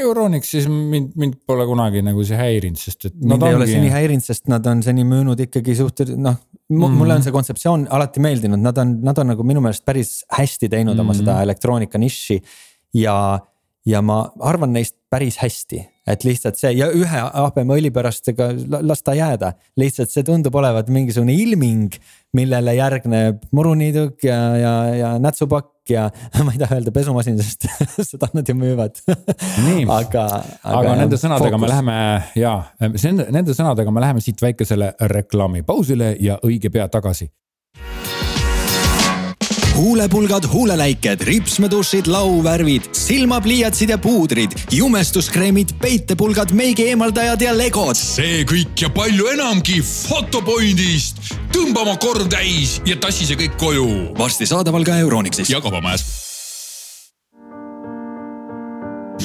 Euronixis 0.00 0.64
mind, 0.68 1.12
mind 1.20 1.34
pole 1.46 1.66
kunagi 1.68 2.00
nagu 2.04 2.24
see 2.24 2.36
häirinud, 2.36 2.80
sest 2.80 3.10
et. 3.10 3.16
mind 3.20 3.44
ei 3.44 3.56
ole 3.58 3.66
see 3.68 3.80
nii 3.82 3.92
häirinud, 3.92 4.24
sest 4.24 4.48
nad 4.48 4.64
on 4.70 4.80
seni 4.84 5.04
müünud 5.04 5.40
ikkagi 5.44 5.74
suhteliselt 5.76 6.20
noh 6.22 6.38
mm, 6.38 6.80
-hmm. 6.80 6.96
mulle 6.96 7.18
on 7.18 7.24
see 7.26 7.34
kontseptsioon 7.34 7.86
alati 7.92 8.22
meeldinud, 8.24 8.60
nad 8.64 8.78
on, 8.80 8.94
nad 9.04 9.18
on 9.20 9.32
nagu 9.34 9.44
minu 9.44 9.60
meelest 9.60 9.84
päris 9.84 10.22
hästi 10.32 10.68
teinud 10.68 10.94
mm 10.94 10.98
-hmm. 10.98 11.04
oma 11.04 11.14
seda 11.14 11.34
mhm. 11.34 11.42
elektroonika 11.42 11.98
nišši. 11.98 12.42
ja, 12.94 13.40
ja 13.86 14.02
ma 14.02 14.32
arvan 14.40 14.72
neist 14.72 14.96
päris 15.10 15.36
hästi, 15.44 15.84
et 16.06 16.24
lihtsalt 16.26 16.58
see 16.58 16.72
ja 16.74 16.88
ühe 16.90 17.24
habemeõli 17.28 17.92
pärast, 17.94 18.26
ega 18.32 18.50
las 18.82 19.04
ta 19.06 19.14
jääda, 19.16 19.52
lihtsalt 19.78 20.10
see 20.10 20.24
tundub 20.26 20.54
olevat 20.58 20.90
mingisugune 20.92 21.34
ilming, 21.44 21.94
millele 22.36 22.74
järgneb 22.74 23.44
muruniiduk 23.54 24.24
ja, 24.26 24.38
ja, 24.58 24.72
ja 24.98 25.12
nätsupakk 25.22 25.92
ja 25.92 26.08
ma 26.46 26.54
ei 26.54 26.62
taha 26.62 26.78
öelda 26.78 26.94
pesumasin, 26.94 27.38
sest 27.42 27.68
seda 28.12 28.30
nad 28.34 28.48
ju 28.48 28.56
müüvad. 28.58 28.98
Aga, 29.06 30.24
aga, 30.24 30.78
aga 30.78 30.96
nende 31.02 31.20
sõnadega 31.20 31.54
fookus. 31.54 31.66
me 31.66 31.70
läheme 31.74 31.98
ja 32.38 32.56
nende, 32.80 33.28
nende 33.34 33.56
sõnadega 33.58 33.94
me 33.94 34.04
läheme 34.04 34.24
siit 34.24 34.42
väikesele 34.42 34.94
reklaamipausile 35.12 36.16
ja 36.22 36.40
õige 36.46 36.72
pea 36.72 36.88
tagasi 36.92 37.30
huulepulgad, 39.76 40.46
huuleläiked, 40.46 41.20
ripsmedušid, 41.20 42.06
lauvärvid, 42.06 42.82
silmapliiatsid 42.92 43.88
ja 43.88 43.98
puudrid, 43.98 44.52
jumestuskreemid, 44.70 45.68
peitepulgad, 45.80 46.52
meigi 46.52 46.86
eemaldajad 46.88 47.40
ja 47.40 47.54
legod. 47.56 47.96
see 47.96 48.44
kõik 48.48 48.84
ja 48.84 48.90
palju 48.90 49.28
enamgi 49.32 49.80
Fotopointist. 49.82 51.34
tõmba 51.52 51.84
oma 51.86 51.96
korv 51.96 52.28
täis 52.28 52.80
ja 52.86 52.96
tassi 52.96 53.26
see 53.26 53.36
kõik 53.36 53.56
koju. 53.58 53.88
varsti 54.18 54.46
saadaval 54.46 54.84
ka 54.84 54.98
Euronixis. 54.98 55.50
ja 55.50 55.60
kaubamajas 55.60 56.04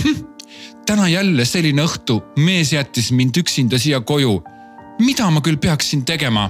hm,. 0.04 0.24
täna 0.86 1.08
jälle 1.08 1.46
selline 1.46 1.84
õhtu, 1.84 2.22
mees 2.38 2.74
jättis 2.74 3.12
mind 3.12 3.38
üksinda 3.38 3.80
siia 3.80 4.02
koju. 4.02 4.42
mida 5.00 5.30
ma 5.30 5.42
küll 5.42 5.58
peaksin 5.58 6.06
tegema 6.06 6.50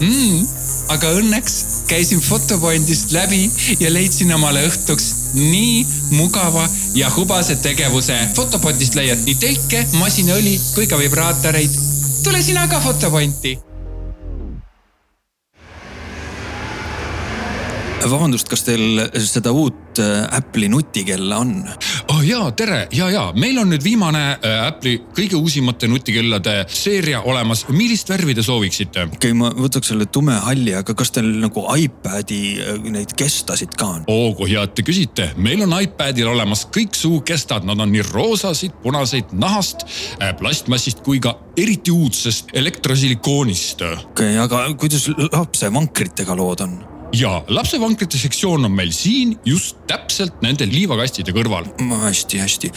mm.? 0.00 0.46
aga 0.88 1.12
õnneks 1.20 1.77
käisin 1.88 2.20
Fotopointist 2.20 3.12
läbi 3.12 3.50
ja 3.80 3.92
leidsin 3.92 4.34
omale 4.34 4.66
õhtuks 4.68 5.08
nii 5.34 5.86
mugava 6.10 6.68
ja 6.94 7.10
hubase 7.16 7.56
tegevuse. 7.56 8.18
Fotopointist 8.36 8.98
leiad 8.98 9.24
nii 9.24 9.38
telke, 9.40 9.86
masinaõli 9.98 10.58
kui 10.74 10.86
ka 10.86 10.98
vibraatoreid. 11.00 11.80
tule 12.24 12.42
sina 12.42 12.68
ka 12.68 12.80
Fotopointi 12.80 13.58
vabandust, 18.06 18.46
kas 18.50 18.62
teil 18.66 19.00
seda 19.26 19.50
uut 19.54 19.98
äh, 20.02 20.26
Apple'i 20.38 20.68
nutikella 20.70 21.40
on? 21.42 21.52
oh 22.12 22.20
jaa, 22.24 22.50
tere 22.56 22.84
ja, 22.94 23.08
ja 23.10 23.24
meil 23.36 23.58
on 23.58 23.70
nüüd 23.72 23.82
viimane 23.84 24.22
äh, 24.36 24.60
Apple'i 24.68 25.00
kõige 25.16 25.38
uusimate 25.38 25.88
nutikellade 25.90 26.60
seeria 26.70 27.20
olemas. 27.26 27.64
millist 27.74 28.10
värvi 28.10 28.36
te 28.38 28.44
sooviksite? 28.46 29.08
okei 29.08 29.18
okay,, 29.18 29.36
ma 29.38 29.50
võtaks 29.56 29.90
selle 29.92 30.06
tumehalli, 30.14 30.76
aga 30.78 30.94
kas 30.98 31.10
teil 31.16 31.30
nagu 31.42 31.64
iPad'i 31.74 32.42
äh, 32.62 32.76
neid 32.86 33.14
kestasid 33.18 33.74
ka 33.78 33.90
on? 33.96 34.04
oo, 34.12 34.30
kui 34.38 34.52
hea, 34.52 34.62
et 34.68 34.76
te 34.78 34.86
küsite, 34.86 35.30
meil 35.36 35.64
on 35.66 35.74
iPadil 35.80 36.30
olemas 36.30 36.66
kõiksugu 36.74 37.24
kestad, 37.28 37.66
nad 37.68 37.82
on 37.82 37.90
nii 37.94 38.04
roosasid, 38.12 38.78
punaseid, 38.84 39.34
nahast, 39.38 39.82
plastmassist 40.38 41.02
kui 41.06 41.18
ka 41.24 41.34
eriti 41.58 41.90
uudsest 41.94 42.54
elektrosilikoonist 42.58 43.82
okei 43.82 44.06
okay,, 44.06 44.38
aga 44.44 44.68
kuidas 44.78 45.08
lapse 45.32 45.72
vankritega 45.74 46.38
lood 46.38 46.64
on? 46.66 46.78
Ja 47.12 47.42
lapsevankrite 47.48 48.18
sektsioon 48.18 48.64
on 48.64 48.72
meil 48.72 48.92
siin 48.92 49.38
just 49.44 49.78
täpselt 49.86 50.42
nende 50.42 50.66
liivakastide 50.68 51.32
kõrval. 51.32 51.68
hästi-hästi. 52.02 52.72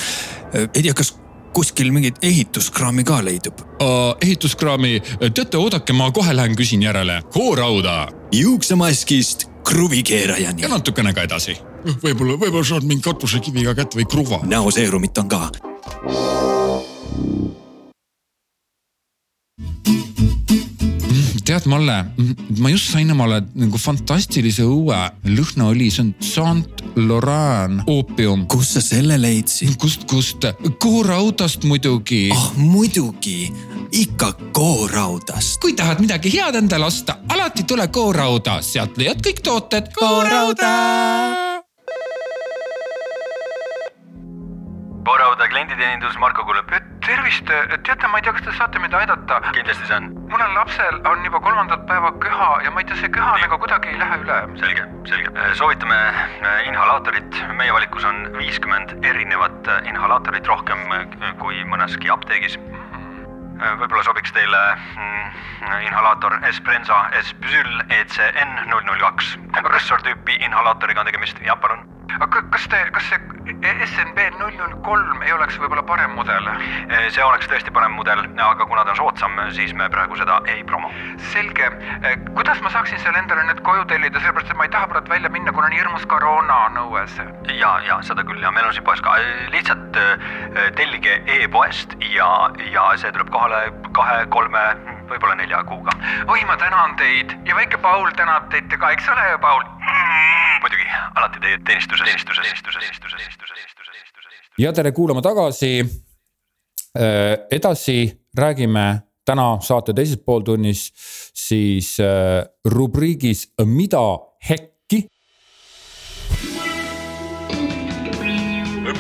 ei 0.74 0.84
tea, 0.84 0.94
kas 0.94 1.16
kuskil 1.54 1.92
mingit 1.92 2.22
ehituskraami 2.22 3.04
ka 3.04 3.20
leidub? 3.26 3.62
ehituskraami, 4.22 5.02
teate, 5.34 5.58
oodake, 5.58 5.94
ma 5.94 6.12
kohe 6.12 6.36
lähen 6.36 6.56
küsin 6.56 6.84
järele. 6.84 7.22
koorauda 7.34 8.08
juuksemaskist 8.32 9.50
kruvikeerajani 9.64 10.62
ja. 10.62 10.70
natukene 10.70 11.14
ka 11.14 11.28
edasi. 11.28 11.58
võib-olla, 11.86 12.38
võib-olla 12.38 12.66
saad 12.66 12.88
mind 12.88 13.04
katusekiviga 13.06 13.76
kätte 13.76 14.00
või 14.00 14.08
kruva. 14.10 14.42
näoseerumit 14.44 15.18
on 15.18 15.30
ka. 15.30 16.61
tead, 21.62 21.70
Malle, 21.70 22.06
ma 22.60 22.70
just 22.70 22.92
sain 22.92 23.12
omale 23.12 23.42
nagu 23.56 23.78
fantastilise 23.78 24.64
uue 24.66 24.98
lõhnaõli, 25.26 25.90
see 25.92 26.04
on 26.04 26.14
Saint 26.22 26.82
Laurent 26.96 27.84
oopium. 27.88 28.48
kus 28.48 28.74
sa 28.76 28.82
selle 28.82 29.18
leidsid? 29.22 29.78
kust, 29.78 30.08
kust? 30.10 30.46
koorautast 30.80 31.64
muidugi. 31.64 32.32
ah 32.34 32.52
muidugi, 32.58 33.52
ikka 33.92 34.34
kooraudast. 34.54 35.60
kui 35.62 35.74
tahad 35.74 36.02
midagi 36.02 36.34
head 36.34 36.56
endale 36.56 36.86
osta, 36.90 37.20
alati 37.30 37.64
tule 37.64 37.88
Koorauda, 37.88 38.62
sealt 38.62 38.98
leiad 38.98 39.22
kõik 39.22 39.42
tooted. 39.46 39.94
Koorauda. 39.98 41.51
Klienditeenindus 45.62 46.18
Marko 46.18 46.44
kuuleb. 46.44 46.72
tervist, 47.06 47.46
teate, 47.84 48.08
ma 48.08 48.18
ei 48.18 48.24
tea, 48.26 48.34
kas 48.34 48.46
te 48.46 48.54
saate 48.58 48.80
mind 48.80 48.94
aidata. 48.98 49.40
kindlasti 49.54 49.86
saan. 49.86 50.10
mul 50.30 50.42
on 50.42 50.54
lapsel 50.56 50.98
on 51.06 51.26
juba 51.26 51.40
kolmandat 51.40 51.86
päeva 51.86 52.12
köha 52.24 52.50
ja 52.64 52.72
ma 52.72 52.82
ei 52.82 52.86
tea, 52.86 52.98
see 52.98 53.10
köha 53.10 53.38
nagu 53.44 53.60
kuidagi 53.62 53.92
ei 53.94 54.00
lähe 54.00 54.18
üle. 54.24 54.40
selge, 54.58 54.88
selge. 55.10 55.30
soovitame 55.60 56.00
äh, 56.00 56.68
inhalaatorit, 56.68 57.44
meie 57.60 57.74
valikus 57.74 58.06
on 58.10 58.24
viiskümmend 58.38 59.06
erinevat 59.06 59.68
äh, 59.68 59.86
inhalaatorit 59.94 60.48
rohkem 60.48 60.82
äh, 60.98 61.06
kui 61.38 61.62
mõneski 61.70 62.10
apteegis. 62.10 62.58
võib-olla 63.62 64.02
sobiks 64.02 64.32
teile 64.34 64.60
mm, 64.74 65.26
inhalaator 65.86 66.40
Esprenza 66.50 67.04
Espyl 67.20 67.84
ECN 68.00 68.56
null 68.66 68.82
null 68.90 69.06
kaks. 69.06 69.36
kompressortüüpi 69.54 70.42
inhalaatoriga 70.42 71.06
on 71.06 71.12
tegemist, 71.14 71.46
jah 71.46 71.60
palun. 71.62 71.86
Aga 72.20 72.42
kas 72.54 72.68
te, 72.70 72.80
kas 72.96 73.08
see 73.10 73.20
SNB 73.86 74.26
null 74.40 74.56
null 74.60 74.76
kolm 74.86 75.24
ei 75.26 75.34
oleks 75.36 75.58
võib-olla 75.62 75.84
parem 75.88 76.14
mudel? 76.18 76.48
see 77.14 77.24
oleks 77.24 77.50
tõesti 77.52 77.74
parem 77.74 77.96
mudel, 77.98 78.24
aga 78.46 78.68
kuna 78.70 78.84
ta 78.86 78.94
on 78.94 79.00
soodsam, 79.00 79.38
siis 79.56 79.74
me 79.78 79.88
praegu 79.94 80.18
seda 80.20 80.40
ei 80.52 80.64
promo. 80.68 80.92
selge, 81.32 81.70
kuidas 82.36 82.62
ma 82.66 82.72
saaksin 82.74 83.02
selle 83.04 83.22
endale 83.22 83.46
nüüd 83.50 83.64
koju 83.68 83.86
tellida, 83.92 84.20
sellepärast 84.20 84.54
et 84.54 84.60
ma 84.60 84.68
ei 84.68 84.74
taha 84.76 84.92
praegu 84.92 85.14
välja 85.14 85.34
minna, 85.34 85.54
kuna 85.56 85.70
on 85.72 85.78
hirmus 85.78 86.06
koroona 86.12 86.60
on 86.68 86.82
õues. 86.86 87.18
ja, 87.58 87.74
ja 87.88 88.00
seda 88.06 88.26
küll 88.28 88.42
ja 88.44 88.52
meil 88.52 88.70
on 88.70 88.76
siin 88.78 88.88
poes 88.88 89.02
ka, 89.06 89.18
lihtsalt 89.56 90.00
äh, 90.02 90.72
tellige 90.80 91.20
e-poest 91.40 91.98
ja, 92.12 92.32
ja 92.72 92.90
see 93.02 93.12
tuleb 93.12 93.32
kohale 93.34 93.70
kahe-kolme, 93.98 94.66
võib-olla 95.12 95.36
nelja 95.40 95.64
kuuga. 95.68 95.96
oi, 96.28 96.42
ma 96.48 96.58
tänan 96.58 96.96
teid 97.00 97.36
ja 97.48 97.58
väike 97.58 97.82
Paul 97.82 98.12
tänab 98.18 98.50
teid 98.54 98.72
ka, 98.72 98.94
eks 98.96 99.10
ole, 99.12 99.38
Paul? 99.44 99.66
muidugi, 100.62 100.88
alati 101.16 101.40
teie 101.44 101.58
teenistuses, 101.68 102.06
teenistuses, 102.06 102.44
teenistuses, 102.44 102.80
teenistuses, 102.82 103.18
teenistuses, 103.18 103.54
teenistuses, 103.58 103.90
teenistuses. 103.94 104.58
ja 104.58 104.74
tere 104.74 104.92
kuulama 104.92 105.22
tagasi. 105.22 105.74
edasi 107.52 108.12
räägime 108.38 109.02
täna 109.26 109.58
saate 109.62 109.94
teises 109.94 110.20
pooltunnis 110.26 110.92
siis 111.34 112.00
äh, 112.00 112.44
rubriigis 112.66 113.54
Mida 113.66 114.20
hekki. 114.50 115.08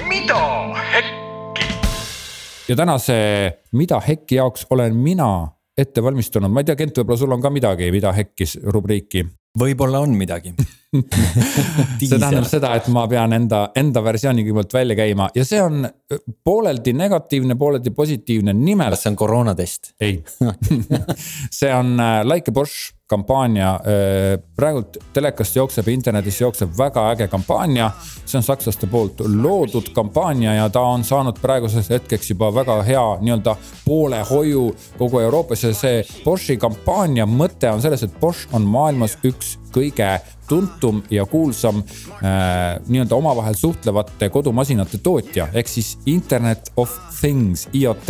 mida 0.08 0.74
hekki? 0.94 1.66
ja 2.70 2.76
tänase 2.76 3.14
Mida 3.72 4.00
hekki 4.00 4.36
jaoks 4.36 4.66
olen 4.70 4.96
mina 4.96 5.48
ette 5.78 6.04
valmistunud, 6.04 6.52
ma 6.52 6.60
ei 6.60 6.64
tea, 6.64 6.76
Kent, 6.76 6.98
võib-olla 6.98 7.18
sul 7.18 7.32
on 7.32 7.42
ka 7.42 7.50
midagi, 7.50 7.92
Mida 7.92 8.12
hekkis 8.14 8.58
rubriiki 8.64 9.26
võib-olla 9.60 10.00
on 10.00 10.16
midagi. 10.16 10.54
see 12.02 12.20
tähendab 12.20 12.48
seda, 12.50 12.74
et 12.76 12.88
ma 12.92 13.06
pean 13.12 13.32
enda, 13.36 13.62
enda 13.80 14.04
versiooni 14.04 14.44
kõigepealt 14.44 14.74
välja 14.76 14.98
käima 15.00 15.30
ja 15.36 15.46
see 15.48 15.62
on 15.64 15.86
pooleldi 16.44 16.94
negatiivne, 17.00 17.56
pooleldi 17.60 17.94
positiivne, 17.96 18.56
nimelt 18.58 18.98
kas 18.98 19.06
see 19.06 19.14
on 19.14 19.20
koroonatest? 19.22 19.94
ei, 20.04 20.18
see 21.60 21.72
on 21.72 21.96
äh, 22.00 22.20
Like 22.28 22.52
a 22.52 22.56
Bosch 22.56 22.92
kampaania. 23.12 23.80
praegult 24.56 24.98
telekast 25.14 25.56
jookseb, 25.56 25.88
internetis 25.92 26.38
jookseb 26.42 26.72
väga 26.78 27.10
äge 27.12 27.28
kampaania. 27.28 27.92
see 28.26 28.40
on 28.40 28.44
sakslaste 28.44 28.88
poolt 28.88 29.20
loodud 29.20 29.90
kampaania 29.96 30.54
ja 30.54 30.70
ta 30.70 30.82
on 30.94 31.04
saanud 31.04 31.40
praeguseks 31.42 31.90
hetkeks 31.90 32.32
juba 32.32 32.54
väga 32.56 32.78
hea 32.88 33.04
nii-öelda 33.22 33.56
poolehoiu 33.86 34.64
kogu 34.98 35.20
Euroopas 35.20 35.64
ja 35.64 35.74
see 35.76 36.06
Boschi 36.24 36.58
kampaania 36.58 37.26
mõte 37.28 37.72
on 37.74 37.82
selles, 37.84 38.04
et 38.08 38.20
Bosch 38.20 38.48
on 38.56 38.68
maailmas 38.78 39.18
üks 39.28 39.58
kõige 39.76 40.14
tuntum 40.52 41.02
ja 41.12 41.26
kuulsam 41.30 41.80
äh, 41.80 42.80
nii-öelda 42.88 43.16
omavahel 43.16 43.56
suhtlevate 43.56 44.30
kodumasinate 44.30 45.00
tootja 45.04 45.48
ehk 45.54 45.72
siis 45.72 45.94
Internet 46.12 46.72
of 46.78 46.92
Things, 47.20 47.68
IoT. 47.74 48.10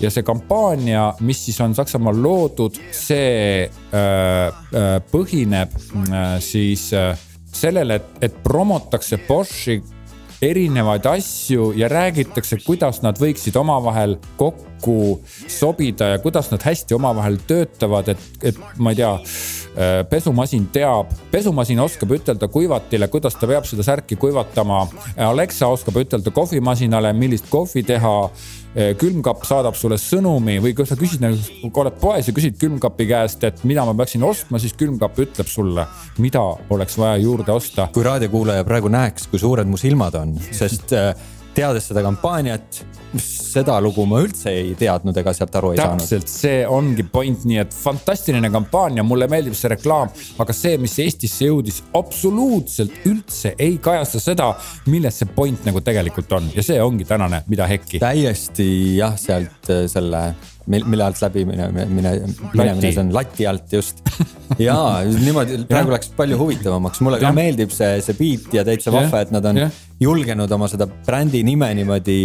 ja 0.00 0.10
see 0.12 0.22
kampaania, 0.26 1.08
mis 1.20 1.44
siis 1.46 1.60
on 1.64 1.74
Saksamaal 1.74 2.22
loodud, 2.22 2.78
see 2.94 3.64
äh, 3.66 3.98
äh, 3.98 4.96
põhineb 5.10 5.74
äh, 5.74 6.38
siis 6.44 6.90
äh, 6.94 7.16
sellele, 7.52 8.00
et, 8.00 8.16
et 8.28 8.42
promotakse 8.44 9.18
Boschi 9.26 9.80
erinevaid 10.42 11.06
asju 11.08 11.72
ja 11.76 11.88
räägitakse, 11.88 12.60
kuidas 12.66 13.00
nad 13.02 13.18
võiksid 13.20 13.56
omavahel 13.56 14.18
kokku 14.36 14.75
sobida 15.48 16.12
ja 16.14 16.18
kuidas 16.18 16.50
nad 16.50 16.62
hästi 16.62 16.94
omavahel 16.94 17.38
töötavad, 17.46 18.08
et, 18.12 18.18
et 18.42 18.58
ma 18.78 18.92
ei 18.92 18.98
tea 19.00 19.12
äh, 19.14 20.02
pesumasin 20.10 20.68
teab, 20.72 21.12
pesumasin 21.30 21.80
oskab 21.80 22.14
ütelda 22.16 22.48
kuivatile, 22.52 23.08
kuidas 23.12 23.36
ta 23.36 23.48
peab 23.48 23.66
seda 23.68 23.86
särki 23.86 24.16
kuivatama. 24.20 24.86
Alexa 25.28 25.68
oskab 25.72 25.98
ütelda 26.02 26.32
kohvimasinale, 26.34 27.12
millist 27.16 27.50
kohvi 27.50 27.86
teha. 27.86 28.16
külmkapp 29.00 29.46
saadab 29.48 29.72
sulle 29.72 29.96
sõnumi 29.96 30.58
või 30.60 30.74
kui 30.76 30.84
sa 30.84 30.98
küsid, 31.00 31.22
kui 31.62 31.80
oled 31.80 31.94
poes 31.96 32.26
ja 32.28 32.32
küsid 32.36 32.58
külmkapi 32.60 33.06
käest, 33.08 33.44
et 33.48 33.62
mida 33.64 33.86
ma 33.88 33.94
peaksin 33.96 34.20
ostma, 34.28 34.60
siis 34.60 34.74
külmkapp 34.76 35.16
ütleb 35.24 35.48
sulle, 35.48 35.86
mida 36.20 36.42
oleks 36.68 36.98
vaja 37.00 37.16
juurde 37.22 37.54
osta. 37.54 37.88
kui 37.94 38.04
raadiokuulaja 38.04 38.66
praegu 38.68 38.92
näeks, 38.92 39.30
kui 39.32 39.40
suured 39.40 39.64
mu 39.64 39.80
silmad 39.80 40.20
on, 40.20 40.36
sest 40.52 40.92
äh, 40.92 41.14
teades 41.56 41.88
seda 41.88 42.02
kampaaniat, 42.04 42.82
seda 43.22 43.78
lugu 43.82 44.06
ma 44.08 44.20
üldse 44.24 44.52
ei 44.52 44.74
teadnud 44.78 45.16
ega 45.20 45.34
sealt 45.36 45.54
aru 45.60 45.72
ei 45.74 45.80
saanud. 45.80 46.02
täpselt, 46.02 46.30
see 46.30 46.62
ongi 46.68 47.04
point, 47.12 47.44
nii 47.48 47.60
et 47.62 47.74
fantastiline 47.74 48.50
kampaania, 48.52 49.04
mulle 49.06 49.28
meeldib 49.30 49.56
see 49.58 49.72
reklaam, 49.72 50.12
aga 50.42 50.56
see, 50.56 50.76
mis 50.82 50.96
Eestisse 51.02 51.48
jõudis, 51.48 51.82
absoluutselt 51.96 53.06
üldse 53.08 53.54
ei 53.58 53.78
kajasta 53.82 54.22
seda, 54.22 54.50
milles 54.90 55.22
see 55.22 55.30
point 55.36 55.64
nagu 55.68 55.82
tegelikult 55.84 56.32
on 56.38 56.50
ja 56.54 56.64
see 56.66 56.80
ongi 56.82 57.06
tänane 57.08 57.42
Mida 57.50 57.68
hekki. 57.70 58.00
täiesti 58.02 58.68
jah, 58.98 59.16
sealt 59.20 59.70
äh, 59.72 59.86
selle, 59.90 60.22
mille 60.66 61.04
alt 61.06 61.20
läbi 61.22 61.44
mine, 61.46 61.68
mine, 61.72 62.12
minemine, 62.52 62.80
see 62.82 63.00
on 63.02 63.12
lati 63.14 63.46
alt 63.46 63.72
just. 63.72 64.02
ja 64.58 64.76
niimoodi 65.06 65.60
praegu 65.68 65.94
läks 65.94 66.10
palju 66.16 66.38
huvitavamaks, 66.40 67.02
mulle 67.06 67.20
ka 67.22 67.28
Jah. 67.28 67.36
meeldib 67.36 67.74
see, 67.74 68.00
see 68.04 68.18
beat 68.18 68.54
ja 68.56 68.64
täitsa 68.66 68.94
vahva, 68.94 69.22
et 69.22 69.34
nad 69.34 69.46
on 69.46 69.62
Jah. 69.64 69.80
julgenud 70.02 70.52
oma 70.58 70.68
seda 70.70 70.88
brändi 70.88 71.42
nime 71.46 71.70
niimoodi 71.78 72.18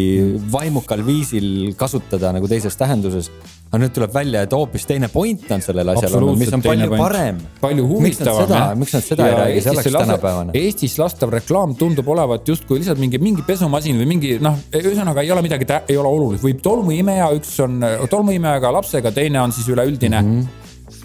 vaimukal 0.54 1.06
viisil 1.06 1.74
kasutada 1.78 2.34
nagu 2.36 2.50
teises 2.52 2.78
tähenduses. 2.80 3.32
Aga 3.72 3.80
nüüd 3.86 3.93
tuleb 3.95 4.11
välja, 4.11 4.41
et 4.43 4.51
hoopis 4.51 4.84
teine 4.88 5.07
point 5.11 5.51
on 5.55 5.61
sellel 5.63 5.93
asjal 5.93 6.17
olnud, 6.17 6.39
mis 6.41 6.51
on 6.51 6.63
palju 6.65 6.89
point. 6.91 7.01
parem. 7.01 7.38
palju 7.61 7.86
huvitavam 7.88 8.80
miks 8.82 8.95
nad 8.97 9.05
seda 9.05 9.28
ei 9.30 9.36
räägi, 9.38 9.61
see 9.63 9.72
oleks 9.72 9.95
tänapäevane. 9.95 10.55
Eestis 10.59 10.97
lastav 10.99 11.32
reklaam 11.32 11.76
tundub 11.80 12.09
olevat 12.11 12.51
justkui 12.51 12.82
lihtsalt 12.82 12.99
mingi, 12.99 13.22
mingi 13.24 13.45
pesumasin 13.47 14.01
või 14.01 14.09
mingi 14.11 14.34
noh, 14.43 14.59
ühesõnaga 14.76 15.24
ei 15.24 15.32
ole 15.32 15.45
midagi, 15.47 15.69
ei 15.88 15.99
ole 16.01 16.11
olulist, 16.11 16.43
võib 16.43 16.59
tolmuimeja, 16.65 17.32
üks 17.39 17.53
on 17.63 17.80
tolmuimejaga 18.11 18.74
lapsega, 18.82 19.13
teine 19.15 19.39
on 19.39 19.55
siis 19.55 19.72
üleüldine 19.72 20.19
mm. 20.19 20.34
-hmm 20.41 20.61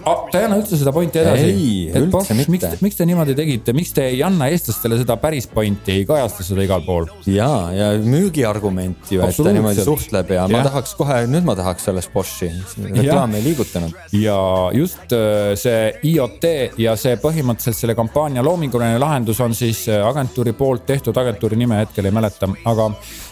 ta 0.07 0.41
ei 0.41 0.47
anna 0.47 0.59
üldse 0.61 0.79
seda 0.79 0.93
pointi 0.95 1.21
edasi. 1.21 1.49
Ei, 1.51 1.71
üldse 1.99 2.37
mitte. 2.39 2.53
miks, 2.55 2.83
miks 2.85 2.99
te 2.99 3.07
niimoodi 3.09 3.35
tegite, 3.39 3.75
miks 3.77 3.93
te 3.97 4.07
ei 4.13 4.23
anna 4.27 4.49
eestlastele 4.53 4.99
seda 5.01 5.17
päris 5.21 5.49
pointi, 5.51 5.99
ei 6.01 6.07
kajasta 6.09 6.47
seda 6.47 6.65
igal 6.67 6.85
pool? 6.87 7.09
ja, 7.31 7.49
ja 7.75 7.89
müügiargument 8.03 9.11
ju, 9.13 9.23
et 9.27 9.39
ta 9.39 9.55
niimoodi 9.55 9.85
suhtleb 9.87 10.31
ja, 10.35 10.45
ja 10.47 10.59
ma 10.59 10.63
tahaks 10.67 10.95
kohe, 10.99 11.19
nüüd 11.31 11.47
ma 11.47 11.57
tahaks 11.59 11.89
sellest 11.89 12.13
Boschi, 12.15 12.51
reklaami 12.85 13.41
ei 13.41 13.47
liigutanud. 13.49 13.97
ja 14.21 14.39
just 14.77 15.15
äh, 15.17 15.55
see 15.59 15.91
IoT 16.13 16.47
ja 16.83 16.97
see 17.01 17.19
põhimõtteliselt 17.23 17.83
selle 17.83 17.97
kampaania 17.99 18.45
loominguline 18.47 19.01
lahendus 19.03 19.41
on 19.45 19.55
siis 19.59 19.87
äh, 19.91 20.05
agentuuri 20.07 20.55
poolt 20.57 20.87
tehtud, 20.87 21.17
agentuuri 21.19 21.59
nime 21.59 21.83
hetkel 21.83 22.09
ei 22.09 22.15
mäleta, 22.15 22.49
aga 22.69 22.91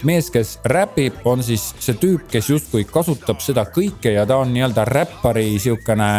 mees, 0.08 0.30
kes 0.34 0.56
räpib, 0.70 1.22
on 1.28 1.42
siis 1.46 1.70
see 1.78 1.96
tüüp, 2.00 2.26
kes 2.30 2.50
justkui 2.50 2.86
kasutab 2.88 3.42
seda 3.44 3.66
kõike 3.70 4.14
ja 4.16 4.26
ta 4.28 4.40
on 4.42 4.52
nii-öelda 4.54 4.84
räppari 4.88 5.54
sihukene 5.62 6.10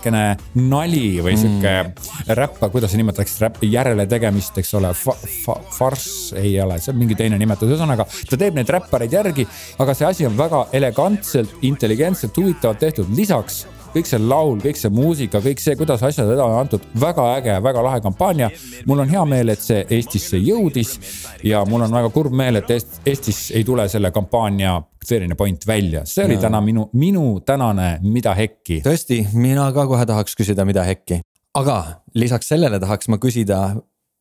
väikene 0.00 0.36
nali 0.70 1.20
või 1.20 1.36
sihuke 1.36 1.72
mm. 1.82 2.34
räppar, 2.36 2.70
kuidas 2.72 2.92
see 2.92 3.00
nimetatakse, 3.00 3.40
räppi 3.44 3.70
järeletegemist, 3.72 4.56
eks 4.58 4.74
ole 4.80 4.92
fa,. 4.96 5.14
Fa, 5.40 5.56
farss 5.72 6.32
ei 6.36 6.54
ole, 6.60 6.78
see 6.80 6.92
on 6.92 6.98
mingi 7.00 7.16
teine 7.18 7.38
nimetus, 7.40 7.68
ühesõnaga 7.70 8.06
ta 8.08 8.38
teeb 8.40 8.56
neid 8.56 8.70
räppareid 8.72 9.12
järgi, 9.12 9.46
aga 9.80 9.94
see 9.96 10.08
asi 10.08 10.26
on 10.28 10.36
väga 10.38 10.66
elegantselt, 10.76 11.52
intelligentselt, 11.66 12.36
huvitavalt 12.36 12.80
tehtud, 12.82 13.12
lisaks 13.16 13.64
kõik 13.94 14.08
see 14.08 14.20
laul, 14.22 14.58
kõik 14.62 14.78
see 14.78 14.92
muusika, 14.94 15.40
kõik 15.44 15.62
see, 15.62 15.76
kuidas 15.78 16.02
asjad 16.06 16.28
edasi 16.30 16.46
on 16.46 16.58
antud, 16.60 16.84
väga 17.00 17.26
äge, 17.38 17.56
väga 17.62 17.82
lahe 17.84 18.00
kampaania. 18.04 18.50
mul 18.86 19.02
on 19.04 19.08
hea 19.10 19.24
meel, 19.28 19.48
et 19.54 19.64
see 19.64 19.84
Eestisse 19.90 20.38
jõudis 20.38 20.96
ja 21.44 21.64
mul 21.68 21.86
on 21.86 21.92
väga 21.98 22.10
kurb 22.14 22.34
meel, 22.36 22.60
et 22.60 22.70
Eestis 23.06 23.50
ei 23.54 23.64
tule 23.64 23.88
selle 23.88 24.10
kampaania 24.10 24.80
selline 25.04 25.34
point 25.34 25.66
välja, 25.66 26.04
see 26.04 26.24
oli 26.24 26.36
ja. 26.36 26.46
täna 26.46 26.60
minu, 26.60 26.88
minu 26.92 27.40
tänane 27.46 27.98
Mida 28.02 28.34
hekki. 28.36 28.80
tõesti, 28.84 29.22
mina 29.34 29.70
ka 29.72 29.86
kohe 29.88 30.06
tahaks 30.06 30.36
küsida 30.38 30.64
Mida 30.68 30.84
hekki, 30.86 31.22
aga 31.54 32.02
lisaks 32.14 32.52
sellele 32.52 32.80
tahaks 32.80 33.08
ma 33.08 33.18
küsida, 33.18 33.60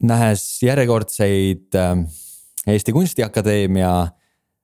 nähes 0.04 0.46
järjekordseid 0.64 1.76
äh, 1.76 1.94
Eesti 2.68 2.92
Kunstiakadeemia 2.96 3.92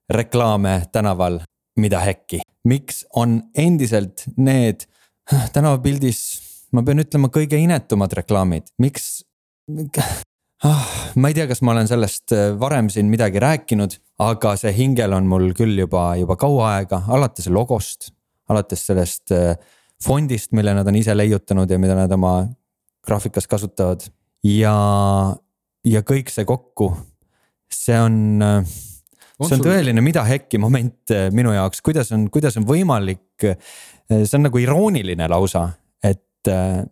reklaame 0.09 0.83
tänaval, 0.91 1.39
mida 1.79 1.99
hekki, 1.99 2.41
miks 2.63 3.03
on 3.15 3.41
endiselt 3.57 4.25
need 4.37 4.85
tänavapildis, 5.55 6.21
ma 6.75 6.83
pean 6.85 7.01
ütlema, 7.03 7.31
kõige 7.33 7.59
inetumad 7.61 8.13
reklaamid, 8.19 8.69
miks 8.81 9.23
ah,? 10.67 10.83
ma 11.15 11.31
ei 11.31 11.37
tea, 11.37 11.47
kas 11.49 11.61
ma 11.65 11.73
olen 11.75 11.89
sellest 11.89 12.33
äh, 12.35 12.51
varem 12.59 12.89
siin 12.93 13.09
midagi 13.11 13.41
rääkinud, 13.41 13.97
aga 14.25 14.55
see 14.59 14.73
hingel 14.75 15.15
on 15.17 15.29
mul 15.29 15.51
küll 15.57 15.77
juba, 15.79 16.11
juba 16.19 16.37
kaua 16.39 16.75
aega, 16.75 17.01
alates 17.11 17.49
logost, 17.51 18.11
alates 18.51 18.85
sellest 18.89 19.33
äh, 19.35 19.55
fondist, 20.03 20.53
mille 20.57 20.75
nad 20.77 20.87
on 20.87 20.99
ise 20.99 21.15
leiutanud 21.15 21.71
ja 21.71 21.79
mida 21.81 21.97
nad 21.97 22.11
oma 22.13 22.37
graafikas 23.05 23.47
kasutavad. 23.49 24.05
ja, 24.45 24.75
ja 25.85 26.01
kõik 26.05 26.29
see 26.33 26.45
kokku, 26.45 26.91
see 27.71 27.97
on 28.01 28.43
äh, 28.43 28.75
see 29.41 29.57
on 29.57 29.65
tõeline 29.65 30.03
mida 30.03 30.23
hekki 30.27 30.59
moment 30.61 31.11
minu 31.35 31.51
jaoks, 31.55 31.81
kuidas 31.83 32.11
on, 32.15 32.29
kuidas 32.31 32.55
on 32.59 32.67
võimalik. 32.67 33.43
Äh, 34.11 34.25
see 34.25 34.37
on 34.39 34.45
nagu 34.47 34.61
irooniline 34.61 35.27
lausa, 35.31 35.67
et, 36.03 36.47
äh, 36.51 36.83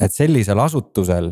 et 0.00 0.14
sellisel 0.14 0.58
asutusel 0.58 1.30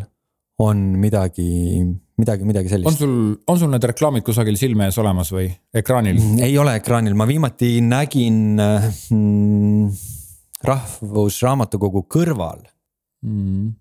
on 0.63 0.83
midagi, 1.01 1.83
midagi, 2.17 2.47
midagi 2.49 2.71
sellist. 2.73 2.89
on 2.89 2.97
sul, 2.97 3.17
on 3.47 3.59
sul 3.61 3.73
need 3.73 3.89
reklaamid 3.91 4.25
kusagil 4.25 4.57
silme 4.57 4.87
ees 4.89 4.99
olemas 5.03 5.33
või 5.35 5.49
ekraanil? 5.77 6.17
Mm, 6.17 6.45
ei 6.47 6.55
ole 6.59 6.77
ekraanil, 6.81 7.17
ma 7.19 7.27
viimati 7.29 7.75
nägin 7.85 8.61
mm, 8.61 10.05
Rahvusraamatukogu 10.67 12.07
kõrval 12.11 12.63
mm 13.27 13.75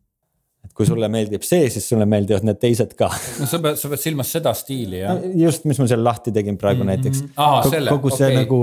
et 0.66 0.74
kui 0.74 0.88
sulle 0.88 1.08
meeldib 1.14 1.46
see, 1.46 1.68
siis 1.70 1.86
sulle 1.92 2.08
meeldivad 2.10 2.46
need 2.48 2.58
teised 2.62 2.96
ka. 2.98 3.12
no 3.40 3.48
sa 3.50 3.60
pead, 3.62 3.78
sa 3.80 3.92
pead 3.92 4.02
silmas 4.02 4.32
seda 4.34 4.54
stiili 4.58 5.04
jah 5.04 5.14
no,? 5.14 5.32
just, 5.46 5.68
mis 5.70 5.80
ma 5.82 5.88
seal 5.92 6.04
lahti 6.06 6.34
tegin 6.36 6.58
praegu 6.62 6.84
mm 6.84 6.90
-hmm. 6.90 7.06
näiteks 7.06 7.90
kogu 7.92 8.10
see 8.10 8.32
okay. 8.32 8.40
nagu, 8.42 8.62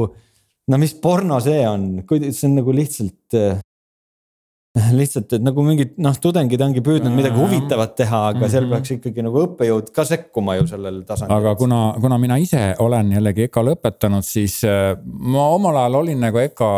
no 0.71 0.79
mis 0.79 0.95
porno 0.95 1.41
see 1.43 1.67
on, 1.69 2.03
kui 2.07 2.31
see 2.31 2.49
on 2.49 2.59
nagu 2.61 2.75
lihtsalt 2.75 3.39
äh, 3.39 3.61
lihtsalt, 4.99 5.35
et 5.37 5.45
nagu 5.45 5.65
mingid 5.67 5.99
noh, 6.01 6.15
tudengid 6.17 6.63
ongi 6.65 6.81
püüdnud 6.85 7.13
midagi 7.13 7.37
huvitavat 7.37 7.95
teha, 7.99 8.21
aga 8.31 8.39
mm 8.39 8.45
-hmm. 8.45 8.53
seal 8.55 8.65
mhm. 8.65 8.73
peaks 8.73 8.95
ikkagi 8.97 9.25
nagu 9.27 9.43
õppejõud 9.47 9.93
ka 9.93 10.05
sekkuma 10.09 10.57
ju 10.57 10.67
sellel 10.71 11.03
tasandil. 11.09 11.37
aga 11.37 11.55
kuna, 11.61 11.81
kuna 12.01 12.19
mina 12.19 12.39
ise 12.41 12.75
olen 12.79 13.13
jällegi 13.13 13.49
EKA 13.49 13.65
lõpetanud, 13.69 14.25
siis 14.25 14.63
äh, 14.65 14.97
ma 15.05 15.49
omal 15.49 15.77
ajal 15.77 16.01
olin 16.03 16.21
nagu 16.21 16.39
EKA 16.39 16.71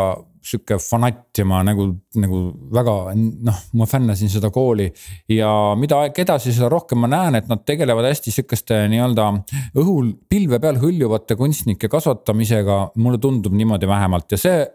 sihuke 0.45 0.77
fanatt 0.81 1.39
ja 1.39 1.45
ma 1.47 1.61
nagu, 1.65 1.87
nagu 2.21 2.39
väga 2.73 2.95
noh, 3.15 3.59
ma 3.79 3.87
fännasin 3.89 4.31
seda 4.31 4.51
kooli. 4.53 4.91
ja 5.31 5.49
mida 5.79 6.03
aeg 6.03 6.21
edasi, 6.25 6.53
seda 6.55 6.69
rohkem 6.71 7.01
ma 7.01 7.09
näen, 7.11 7.39
et 7.39 7.49
nad 7.51 7.65
tegelevad 7.65 8.07
hästi 8.09 8.33
sihukeste 8.35 8.85
nii-öelda 8.93 9.27
õhul 9.81 10.13
pilve 10.29 10.59
peal 10.61 10.79
hõljuvate 10.81 11.37
kunstnike 11.39 11.89
kasvatamisega. 11.91 12.79
mulle 12.95 13.21
tundub 13.21 13.53
niimoodi 13.57 13.87
vähemalt 13.89 14.31
ja 14.31 14.41
see 14.41 14.65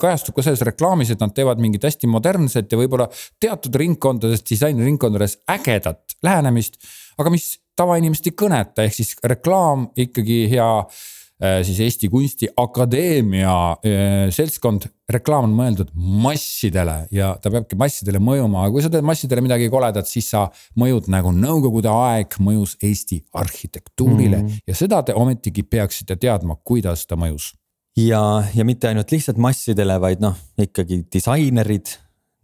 kajastub 0.00 0.36
ka 0.36 0.44
selles 0.44 0.62
reklaamis, 0.64 1.10
et 1.12 1.20
nad 1.20 1.32
teevad 1.36 1.60
mingit 1.60 1.84
hästi 1.84 2.08
modernset 2.08 2.72
ja 2.72 2.78
võib-olla 2.80 3.08
teatud 3.40 3.74
ringkondades, 3.76 4.44
disainiringkondades 4.48 5.42
ägedat 5.52 6.16
lähenemist. 6.24 6.80
aga 7.18 7.30
mis 7.30 7.58
tavainimest 7.76 8.26
ei 8.26 8.34
kõneta, 8.38 8.84
ehk 8.86 8.96
siis 8.96 9.14
reklaam 9.22 9.88
ikkagi 9.98 10.44
hea 10.50 10.68
siis 11.66 11.80
Eesti 11.82 12.08
Kunstiakadeemia 12.12 13.54
äh, 13.72 14.28
seltskond, 14.34 14.86
reklaam 15.10 15.48
on 15.48 15.56
mõeldud 15.56 15.90
massidele 15.98 17.08
ja 17.12 17.32
ta 17.42 17.50
peabki 17.52 17.76
massidele 17.78 18.20
mõjuma, 18.22 18.62
aga 18.64 18.74
kui 18.76 18.84
sa 18.84 18.90
teed 18.92 19.06
massidele 19.06 19.42
midagi 19.44 19.66
koledat, 19.72 20.08
siis 20.08 20.30
sa 20.30 20.46
mõjud 20.80 21.10
nagu 21.12 21.32
nõukogude 21.34 21.90
aeg 21.90 22.38
mõjus 22.38 22.76
Eesti 22.84 23.20
arhitektuurile 23.34 24.40
mm. 24.44 24.62
ja 24.70 24.78
seda 24.78 25.02
te 25.02 25.16
ometigi 25.18 25.66
peaksite 25.66 26.16
teadma, 26.22 26.56
kuidas 26.62 27.04
ta 27.10 27.18
mõjus. 27.20 27.52
ja, 27.98 28.22
ja 28.54 28.64
mitte 28.64 28.88
ainult 28.88 29.10
lihtsalt 29.12 29.40
massidele, 29.42 29.98
vaid 30.00 30.22
noh, 30.22 30.38
ikkagi 30.58 31.02
disainerid 31.12 31.96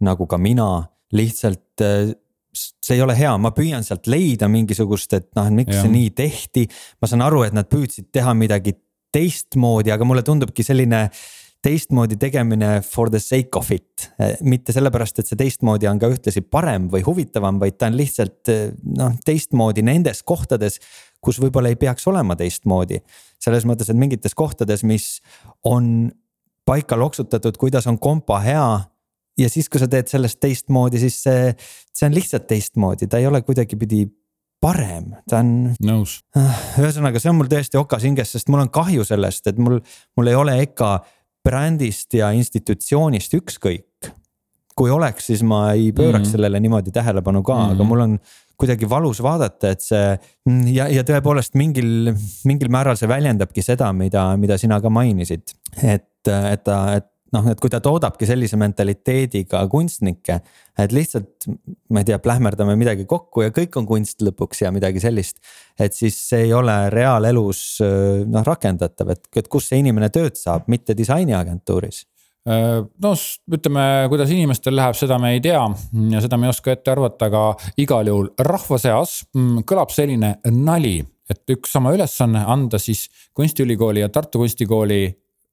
nagu 0.03 0.27
ka 0.27 0.37
mina 0.41 0.67
lihtsalt 1.15 1.83
äh, 1.85 2.11
see 2.53 2.97
ei 2.97 3.03
ole 3.03 3.15
hea, 3.17 3.31
ma 3.39 3.53
püüan 3.55 3.85
sealt 3.85 4.09
leida 4.11 4.49
mingisugust, 4.51 5.13
et 5.17 5.29
noh, 5.37 5.49
miks 5.55 5.75
ja. 5.75 5.83
see 5.85 5.91
nii 5.93 6.09
tehti. 6.15 6.65
ma 7.01 7.09
saan 7.09 7.23
aru, 7.25 7.45
et 7.47 7.55
nad 7.55 7.69
püüdsid 7.71 8.11
teha 8.13 8.33
midagi 8.37 8.75
teistmoodi, 9.11 9.91
aga 9.93 10.07
mulle 10.07 10.23
tundubki 10.27 10.63
selline 10.63 11.05
teistmoodi 11.61 12.17
tegemine 12.17 12.79
for 12.81 13.11
the 13.13 13.19
sake 13.21 13.57
of 13.59 13.69
it. 13.71 14.09
mitte 14.41 14.73
sellepärast, 14.73 15.21
et 15.21 15.29
see 15.29 15.39
teistmoodi 15.39 15.89
on 15.89 15.99
ka 16.01 16.09
ühtlasi 16.11 16.41
parem 16.41 16.87
või 16.91 17.03
huvitavam, 17.05 17.59
vaid 17.61 17.77
ta 17.77 17.91
on 17.91 17.99
lihtsalt 17.99 18.51
noh, 18.97 19.17
teistmoodi 19.25 19.85
nendes 19.85 20.23
kohtades, 20.25 20.79
kus 21.21 21.37
võib-olla 21.41 21.69
ei 21.69 21.77
peaks 21.79 22.07
olema 22.09 22.35
teistmoodi. 22.35 23.01
selles 23.41 23.65
mõttes, 23.69 23.89
et 23.89 23.99
mingites 23.99 24.33
kohtades, 24.35 24.83
mis 24.83 25.19
on 25.63 26.11
paika 26.65 26.97
loksutatud, 26.97 27.57
kuidas 27.57 27.87
on 27.87 27.99
kompa 27.99 28.39
hea 28.41 28.65
ja 29.37 29.49
siis, 29.49 29.69
kui 29.69 29.79
sa 29.81 29.87
teed 29.91 30.09
sellest 30.11 30.39
teistmoodi, 30.43 30.99
siis 31.01 31.21
see, 31.23 31.53
see 31.93 32.07
on 32.09 32.15
lihtsalt 32.15 32.47
teistmoodi, 32.49 33.07
ta 33.07 33.21
ei 33.21 33.27
ole 33.29 33.41
kuidagipidi 33.45 34.05
parem, 34.61 35.15
ta 35.29 35.41
on. 35.41 35.71
nõus. 35.83 36.19
Ah, 36.37 36.59
ühesõnaga, 36.81 37.21
see 37.21 37.31
on 37.31 37.39
mul 37.39 37.49
tõesti 37.51 37.79
okas 37.81 38.05
hinges, 38.05 38.35
sest 38.35 38.51
mul 38.51 38.63
on 38.65 38.71
kahju 38.73 39.05
sellest, 39.07 39.47
et 39.49 39.61
mul, 39.61 39.79
mul 40.17 40.31
ei 40.31 40.37
ole 40.37 40.59
EKA 40.67 40.97
brändist 41.45 42.13
ja 42.17 42.31
institutsioonist 42.37 43.39
ükskõik. 43.39 43.87
kui 44.81 44.89
oleks, 44.89 45.25
siis 45.27 45.41
ma 45.43 45.73
ei 45.73 45.91
pööraks 45.91 46.23
mm 46.23 46.23
-hmm. 46.23 46.31
sellele 46.31 46.59
niimoodi 46.59 46.91
tähelepanu 46.91 47.43
ka 47.43 47.53
mm, 47.53 47.61
-hmm. 47.61 47.71
aga 47.71 47.83
mul 47.83 47.99
on 47.99 48.19
kuidagi 48.57 48.89
valus 48.89 49.21
vaadata, 49.21 49.69
et 49.69 49.81
see 49.81 50.19
ja, 50.73 50.87
ja 50.87 51.03
tõepoolest 51.03 51.57
mingil, 51.57 52.13
mingil 52.45 52.69
määral 52.69 52.97
see 52.97 53.07
väljendabki 53.07 53.61
seda, 53.61 53.93
mida, 53.93 54.37
mida 54.37 54.57
sina 54.57 54.81
ka 54.81 54.89
mainisid. 54.89 55.41
et, 55.83 56.27
et 56.27 56.63
ta, 56.63 56.95
et 56.95 57.05
noh, 57.35 57.47
et 57.51 57.61
kui 57.61 57.71
ta 57.71 57.79
toodabki 57.83 58.27
sellise 58.27 58.59
mentaliteediga 58.59 59.63
kunstnikke, 59.71 60.37
et 60.81 60.93
lihtsalt 60.95 61.47
ma 61.91 62.01
ei 62.01 62.07
tea, 62.07 62.19
plähmerdame 62.23 62.75
midagi 62.79 63.07
kokku 63.09 63.45
ja 63.45 63.53
kõik 63.55 63.75
on 63.79 63.87
kunst 63.89 64.23
lõpuks 64.25 64.63
ja 64.65 64.71
midagi 64.75 65.03
sellist. 65.03 65.39
et 65.79 65.93
siis 65.93 66.17
see 66.29 66.47
ei 66.47 66.53
ole 66.53 66.75
reaalelus 66.93 67.81
noh 68.27 68.47
rakendatav, 68.47 69.13
et, 69.15 69.27
et 69.35 69.47
kus 69.51 69.69
see 69.71 69.81
inimene 69.81 70.11
tööd 70.13 70.35
saab, 70.39 70.67
mitte 70.71 70.95
disainiagentuuris 70.97 72.03
äh, 72.49 72.81
no 72.83 73.13
ütleme, 73.55 73.87
kuidas 74.11 74.33
inimestel 74.33 74.75
läheb, 74.75 74.97
seda 74.99 75.19
me 75.21 75.35
ei 75.37 75.43
tea 75.43 75.63
ja 76.11 76.23
seda 76.23 76.39
me 76.39 76.49
ei 76.49 76.55
oska 76.55 76.75
ette 76.75 76.93
arvata, 76.93 77.31
aga 77.31 77.47
igal 77.81 78.11
juhul 78.11 78.31
rahva 78.39 78.81
seas 78.81 79.21
mm, 79.35 79.63
kõlab 79.67 79.95
selline 79.95 80.37
nali, 80.51 80.99
et 81.31 81.55
üks 81.55 81.71
sama 81.71 81.95
ülesanne 81.95 82.43
anda 82.43 82.79
siis 82.81 83.07
kunstiülikooli 83.37 84.03
ja 84.03 84.11
Tartu 84.11 84.43
Kunstikooli 84.43 85.05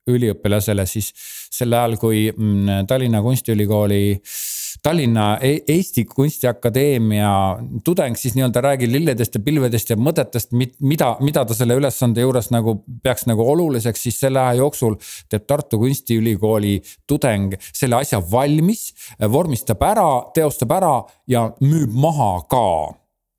üliõpilasele 0.09 0.87
siis 0.89 1.13
sel 1.53 1.73
ajal, 1.73 1.97
kui 2.01 2.29
mm, 2.33 2.87
Tallinna 2.89 3.23
Kunstiülikooli 3.25 4.03
Tallinna 4.83 5.39
e 5.43 5.59
Eesti 5.69 6.05
Kunstiakadeemia 6.05 7.31
tudeng 7.85 8.17
siis 8.17 8.37
nii-öelda 8.37 8.63
räägib 8.63 8.93
lilledest 8.93 9.35
ja 9.35 9.43
pilvedest 9.43 9.91
ja 9.91 9.97
mõtetest, 9.99 10.53
mida, 10.55 11.15
mida 11.25 11.45
ta 11.49 11.57
selle 11.57 11.79
ülesande 11.79 12.23
juures 12.23 12.51
nagu 12.55 12.77
peaks 13.03 13.27
nagu 13.27 13.47
oluliseks, 13.53 14.05
siis 14.07 14.21
selle 14.21 14.43
aja 14.43 14.61
jooksul 14.61 14.99
teeb 15.31 15.49
Tartu 15.49 15.81
Kunstiülikooli 15.83 16.77
tudeng 17.11 17.57
selle 17.73 17.99
asja 17.99 18.23
valmis, 18.31 18.93
vormistab 19.33 19.83
ära, 19.89 20.09
teostab 20.35 20.77
ära 20.79 20.95
ja 21.27 21.49
müüb 21.65 21.95
maha 21.99 22.33
ka 22.51 22.65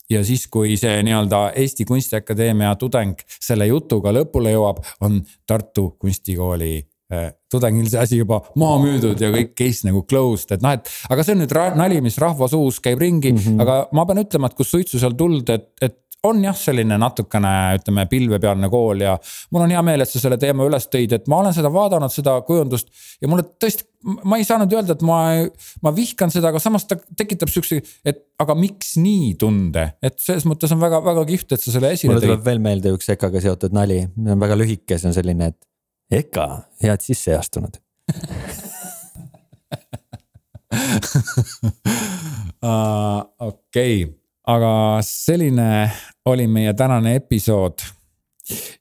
ja 0.09 0.23
siis, 0.25 0.47
kui 0.51 0.77
see 0.79 1.01
nii-öelda 1.05 1.49
Eesti 1.59 1.85
Kunstiakadeemia 1.89 2.73
tudeng 2.81 3.19
selle 3.39 3.69
jutuga 3.69 4.13
lõpule 4.15 4.53
jõuab, 4.55 4.81
on 5.05 5.19
Tartu 5.47 5.91
Kunstikooli 6.01 6.73
eh, 6.79 7.29
tudengil 7.51 7.89
see 7.89 8.01
asi 8.01 8.19
juba 8.21 8.41
maha 8.59 8.81
müüdud 8.83 9.21
ja 9.21 9.31
kõik 9.33 9.55
case 9.57 9.87
nagu 9.87 10.03
closed, 10.09 10.55
et 10.55 10.65
noh, 10.65 10.75
et 10.77 10.89
aga 11.09 11.25
see 11.25 11.37
on 11.37 11.43
nüüd 11.43 11.55
nali, 11.79 12.01
mis 12.05 12.19
rahva 12.21 12.49
suus 12.51 12.81
käib 12.83 13.01
ringi 13.01 13.33
mm, 13.33 13.41
-hmm. 13.45 13.65
aga 13.65 13.79
ma 13.93 14.05
pean 14.09 14.23
ütlema, 14.25 14.49
et 14.49 14.57
kus 14.57 14.71
suitsu 14.73 15.01
seal 15.01 15.17
tuld, 15.17 15.49
et, 15.49 15.71
et 15.81 15.97
on 16.27 16.41
jah, 16.43 16.55
selline 16.57 16.97
natukene, 16.99 17.51
ütleme 17.79 18.03
pilvepealne 18.11 18.69
kool 18.71 19.03
ja 19.05 19.13
mul 19.53 19.63
on 19.63 19.71
hea 19.71 19.81
meel, 19.85 20.03
et 20.03 20.11
sa 20.11 20.19
selle 20.19 20.37
teema 20.41 20.65
üles 20.67 20.87
tõid, 20.91 21.13
et 21.15 21.29
ma 21.31 21.39
olen 21.43 21.55
seda 21.55 21.71
vaadanud, 21.71 22.11
seda 22.11 22.33
kujundust 22.47 22.89
ja 23.21 23.29
mulle 23.31 23.45
tõesti, 23.61 23.87
ma 24.27 24.39
ei 24.39 24.47
saanud 24.47 24.73
öelda, 24.75 24.97
et 24.97 25.03
ma, 25.07 25.19
ma 25.85 25.93
vihkan 25.95 26.33
seda, 26.33 26.51
aga 26.51 26.59
samas 26.63 26.83
ta 26.89 26.95
tekitab 27.19 27.49
siukse, 27.53 27.79
et 28.07 28.19
aga 28.43 28.53
miks 28.59 28.95
nii 28.99 29.33
tunde, 29.39 29.85
et 30.03 30.19
selles 30.23 30.45
mõttes 30.49 30.71
on 30.75 30.81
väga-väga 30.83 31.23
kihvt, 31.31 31.55
et 31.55 31.63
sa 31.63 31.69
selle 31.75 31.93
esile 31.95 32.11
tõid. 32.11 32.17
mulle 32.19 32.27
tuleb 32.27 32.47
veel 32.49 32.61
meelde 32.67 32.87
üks 32.97 33.07
EKA-ga 33.15 33.39
seotud 33.47 33.73
nali, 33.75 33.99
see 34.11 34.35
on 34.35 34.43
väga 34.43 34.55
lühike, 34.59 34.93
see 34.99 35.09
on 35.11 35.15
selline, 35.15 35.45
et 35.53 35.59
EKA, 36.23 36.47
head 36.83 37.01
sisse 37.05 37.31
ei 37.31 37.39
astunud 37.39 37.79
okei 43.49 44.19
aga 44.49 44.73
selline 45.05 45.69
oli 46.29 46.47
meie 46.49 46.73
tänane 46.77 47.15
episood. 47.19 47.85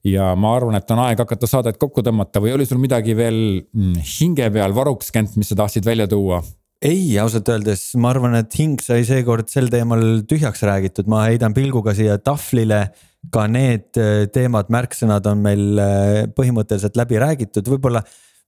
ja 0.05 0.31
ma 0.33 0.55
arvan, 0.57 0.79
et 0.79 0.91
on 0.95 1.03
aeg 1.03 1.19
hakata 1.21 1.49
saadet 1.49 1.77
kokku 1.81 2.01
tõmmata 2.05 2.41
või 2.41 2.55
oli 2.57 2.64
sul 2.64 2.81
midagi 2.81 3.12
veel 3.16 3.61
mm, 3.61 3.99
hinge 4.16 4.47
peal 4.55 4.73
varuks, 4.73 5.11
Kent, 5.12 5.37
mis 5.37 5.51
sa 5.53 5.59
tahtsid 5.59 5.85
välja 5.85 6.09
tuua? 6.09 6.41
ei, 6.79 7.19
ausalt 7.19 7.49
öeldes 7.51 7.83
ma 7.99 8.12
arvan, 8.14 8.37
et 8.39 8.55
hing 8.55 8.81
sai 8.81 9.03
seekord 9.05 9.51
sel 9.51 9.69
teemal 9.73 10.23
tühjaks 10.31 10.62
räägitud, 10.64 11.11
ma 11.11 11.27
heidan 11.27 11.57
pilguga 11.57 11.95
siia 11.99 12.19
tahvlile. 12.23 12.89
ka 13.35 13.49
need 13.51 13.99
äh, 13.99 14.29
teemad, 14.31 14.69
märksõnad 14.71 15.27
on 15.27 15.41
meil 15.43 15.81
äh, 15.83 16.21
põhimõtteliselt 16.33 16.97
läbi 16.97 17.19
räägitud, 17.19 17.66
võib-olla, 17.66 18.01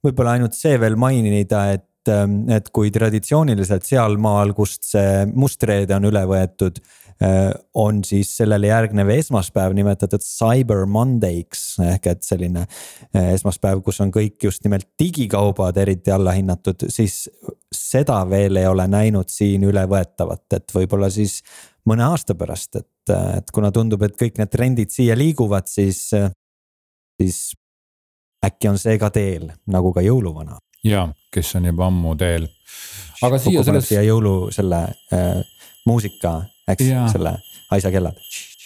võib-olla 0.06 0.36
ainult 0.38 0.54
see 0.54 0.78
veel 0.80 0.94
mainida, 0.96 1.64
et 1.74 2.08
ähm, 2.08 2.44
et 2.48 2.70
kui 2.70 2.92
traditsiooniliselt 2.94 3.84
sealmaal, 3.84 4.54
kust 4.54 4.86
see 4.92 5.26
mustreede 5.34 5.98
on 5.98 6.06
üle 6.08 6.22
võetud 6.30 6.78
on 7.74 8.04
siis 8.04 8.30
sellele 8.36 8.70
järgnev 8.70 9.10
esmaspäev 9.12 9.74
nimetatud 9.76 10.22
Cyber 10.24 10.86
Monday'ks 10.88 11.64
ehk 11.84 12.06
et 12.14 12.22
selline 12.24 12.62
äh, 12.64 13.32
esmaspäev, 13.34 13.82
kus 13.84 14.00
on 14.00 14.12
kõik 14.14 14.40
just 14.44 14.64
nimelt 14.64 14.88
digikaubad 14.98 15.76
eriti 15.82 16.14
allahinnatud, 16.14 16.86
siis 16.88 17.26
seda 17.74 18.22
veel 18.30 18.56
ei 18.56 18.66
ole 18.66 18.86
näinud 18.88 19.28
siin 19.28 19.66
ülevõetavat, 19.68 20.46
et 20.56 20.74
võib-olla 20.74 21.10
siis 21.12 21.42
mõne 21.88 22.06
aasta 22.08 22.34
pärast, 22.38 22.80
et, 22.80 23.12
et 23.12 23.52
kuna 23.52 23.68
tundub, 23.74 24.02
et 24.06 24.16
kõik 24.16 24.40
need 24.40 24.52
trendid 24.52 24.94
siia 24.94 25.16
liiguvad, 25.18 25.68
siis, 25.68 26.06
siis 27.20 27.40
äkki 28.46 28.70
on 28.72 28.80
see 28.80 28.96
ka 29.00 29.10
teel, 29.12 29.50
nagu 29.68 29.92
ka 29.92 30.04
jõuluvana. 30.04 30.56
ja, 30.84 31.08
kes 31.32 31.52
on 31.60 31.68
juba 31.68 31.90
ammu 31.92 32.16
teel. 32.16 32.48
aga 33.22 33.38
siia 33.38 33.64
selles. 33.64 33.88
siia 33.92 34.06
jõulu 34.08 34.48
selle 34.56 34.86
äh, 35.12 35.44
muusika 35.86 36.38
eks, 36.74 36.88
selle 37.12 37.36
asja 37.70 37.92
kellad 37.94 38.18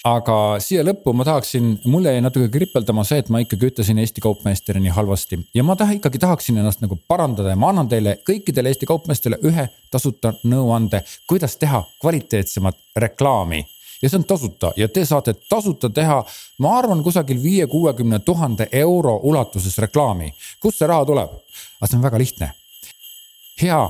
aga 0.04 0.36
siia 0.60 0.84
lõppu 0.84 1.14
ma 1.16 1.24
tahaksin, 1.24 1.78
mulle 1.88 2.12
jäi 2.12 2.22
natuke 2.24 2.50
kripeldama 2.52 3.06
see, 3.08 3.22
et 3.22 3.30
ma 3.32 3.40
ikkagi 3.40 3.70
ütlesin 3.70 4.00
Eesti 4.02 4.20
kaupmeestele 4.24 4.82
nii 4.84 4.92
halvasti 4.92 5.38
ja 5.56 5.64
ma 5.64 5.76
taha, 5.80 5.96
ikkagi 5.96 6.20
tahaksin 6.20 6.60
ennast 6.60 6.84
nagu 6.84 6.98
parandada 7.08 7.54
ja 7.54 7.60
ma 7.60 7.70
annan 7.72 7.88
teile 7.88 8.18
kõikidele 8.28 8.72
Eesti 8.72 8.88
kaupmeestele 8.90 9.40
ühe 9.48 9.68
tasuta 9.90 10.34
nõuande, 10.44 11.00
kuidas 11.30 11.56
teha 11.56 11.80
kvaliteetsemat 12.02 12.76
reklaami 13.06 13.64
ja 14.02 14.10
see 14.10 14.20
on 14.20 14.28
tasuta 14.28 14.74
ja 14.76 14.88
te 14.92 15.06
saate 15.08 15.38
tasuta 15.48 15.88
teha, 15.90 16.20
ma 16.60 16.76
arvan, 16.78 17.00
kusagil 17.02 17.40
viie, 17.42 17.66
kuuekümne 17.66 18.20
tuhande 18.28 18.68
euro 18.72 19.16
ulatuses 19.22 19.78
reklaami. 19.78 20.34
kust 20.60 20.78
see 20.78 20.88
raha 20.88 21.04
tuleb? 21.08 21.38
aga 21.80 21.88
see 21.88 21.96
on 21.96 22.04
väga 22.04 22.20
lihtne. 22.20 22.52
hea 23.62 23.84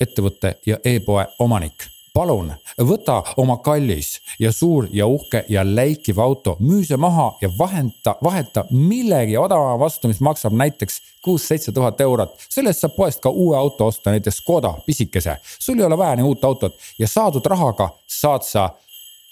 ettevõte 0.00 0.60
ja 0.66 0.78
e-poe 0.84 1.26
omanik 1.38 1.90
palun 2.14 2.52
võta 2.78 3.20
oma 3.36 3.56
kallis 3.64 4.18
ja 4.38 4.52
suur 4.52 4.88
ja 4.92 5.06
uhke 5.06 5.44
ja 5.48 5.64
läikiv 5.64 6.18
auto, 6.18 6.56
müü 6.60 6.84
see 6.86 6.98
maha 7.00 7.30
ja 7.40 7.50
vahenda, 7.58 8.16
vaheta 8.22 8.64
millegi 8.70 9.36
odavama 9.38 9.78
vastu, 9.78 10.08
mis 10.08 10.20
maksab 10.20 10.52
näiteks 10.52 11.00
kuus-seitse 11.24 11.72
tuhat 11.72 12.00
eurot. 12.00 12.34
selle 12.48 12.70
eest 12.70 12.86
saab 12.86 12.96
poest 12.96 13.20
ka 13.20 13.30
uue 13.30 13.56
auto 13.56 13.86
osta, 13.86 14.10
näiteks 14.10 14.42
Škoda 14.42 14.74
pisikese. 14.86 15.36
sul 15.58 15.78
ei 15.78 15.84
ole 15.84 15.98
vaja 15.98 16.16
nii 16.16 16.24
uut 16.24 16.44
autot 16.44 16.74
ja 16.98 17.08
saadud 17.08 17.46
rahaga 17.46 17.90
saad 18.06 18.42
sa 18.42 18.70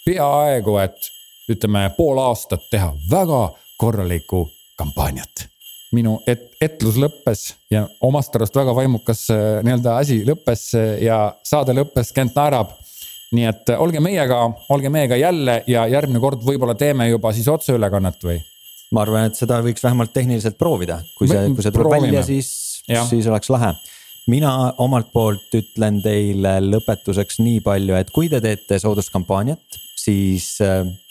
peaaegu, 0.05 0.77
et 0.77 1.11
ütleme 1.49 1.89
pool 1.97 2.17
aastat 2.17 2.69
teha 2.71 2.93
väga 3.11 3.49
korralikku 3.77 4.49
kampaaniat 4.77 5.49
minu 5.95 6.17
et-, 6.29 6.51
etlus 6.61 6.99
lõppes 7.01 7.45
ja 7.73 7.85
omast 8.05 8.35
arust 8.37 8.55
väga 8.57 8.75
vaimukas 8.77 9.25
äh, 9.33 9.59
nii-öelda 9.65 9.97
asi 10.01 10.21
lõppes 10.27 10.69
äh, 10.77 10.91
ja 11.05 11.21
saade 11.45 11.73
lõppes, 11.77 12.13
Kent 12.15 12.37
naerab. 12.37 12.75
nii 13.35 13.45
et 13.49 13.73
äh, 13.73 13.81
olge 13.81 14.01
meiega, 14.03 14.39
olge 14.73 14.89
meiega 14.93 15.17
jälle 15.17 15.61
ja 15.67 15.87
järgmine 15.89 16.21
kord 16.21 16.43
võib-olla 16.45 16.75
teeme 16.77 17.09
juba 17.09 17.33
siis 17.33 17.49
otseülekannet 17.49 18.25
või? 18.25 18.39
ma 18.93 19.03
arvan, 19.05 19.29
et 19.29 19.37
seda 19.37 19.59
võiks 19.61 19.83
vähemalt 19.85 20.13
tehniliselt 20.13 20.57
proovida, 20.57 20.99
kui 21.17 21.29
see, 21.29 21.45
kui 21.53 21.61
see 21.61 21.73
tuleb 21.73 21.91
Proovime. 21.91 22.07
välja, 22.09 22.23
siis, 22.25 22.81
siis 23.09 23.27
oleks 23.29 23.51
lahe 23.53 23.75
mina 24.29 24.51
omalt 24.81 25.11
poolt 25.13 25.53
ütlen 25.57 26.01
teile 26.01 26.55
lõpetuseks 26.61 27.39
nii 27.41 27.61
palju, 27.65 27.95
et 27.97 28.09
kui 28.13 28.29
te 28.29 28.41
teete 28.41 28.77
sooduskampaaniat, 28.81 29.79
siis 29.97 30.55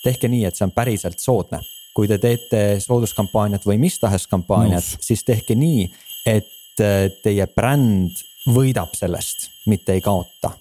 tehke 0.05 0.31
nii, 0.31 0.45
et 0.47 0.59
see 0.59 0.67
on 0.67 0.75
päriselt 0.75 1.19
soodne 1.23 1.63
kui 1.95 2.09
te 2.09 2.19
teete 2.19 2.63
sooduskampaaniat 2.81 3.67
või 3.67 3.79
mis 3.83 3.99
tahes 3.99 4.27
kampaaniat, 4.31 4.85
siis 5.01 5.25
tehke 5.25 5.57
nii, 5.59 5.89
et 6.27 6.83
äh, 6.85 7.09
teie 7.23 7.47
bränd 7.55 8.23
võidab 8.49 8.95
sellest, 8.97 9.51
mitte 9.67 9.97
ei 9.97 10.01
kaota. 10.01 10.55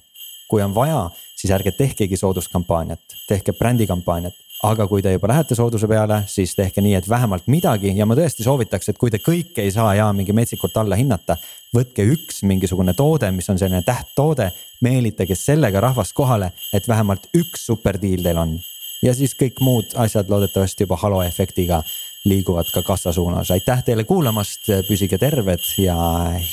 kui 0.47 0.61
on 0.63 0.71
vaja, 0.75 1.09
siis 1.36 1.51
ärge 1.51 1.71
tehkegi 1.75 2.17
sooduskampaaniat, 2.17 3.01
tehke 3.28 3.51
brändikampaaniat 3.53 4.36
aga 4.65 4.88
kui 4.89 5.03
te 5.05 5.11
juba 5.13 5.30
lähete 5.30 5.55
sooduse 5.55 5.88
peale, 5.89 6.21
siis 6.30 6.55
tehke 6.57 6.82
nii, 6.82 6.95
et 6.97 7.09
vähemalt 7.09 7.45
midagi 7.51 7.91
ja 7.97 8.07
ma 8.09 8.15
tõesti 8.17 8.45
soovitaks, 8.45 8.89
et 8.89 8.97
kui 8.97 9.11
te 9.13 9.19
kõike 9.21 9.61
ei 9.61 9.73
saa 9.73 9.93
ja 9.99 10.07
mingi 10.13 10.34
metsikult 10.34 10.78
alla 10.82 10.97
hinnata. 10.97 11.38
võtke 11.75 12.05
üks 12.07 12.41
mingisugune 12.47 12.93
toode, 12.97 13.30
mis 13.32 13.49
on 13.49 13.59
selline 13.59 13.84
tähttoode, 13.86 14.49
meelitage 14.82 15.36
sellega 15.36 15.82
rahvast 15.84 16.15
kohale, 16.15 16.51
et 16.73 16.88
vähemalt 16.88 17.28
üks 17.36 17.67
superdiil 17.67 18.23
teil 18.23 18.38
on 18.38 18.57
ja 19.02 19.14
siis 19.14 19.36
kõik 19.38 19.62
muud 19.62 19.95
asjad 19.95 20.30
loodetavasti 20.30 20.86
juba 20.88 20.98
halo 21.02 21.24
efektiga 21.24 21.84
liiguvad 22.28 22.72
ka 22.74 22.84
kassa 22.84 23.12
suunas. 23.14 23.52
aitäh 23.52 23.84
teile 23.84 24.04
kuulamast, 24.04 24.68
püsige 24.88 25.18
terved 25.18 25.64
ja 25.78 25.98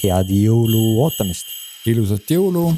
head 0.02 0.30
jõulu 0.30 1.00
ootamist. 1.02 1.46
ilusat 1.86 2.30
jõulu 2.30 2.72